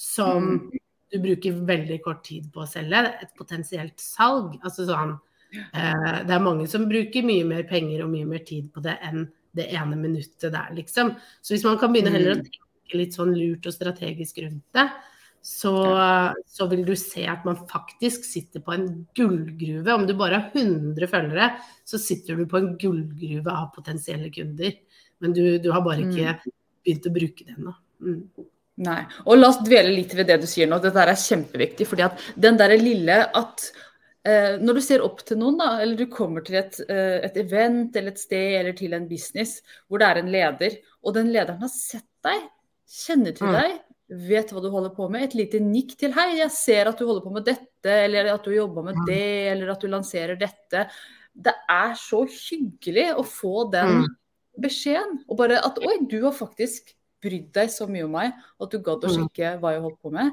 Som 0.00 0.70
du 1.12 1.20
bruker 1.22 1.60
veldig 1.68 2.00
kort 2.02 2.24
tid 2.26 2.48
på 2.54 2.64
å 2.64 2.66
selge. 2.66 3.04
Et 3.22 3.34
potensielt 3.38 3.98
salg. 4.02 4.56
Altså 4.64 4.86
sånn 4.88 5.14
eh, 5.54 6.20
Det 6.26 6.34
er 6.34 6.42
mange 6.42 6.66
som 6.70 6.88
bruker 6.90 7.22
mye 7.26 7.44
mer 7.46 7.62
penger 7.70 8.02
og 8.06 8.10
mye 8.14 8.26
mer 8.26 8.42
tid 8.46 8.72
på 8.74 8.82
det 8.82 8.96
enn 9.06 9.28
det 9.54 9.68
ene 9.70 9.94
minuttet 9.94 10.50
der, 10.50 10.72
liksom. 10.74 11.12
Så 11.38 11.54
hvis 11.54 11.62
man 11.62 11.76
kan 11.78 11.92
begynne 11.94 12.10
heller 12.10 12.32
å 12.34 12.38
Mm. 12.40 12.46
tenke 12.48 12.98
litt 12.98 13.14
sånn 13.14 13.30
lurt 13.38 13.66
og 13.66 13.72
strategisk 13.72 14.40
rundt 14.42 14.64
det, 14.74 14.88
så, 15.44 15.74
så 16.48 16.66
vil 16.70 16.86
du 16.88 16.94
se 16.96 17.26
at 17.28 17.44
man 17.44 17.58
faktisk 17.68 18.24
sitter 18.24 18.62
på 18.64 18.72
en 18.72 18.86
gullgruve. 19.16 19.92
Om 19.92 20.06
du 20.08 20.14
bare 20.16 20.38
har 20.40 20.56
100 20.56 21.08
følgere, 21.12 21.50
så 21.84 22.00
sitter 22.00 22.38
du 22.40 22.46
på 22.48 22.62
en 22.62 22.70
gullgruve 22.80 23.52
av 23.52 23.68
potensielle 23.74 24.30
kunder. 24.32 24.72
Men 25.20 25.36
du, 25.36 25.42
du 25.60 25.68
har 25.74 25.84
bare 25.84 26.06
ikke 26.06 26.38
begynt 26.48 27.08
å 27.10 27.14
bruke 27.18 27.44
det 27.44 27.58
ennå. 27.58 27.74
Mm. 28.00 28.22
Nei. 28.88 29.02
Og 29.28 29.36
la 29.38 29.52
oss 29.52 29.60
dvele 29.62 29.92
litt 29.94 30.16
ved 30.16 30.32
det 30.32 30.40
du 30.42 30.48
sier 30.50 30.66
nå. 30.70 30.80
Dette 30.82 31.04
er 31.04 31.12
kjempeviktig. 31.20 31.86
fordi 31.92 32.08
at 32.08 32.24
den 32.40 32.56
derre 32.58 32.80
lille 32.80 33.20
at 33.28 33.68
eh, 34.24 34.56
når 34.64 34.80
du 34.80 34.84
ser 34.88 35.04
opp 35.04 35.22
til 35.28 35.38
noen, 35.44 35.60
da, 35.60 35.68
eller 35.84 36.00
du 36.00 36.08
kommer 36.10 36.42
til 36.46 36.56
et, 36.64 36.80
eh, 36.88 37.20
et 37.28 37.36
event 37.44 37.94
eller 38.00 38.16
et 38.16 38.24
sted 38.24 38.56
eller 38.62 38.80
til 38.80 38.96
en 38.96 39.06
business 39.12 39.58
hvor 39.86 40.00
det 40.00 40.08
er 40.08 40.24
en 40.24 40.32
leder, 40.34 40.80
og 41.04 41.14
den 41.20 41.30
lederen 41.36 41.60
har 41.62 41.72
sett 41.76 42.08
deg, 42.24 42.48
kjenner 42.88 43.36
til 43.36 43.52
Mm. 43.52 43.60
deg, 43.60 43.78
vet 44.08 44.50
hva 44.52 44.60
du 44.60 44.68
holder 44.70 44.92
på 44.94 45.08
med, 45.10 45.22
et 45.24 45.34
lite 45.34 45.60
nikk 45.60 45.96
til 45.98 46.12
'hei, 46.12 46.38
jeg 46.38 46.50
ser 46.50 46.88
at 46.88 46.98
du 46.98 47.06
holder 47.06 47.24
på 47.24 47.32
med 47.32 47.44
dette', 47.44 48.04
eller 48.04 48.34
at 48.34 48.44
du 48.44 48.50
jobber 48.50 48.84
med 48.84 48.94
Mm. 48.96 49.06
det, 49.06 49.52
eller 49.52 49.70
at 49.70 49.80
du 49.80 49.86
lanserer 49.88 50.38
dette. 50.38 50.90
Det 51.34 51.54
er 51.68 51.94
så 51.94 52.24
hyggelig 52.26 53.14
å 53.16 53.24
få 53.24 53.70
den 53.70 54.02
Mm. 54.02 54.16
beskjeden. 54.60 55.24
Og 55.28 55.36
bare 55.36 55.58
at 55.64 55.78
'oi, 55.78 56.06
du 56.06 56.22
har 56.22 56.32
faktisk 56.32 56.94
brydd 57.22 57.52
deg 57.52 57.68
så 57.70 57.88
mye 57.88 58.04
om 58.04 58.12
meg 58.12 58.32
at 58.60 58.70
du 58.70 58.78
gadd 58.78 59.02
å 59.02 59.08
Mm. 59.08 59.28
sjekke 59.28 59.58
hva 59.60 59.72
jeg 59.72 59.82
holdt 59.82 60.02
på 60.02 60.10
med'. 60.12 60.30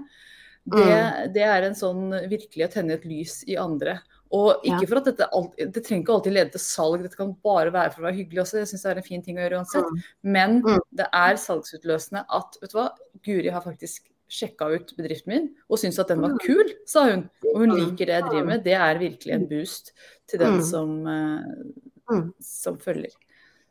Det, 0.67 1.33
det 1.33 1.41
er 1.41 1.63
en 1.63 1.73
sånn 1.73 2.29
virkelig 2.29 2.67
å 2.67 2.71
tenne 2.71 2.91
et 2.93 3.03
lys 3.05 3.43
i 3.47 3.55
andre. 3.55 3.99
Og 4.31 4.61
ikke 4.63 4.87
for 4.87 4.97
at 5.01 5.05
dette 5.09 5.27
Det 5.73 5.83
trenger 5.83 6.03
ikke 6.05 6.13
alltid 6.15 6.33
lede 6.33 6.51
til 6.51 6.59
salg, 6.63 7.01
dette 7.03 7.17
kan 7.19 7.33
bare 7.43 7.71
være 7.73 7.91
for 7.91 8.01
å 8.01 8.05
være 8.07 8.15
hyggelig 8.21 8.41
også. 8.45 8.61
Jeg 8.61 8.67
syns 8.71 8.83
det 8.83 8.91
er 8.91 9.01
en 9.01 9.03
fin 9.09 9.21
ting 9.21 9.37
å 9.37 9.41
gjøre 9.43 9.57
uansett. 9.59 9.83
Mm. 9.91 10.03
Men 10.23 10.61
Mm. 10.61 10.79
det 10.95 11.07
er 11.11 11.35
salgsutløsende 11.35 12.25
at 12.29 12.57
vet 12.61 12.71
du 12.71 12.77
hva, 12.77 12.89
Guri 13.25 13.49
har 13.51 13.61
faktisk 13.61 14.07
sjekka 14.31 14.69
ut 14.73 14.93
bedriften 14.95 15.27
min 15.27 15.49
og 15.69 15.77
syns 15.77 15.99
at 15.99 16.07
den 16.07 16.21
var 16.21 16.37
kul, 16.39 16.63
sa 16.87 17.03
hun. 17.09 17.29
Og 17.53 17.57
hun 17.59 17.75
liker 17.75 18.05
det 18.05 18.15
jeg 18.15 18.23
driver 18.29 18.45
med. 18.45 18.63
Det 18.63 18.73
er 18.73 18.97
virkelig 18.99 19.33
en 19.33 19.47
boost 19.47 19.91
til 20.27 20.39
den 20.39 20.59
Mm. 20.59 20.63
som, 20.63 21.07
eh, 21.07 21.43
Mm. 22.09 22.33
som 22.39 22.77
følger. 22.77 23.11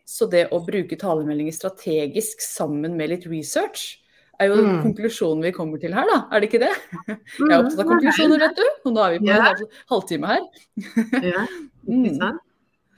Så 0.06 0.28
det 0.28 0.50
å 0.50 0.60
bruke 0.66 0.98
talemeldinger 0.98 1.52
strategisk 1.54 2.40
sammen 2.42 2.96
med 2.96 3.08
litt 3.10 3.26
research, 3.26 3.99
er 4.40 4.48
jo 4.50 4.56
Mm. 4.60 4.82
konklusjonen 4.82 5.42
vi 5.44 5.52
kommer 5.52 5.80
til 5.80 5.92
her, 5.94 6.06
da. 6.08 6.18
Er 6.32 6.40
det 6.40 6.48
ikke 6.50 6.60
det? 6.62 6.70
Jeg 7.06 7.16
er 7.16 7.18
Mm, 7.40 7.66
opptatt 7.66 7.80
av 7.80 7.86
konklusjoner, 7.90 8.38
vet 8.38 8.56
du. 8.56 8.64
Og 8.86 8.94
nå 8.94 9.00
er 9.06 9.10
vi 9.12 9.18
på 9.18 9.26
Ja. 9.26 9.50
en 9.50 9.66
halvtime 9.90 10.26
her. 10.26 10.40
Ja, 11.32 11.46
Mm. 11.88 12.04
ikke 12.04 12.16
sant? 12.18 12.40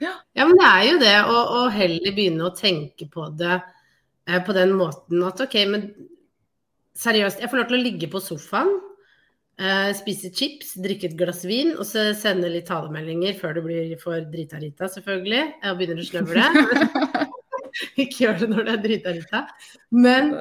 Ja. 0.01 0.13
ja, 0.35 0.45
men 0.45 0.57
det 0.57 0.65
er 0.67 0.83
jo 0.91 0.97
det 0.99 1.15
å, 1.31 1.37
å 1.63 1.69
heller 1.71 2.11
begynne 2.15 2.43
å 2.49 2.55
tenke 2.57 3.09
på 3.09 3.29
det 3.37 3.61
eh, 4.27 4.39
på 4.43 4.53
den 4.53 4.71
måten 4.75 5.23
at 5.27 5.39
ok, 5.41 5.55
men 5.69 5.93
seriøst, 6.95 7.39
jeg 7.39 7.49
får 7.49 7.57
lov 7.61 7.67
til 7.69 7.77
å 7.79 7.83
ligge 7.83 8.07
på 8.11 8.19
sofaen, 8.21 8.73
eh, 9.59 9.93
spise 9.93 10.29
chips, 10.33 10.73
drikke 10.75 11.05
et 11.11 11.17
glass 11.17 11.43
vin, 11.45 11.71
og 11.77 11.85
så 11.85 12.13
sende 12.15 12.49
litt 12.51 12.67
talemeldinger 12.67 13.35
før 13.39 13.53
det 13.55 13.63
blir 13.63 13.95
for 14.01 14.19
drita-rita, 14.33 14.89
selvfølgelig. 14.91 15.53
Og 15.63 15.77
begynner 15.79 16.03
å 16.03 16.09
snøvle. 16.09 16.43
Ikke 18.01 18.25
gjør 18.25 18.41
det 18.41 18.49
når 18.53 18.67
det 18.67 18.73
er 18.73 18.81
drita 18.87 19.13
ute. 19.19 19.43
Men 20.05 20.33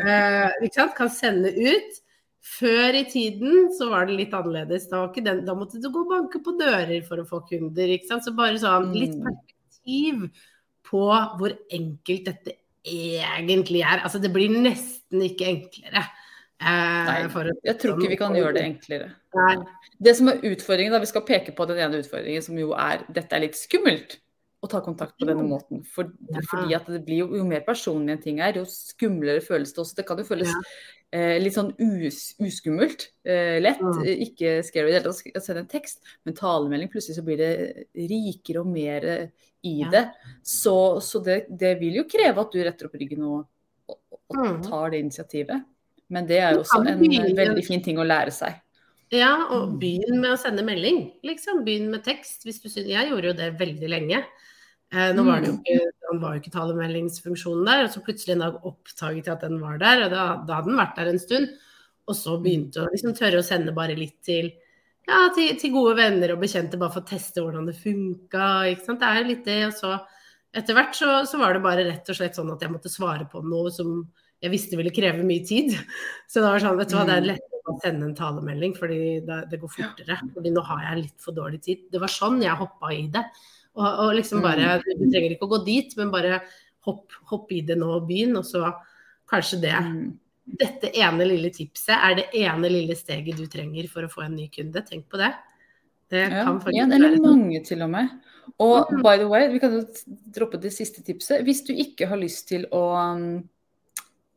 eh, 0.00 0.88
kan 0.96 1.12
sende 1.12 1.52
ut. 1.54 2.00
Før 2.44 2.92
i 2.92 3.06
tiden 3.08 3.70
så 3.72 3.88
var 3.88 4.04
det 4.06 4.18
litt 4.18 4.34
annerledes. 4.36 4.90
Da, 4.90 5.06
den, 5.16 5.44
da 5.46 5.54
måtte 5.56 5.80
du 5.80 5.88
gå 5.88 6.02
og 6.04 6.10
banke 6.12 6.42
på 6.44 6.52
dører 6.60 7.00
for 7.06 7.22
å 7.22 7.28
få 7.28 7.40
kunder. 7.48 7.94
Så 8.04 8.34
bare 8.36 8.60
sånn 8.60 8.92
litt 8.92 9.16
Mm. 9.16 9.30
perspektiv 9.30 10.28
på 10.84 11.06
hvor 11.40 11.54
enkelt 11.72 12.28
dette 12.28 12.58
egentlig 12.84 13.80
er. 13.80 14.04
Altså 14.04 14.20
det 14.20 14.32
blir 14.34 14.52
nesten 14.52 15.24
ikke 15.24 15.48
enklere. 15.48 16.04
Eh, 16.60 17.04
Nei, 17.08 17.48
jeg 17.64 17.78
tror 17.80 17.96
ikke 17.98 18.12
vi 18.12 18.18
kan 18.20 18.36
gjøre 18.36 18.54
det 18.56 18.64
enklere. 18.68 19.08
Nei. 19.34 19.56
Det 20.04 20.14
som 20.16 20.28
er 20.30 20.44
utfordringen, 20.44 20.92
da, 20.94 21.00
vi 21.02 21.10
skal 21.10 21.24
peke 21.26 21.52
på 21.56 21.66
den 21.66 21.80
ene 21.82 22.00
utfordringen, 22.04 22.44
som 22.44 22.58
jo 22.60 22.72
er 22.76 23.02
dette 23.12 23.34
er 23.34 23.46
litt 23.46 23.58
skummelt 23.58 24.18
å 24.64 24.68
ta 24.72 24.80
kontakt 24.84 25.18
på 25.20 25.26
denne 25.28 25.44
måten. 25.46 25.82
For, 25.86 26.08
Ja. 26.32 26.40
Fordi 26.50 26.74
at 26.74 26.86
det 26.90 27.02
blir 27.06 27.18
jo, 27.22 27.26
jo 27.36 27.44
mer 27.44 27.60
personlig 27.66 28.16
en 28.16 28.22
ting 28.24 28.40
er, 28.40 28.56
jo 28.56 28.64
skumlere 28.64 29.42
føles 29.44 29.72
det 29.76 29.82
også. 29.84 29.96
Det 30.00 30.06
kan 30.08 30.18
jo 30.18 30.24
føles 30.24 30.48
Ja. 30.48 30.60
eh, 31.12 31.38
litt 31.38 31.54
sånn 31.54 31.74
us, 31.78 32.34
uskummelt. 32.40 33.08
Eh, 33.24 33.60
lett. 33.60 33.78
Mm. 33.80 34.02
Ikke 34.26 34.64
scary 34.66 34.88
i 34.88 34.92
det 34.92 35.02
hele 35.02 35.12
tatt 35.12 35.36
å 35.36 35.42
sende 35.44 35.60
en 35.62 35.70
tekst, 35.70 36.00
men 36.24 36.34
talemelding 36.34 36.88
plutselig 36.90 37.16
så 37.20 37.24
blir 37.24 37.36
det 37.38 37.86
rikere 37.94 38.60
og 38.64 38.66
mer 38.72 39.04
eh, 39.04 39.28
i 39.62 39.80
Ja. 39.84 39.90
det. 39.90 40.04
Så, 40.42 40.98
så 41.00 41.22
det, 41.22 41.46
det 41.56 41.78
vil 41.80 41.94
jo 42.00 42.04
kreve 42.04 42.40
at 42.40 42.50
du 42.52 42.58
retter 42.64 42.86
opp 42.86 42.94
ryggen 42.98 43.22
og, 43.22 43.46
og, 43.88 43.98
og 44.30 44.36
Mm. 44.36 44.62
tar 44.68 44.90
det 44.90 45.00
initiativet. 45.04 45.64
Men 46.10 46.26
det 46.26 46.38
er 46.40 46.52
jo 46.54 46.60
også 46.64 46.82
en 46.86 47.00
veldig 47.36 47.64
fin 47.64 47.82
ting 47.82 47.96
å 47.96 48.04
lære 48.04 48.32
seg. 48.32 48.60
Ja, 49.14 49.34
og 49.54 49.76
begynn 49.80 50.18
med 50.22 50.32
å 50.34 50.38
sende 50.40 50.64
melding. 50.66 51.04
Liksom. 51.26 51.62
Begynn 51.66 51.90
med 51.92 52.02
tekst. 52.06 52.42
Hvis 52.46 52.60
du 52.62 52.68
synes, 52.68 52.88
jeg 52.90 53.10
gjorde 53.10 53.30
jo 53.30 53.36
det 53.38 53.50
veldig 53.60 53.90
lenge. 53.92 54.24
Eh, 54.94 55.12
nå 55.14 55.24
var 55.26 55.40
det 55.42 55.50
jo 55.50 55.54
Mm. 55.54 55.60
ikke, 55.62 55.92
den 56.10 56.20
var 56.22 56.34
jo 56.34 56.40
ikke 56.40 56.54
talemeldingsfunksjonen 56.54 57.64
der, 57.68 57.84
og 57.84 57.90
så 57.92 58.02
plutselig 58.04 58.34
en 58.34 58.44
dag 58.44 58.58
oppdaget 58.64 59.26
jeg 59.26 59.34
at 59.34 59.40
den 59.46 59.60
var 59.60 59.78
der. 59.78 60.04
og 60.04 60.10
Da, 60.10 60.24
da 60.46 60.54
hadde 60.58 60.66
den 60.72 60.78
vært 60.80 60.96
der 60.96 61.10
en 61.12 61.18
stund. 61.22 61.48
Og 62.08 62.14
så 62.14 62.36
begynte 62.42 62.74
jeg 62.80 62.86
å 62.88 62.92
liksom 62.92 63.14
tørre 63.16 63.38
å 63.40 63.46
sende 63.46 63.72
bare 63.74 63.96
litt 63.96 64.18
til, 64.22 64.52
ja, 65.08 65.28
til, 65.34 65.54
til 65.56 65.72
gode 65.72 65.96
venner 65.96 66.32
og 66.34 66.40
bekjente, 66.42 66.78
bare 66.78 66.92
for 66.92 67.00
å 67.04 67.08
teste 67.08 67.40
hvordan 67.40 67.66
det 67.66 67.76
funka. 67.80 68.48
Det 68.74 69.08
er 69.08 69.22
jo 69.22 69.28
litt 69.30 69.44
det. 69.44 69.60
Og 69.68 69.72
så 69.78 69.94
etter 70.54 70.74
hvert 70.74 70.94
så, 70.94 71.24
så 71.26 71.38
var 71.40 71.54
det 71.54 71.62
bare 71.64 71.84
rett 71.86 72.08
og 72.08 72.16
slett 72.18 72.36
sånn 72.36 72.52
at 72.52 72.60
jeg 72.60 72.70
måtte 72.70 72.92
svare 72.92 73.26
på 73.30 73.42
noe 73.44 73.70
som 73.70 74.04
jeg 74.44 74.52
visste 74.52 74.74
det 74.74 74.80
ville 74.82 74.92
kreve 74.94 75.24
mye 75.26 75.42
tid. 75.48 75.72
Så 76.28 76.42
det 76.42 76.48
var 76.52 76.62
sånn, 76.62 76.76
vet 76.78 76.92
du 76.92 76.96
hva, 76.98 77.04
det 77.08 77.16
er 77.16 77.24
Mm. 77.24 77.28
lettere 77.32 77.72
å 77.72 77.78
sende 77.80 78.04
en 78.10 78.14
talemelding, 78.18 78.74
fordi 78.76 78.98
det, 79.24 79.38
det 79.50 79.60
går 79.62 79.70
fortere. 79.72 80.18
Fordi 80.34 80.50
nå 80.52 80.62
har 80.68 80.82
jeg 80.84 81.02
litt 81.02 81.20
for 81.24 81.32
dårlig 81.36 81.62
tid. 81.64 81.78
Det 81.90 82.00
var 82.02 82.12
sånn 82.12 82.42
jeg 82.44 82.58
hoppa 82.60 82.90
i 82.92 83.06
det. 83.08 83.24
Og, 83.74 83.86
og 83.86 84.10
liksom 84.18 84.42
bare, 84.44 84.76
Du 84.84 85.06
trenger 85.08 85.32
ikke 85.34 85.48
å 85.48 85.54
gå 85.54 85.64
dit, 85.64 85.96
men 85.96 86.12
bare 86.12 86.42
hopp, 86.84 87.10
hopp 87.32 87.50
i 87.56 87.62
det 87.64 87.78
nå 87.80 87.88
og 87.96 88.04
begynn. 88.10 88.36
Og 88.36 88.44
så 88.44 88.68
kanskje 89.32 89.62
det. 89.64 89.72
Mm. 89.80 90.12
Dette 90.60 90.90
ene 91.00 91.24
lille 91.24 91.48
tipset 91.50 91.96
er 91.96 92.18
det 92.18 92.26
ene 92.36 92.68
lille 92.68 92.94
steget 92.94 93.40
du 93.40 93.46
trenger 93.48 93.88
for 93.88 94.04
å 94.04 94.12
få 94.12 94.26
en 94.26 94.36
ny 94.36 94.50
kunde. 94.52 94.84
Tenk 94.84 95.08
på 95.08 95.16
det. 95.22 95.32
Det 96.12 96.26
kan 96.28 96.60
faktisk 96.60 96.76
ja, 96.76 96.84
eller 96.84 97.16
mange 97.24 97.64
til 97.64 97.80
og 97.82 97.90
med. 97.96 98.10
Og 98.60 98.92
Mm. 98.92 99.00
by 99.02 99.16
the 99.16 99.26
way, 99.26 99.48
vi 99.48 99.58
kan 99.58 99.72
jo 99.72 99.80
droppe 100.36 100.60
det 100.60 100.70
siste 100.76 101.00
tipset. 101.02 101.40
Hvis 101.42 101.64
du 101.64 101.72
ikke 101.72 102.06
har 102.06 102.20
lyst 102.20 102.46
til 102.52 102.66
å 102.70 102.84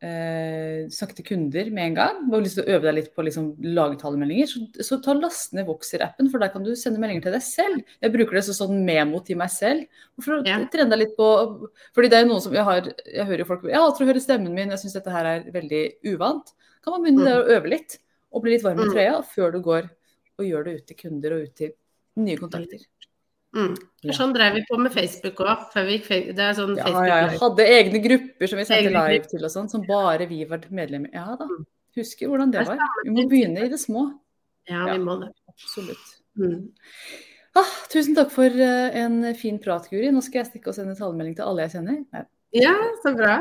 eh, 0.01 0.87
til 0.89 1.25
kunder 1.25 1.69
med 1.73 1.83
en 1.87 1.95
gang, 1.95 2.17
og 2.27 2.33
har 2.37 2.41
lyst 2.45 2.57
til 2.59 2.65
å 2.65 2.75
øve 2.75 2.85
deg 2.87 2.95
litt 2.99 3.09
på 3.15 3.23
liksom, 3.25 3.47
lagetalemeldinger, 3.63 4.47
så, 4.51 4.61
så 4.85 4.97
ta 5.03 5.13
last 5.17 5.53
ned 5.57 5.65
Voxer-appen, 5.67 6.29
for 6.31 6.39
der 6.39 6.51
kan 6.53 6.63
du 6.63 6.73
sende 6.75 6.99
meldinger 7.01 7.23
til 7.27 7.35
deg 7.37 7.41
selv. 7.45 7.81
Jeg 8.03 8.13
bruker 8.13 8.37
det 8.39 8.43
som 8.45 8.57
sånn 8.59 8.83
memo 8.85 9.19
til 9.25 9.37
meg 9.37 9.49
selv. 9.53 9.85
For 10.21 10.37
å 10.37 10.45
Ja. 10.45 10.59
trene 10.73 10.89
deg 10.93 10.99
litt 11.05 11.15
på 11.17 11.29
fordi 11.95 12.09
det 12.09 12.19
er 12.21 12.25
noen 12.29 12.41
som 12.41 12.53
jeg 12.53 12.63
har 12.63 12.81
Jeg 13.05 13.25
hører 13.25 13.45
folk 13.45 13.63
Jeg 13.63 13.75
hater 13.81 14.03
å 14.05 14.07
høre 14.11 14.21
stemmen 14.23 14.53
min, 14.53 14.69
jeg 14.69 14.79
syns 14.79 14.93
dette 14.99 15.11
her 15.11 15.25
er 15.25 15.51
veldig 15.51 15.83
uvant. 16.13 16.53
Kan 16.83 16.93
man 16.93 17.03
begynne 17.03 17.25
der 17.25 17.41
å 17.43 17.57
øve 17.57 17.69
litt, 17.69 17.97
og 18.31 18.43
bli 18.43 18.51
litt 18.55 18.63
varm 18.63 18.79
i 18.79 18.85
Mm. 18.85 18.93
trøya 18.93 19.23
før 19.25 19.51
du 19.51 19.61
går 19.61 19.89
og 20.37 20.45
gjør 20.45 20.63
det 20.65 20.75
ut 20.81 20.87
til 20.87 20.97
kunder 20.97 21.33
og 21.33 21.41
ut 21.47 21.55
til 21.55 21.71
nye 22.17 22.37
kontakter. 22.37 22.79
Mm. 23.55 23.75
Sånn 24.13 24.33
drev 24.35 24.57
vi 24.57 24.63
på 24.67 24.77
med 24.81 24.91
Facebook 24.93 25.39
òg. 25.41 25.69
Sånn 25.73 26.75
Ja, 26.77 26.89
ja, 26.91 27.15
jeg 27.23 27.39
hadde 27.39 27.65
egne 27.77 28.01
grupper 28.03 28.51
som 28.51 28.59
vi 28.59 28.65
sendte 28.67 28.89
Egne 28.91 29.05
live 29.07 29.29
til 29.31 29.45
og 29.47 29.53
sånn, 29.53 29.69
som 29.71 29.85
bare 29.87 30.27
vi 30.29 30.43
var 30.49 30.61
medlemmer 30.69 31.13
Ja 31.15 31.35
da. 31.39 31.47
Mm. 31.47 31.63
Husker 31.97 32.29
hvordan 32.29 32.51
det 32.53 32.65
Det 32.65 32.75
var. 32.75 32.91
Vi 33.05 33.15
må 33.15 33.25
begynne 33.31 33.65
i 33.65 33.69
det 33.71 33.79
små. 33.81 34.11
Ja, 34.69 34.85
Ja. 34.85 34.93
vi 34.93 34.99
må 34.99 35.19
det. 35.21 35.31
Absolutt. 35.49 36.07
Mm. 36.37 36.69
Ah, 37.57 37.71
tusen 37.89 38.13
takk 38.13 38.29
for 38.29 38.45
eh, 38.45 38.95
en 39.01 39.33
fin 39.33 39.57
prat, 39.57 39.87
Guri. 39.89 40.11
Nå 40.13 40.21
skal 40.21 40.43
jeg 40.43 40.51
stikke 40.51 40.67
og 40.69 40.75
sende 40.75 40.93
talemelding 40.95 41.35
til 41.39 41.47
alle 41.47 41.65
jeg 41.65 41.71
kjenner. 41.79 42.03
Nei. 42.13 42.25
Ja, 42.53 42.75
så 43.01 43.15
bra. 43.17 43.39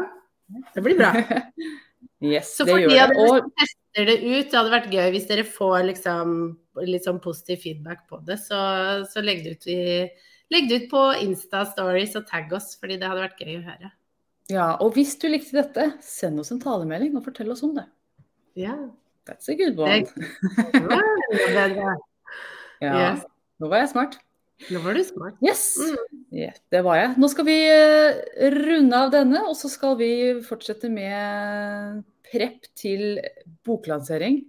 Det 0.74 0.82
blir 0.86 0.96
bra. 0.96 1.12
Yes, 2.22 2.54
Så 2.56 2.64
det 2.64 2.72
for 2.72 2.78
de 2.80 2.94
gjør 2.96 3.10
det. 3.12 3.16
Og 3.20 3.50
tester 3.60 4.06
det 4.08 4.14
ut, 4.24 4.46
det 4.48 4.56
hadde 4.56 4.72
vært 4.72 4.86
gøy 4.94 5.10
hvis 5.12 5.26
dere 5.28 5.42
får 5.44 5.82
liksom 5.90 6.30
litt 6.84 7.04
sånn 7.06 7.20
positiv 7.22 7.62
feedback 7.62 8.06
på 8.08 8.18
det, 8.26 8.36
så, 8.42 8.58
så 9.08 9.22
legg 9.24 9.44
det 9.44 9.56
ut 9.56 9.66
Legg 10.50 10.68
det 10.70 10.76
ut 10.84 10.90
på 10.92 11.00
Insta-stories 11.24 12.12
og 12.20 12.26
tagg 12.28 12.52
oss, 12.54 12.76
fordi 12.78 13.00
det 13.00 13.08
hadde 13.08 13.24
vært 13.24 13.40
gøy 13.42 13.56
å 13.58 13.64
høre. 13.66 13.88
ja, 14.48 14.66
og 14.80 14.92
hvis 14.94 15.16
du 15.18 15.26
likte 15.28 15.56
dette, 15.58 15.88
send 16.00 16.38
oss 16.38 16.52
en 16.54 16.60
talemelding 16.62 17.16
og 17.18 17.24
fortell 17.24 17.50
oss 17.50 17.64
om 17.66 17.72
det. 17.74 17.86
Ja. 18.54 18.76
That's 19.26 19.48
a 19.50 19.56
good 19.58 19.74
one. 19.76 20.06
Ja, 22.80 22.92
Yes. 23.16 23.24
nå 23.58 23.68
var 23.72 23.80
jeg 23.82 23.88
smart. 23.90 24.18
Nå 24.72 24.80
var 24.84 24.94
du 24.96 25.02
smart. 25.04 25.36
Yes, 25.44 25.76
Yeah, 26.32 26.52
det 26.72 26.82
var 26.84 26.96
jeg. 26.98 27.14
Nå 27.20 27.28
skal 27.32 27.46
vi 27.46 27.54
eh, 27.70 28.18
runde 28.52 28.98
av 28.98 29.10
denne, 29.14 29.40
og 29.48 29.54
så 29.56 29.70
skal 29.72 29.94
vi 30.00 30.08
fortsette 30.44 30.88
med 30.92 32.02
prep 32.26 32.66
til 32.76 33.18
boklansering 33.64 34.42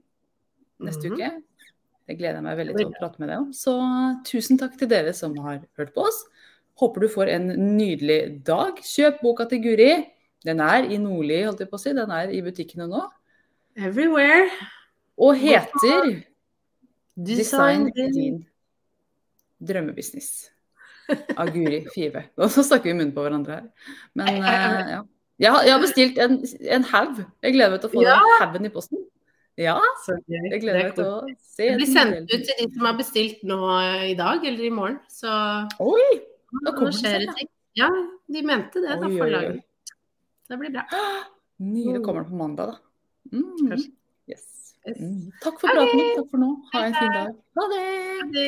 neste 0.83 1.09
Mhm. 1.09 1.13
uke. 1.15 1.29
Det 2.07 2.15
gleder 2.15 2.39
jeg 2.39 2.45
meg 2.45 2.57
veldig 2.61 2.75
til 2.77 2.87
å 2.87 2.95
prate 2.95 3.19
med 3.21 3.29
deg 3.31 3.41
om. 3.41 3.49
Så 3.55 3.73
tusen 4.27 4.59
takk 4.59 4.77
til 4.79 4.89
dere 4.91 5.11
som 5.15 5.33
har 5.43 5.59
hørt 5.79 5.93
på 5.95 6.05
oss. 6.07 6.21
Håper 6.79 7.03
du 7.03 7.07
får 7.11 7.31
en 7.33 7.47
nydelig 7.75 8.19
dag. 8.47 8.79
Kjøp 8.85 9.19
boka 9.25 9.47
til 9.51 9.63
Guri. 9.65 9.91
Den 10.45 10.61
er 10.63 10.85
i 10.87 10.99
Nordli, 11.01 11.41
holdt 11.43 11.63
jeg 11.65 11.71
på 11.71 11.79
å 11.79 11.81
si. 11.81 11.91
Den 11.97 12.13
er 12.13 12.31
i 12.31 12.39
butikkene 12.45 12.87
nå. 12.87 13.01
Everywhere. 13.75 14.47
Og 15.17 15.35
heter 15.41 16.13
Design 17.17 17.89
Design 17.89 18.13
din 18.13 18.39
drømmebusiness. 19.67 20.31
Av 21.39 21.49
Guri 21.51 21.81
Five. 21.95 22.27
Nå 22.37 22.47
snakker 22.53 22.89
vi 22.91 22.93
i 22.93 22.97
munnen 22.99 23.13
på 23.15 23.23
hverandre 23.25 23.59
her. 23.59 23.93
Men 24.17 24.41
uh, 24.43 24.81
ja. 24.95 25.03
Jeg 25.37 25.53
har, 25.53 25.65
jeg 25.67 25.73
har 25.75 25.81
bestilt 25.83 26.17
en, 26.23 26.39
en 26.77 26.85
haug. 26.93 27.19
Jeg 27.45 27.53
gleder 27.53 27.75
meg 27.75 27.81
til 27.83 27.89
å 27.91 27.93
få 27.93 28.03
Ja. 28.05 28.15
den 28.17 28.39
haugen 28.41 28.69
i 28.69 28.73
posten. 28.73 29.03
Ja, 29.57 29.77
Så 30.05 30.13
gøy. 30.29 30.51
jeg 30.51 30.61
gleder 30.61 30.79
er 30.79 30.89
meg 30.91 30.97
til 30.97 31.07
å 31.09 31.21
se 31.41 31.65
Det 31.65 31.77
blir 31.79 31.87
den 31.87 31.93
sendt 31.95 32.33
ut 32.33 32.43
til 32.45 32.59
de 32.59 32.65
som 32.75 32.85
har 32.85 32.97
bestilt 32.99 33.39
nå 33.49 33.59
i 34.05 34.13
dag 34.17 34.45
eller 34.45 34.65
i 34.67 34.73
morgen. 34.73 34.99
Så 35.09 35.31
Oi! 35.81 36.09
Da 36.51 36.59
nå 36.61 36.73
kommer 36.75 36.91
den 36.91 36.99
skjer 36.99 37.23
det 37.23 37.33
ting. 37.39 37.49
Ja, 37.77 37.89
de 38.33 38.43
mente 38.45 38.81
det, 38.83 38.99
da, 39.01 39.09
forlaget. 39.09 39.63
Det 40.47 40.59
blir 40.61 40.75
bra. 40.77 40.85
Nydelig 41.57 42.03
kommer 42.05 42.21
den 42.21 42.29
på 42.31 42.37
mandag, 42.37 42.75
da. 42.75 42.77
Mm. 43.33 43.71
Kanskje. 43.71 43.89
Yes. 44.29 44.45
Yes. 44.87 45.01
Mm. 45.01 45.31
Takk 45.43 45.57
for 45.59 45.73
praten. 45.73 46.03
Takk 46.19 46.29
for 46.31 46.43
nå. 46.43 46.51
Ha 46.73 46.83
en 46.85 46.97
fin 46.99 47.15
dag. 47.17 47.33
Ha 47.57 47.65
det! 47.73 47.87
Det... 48.37 48.47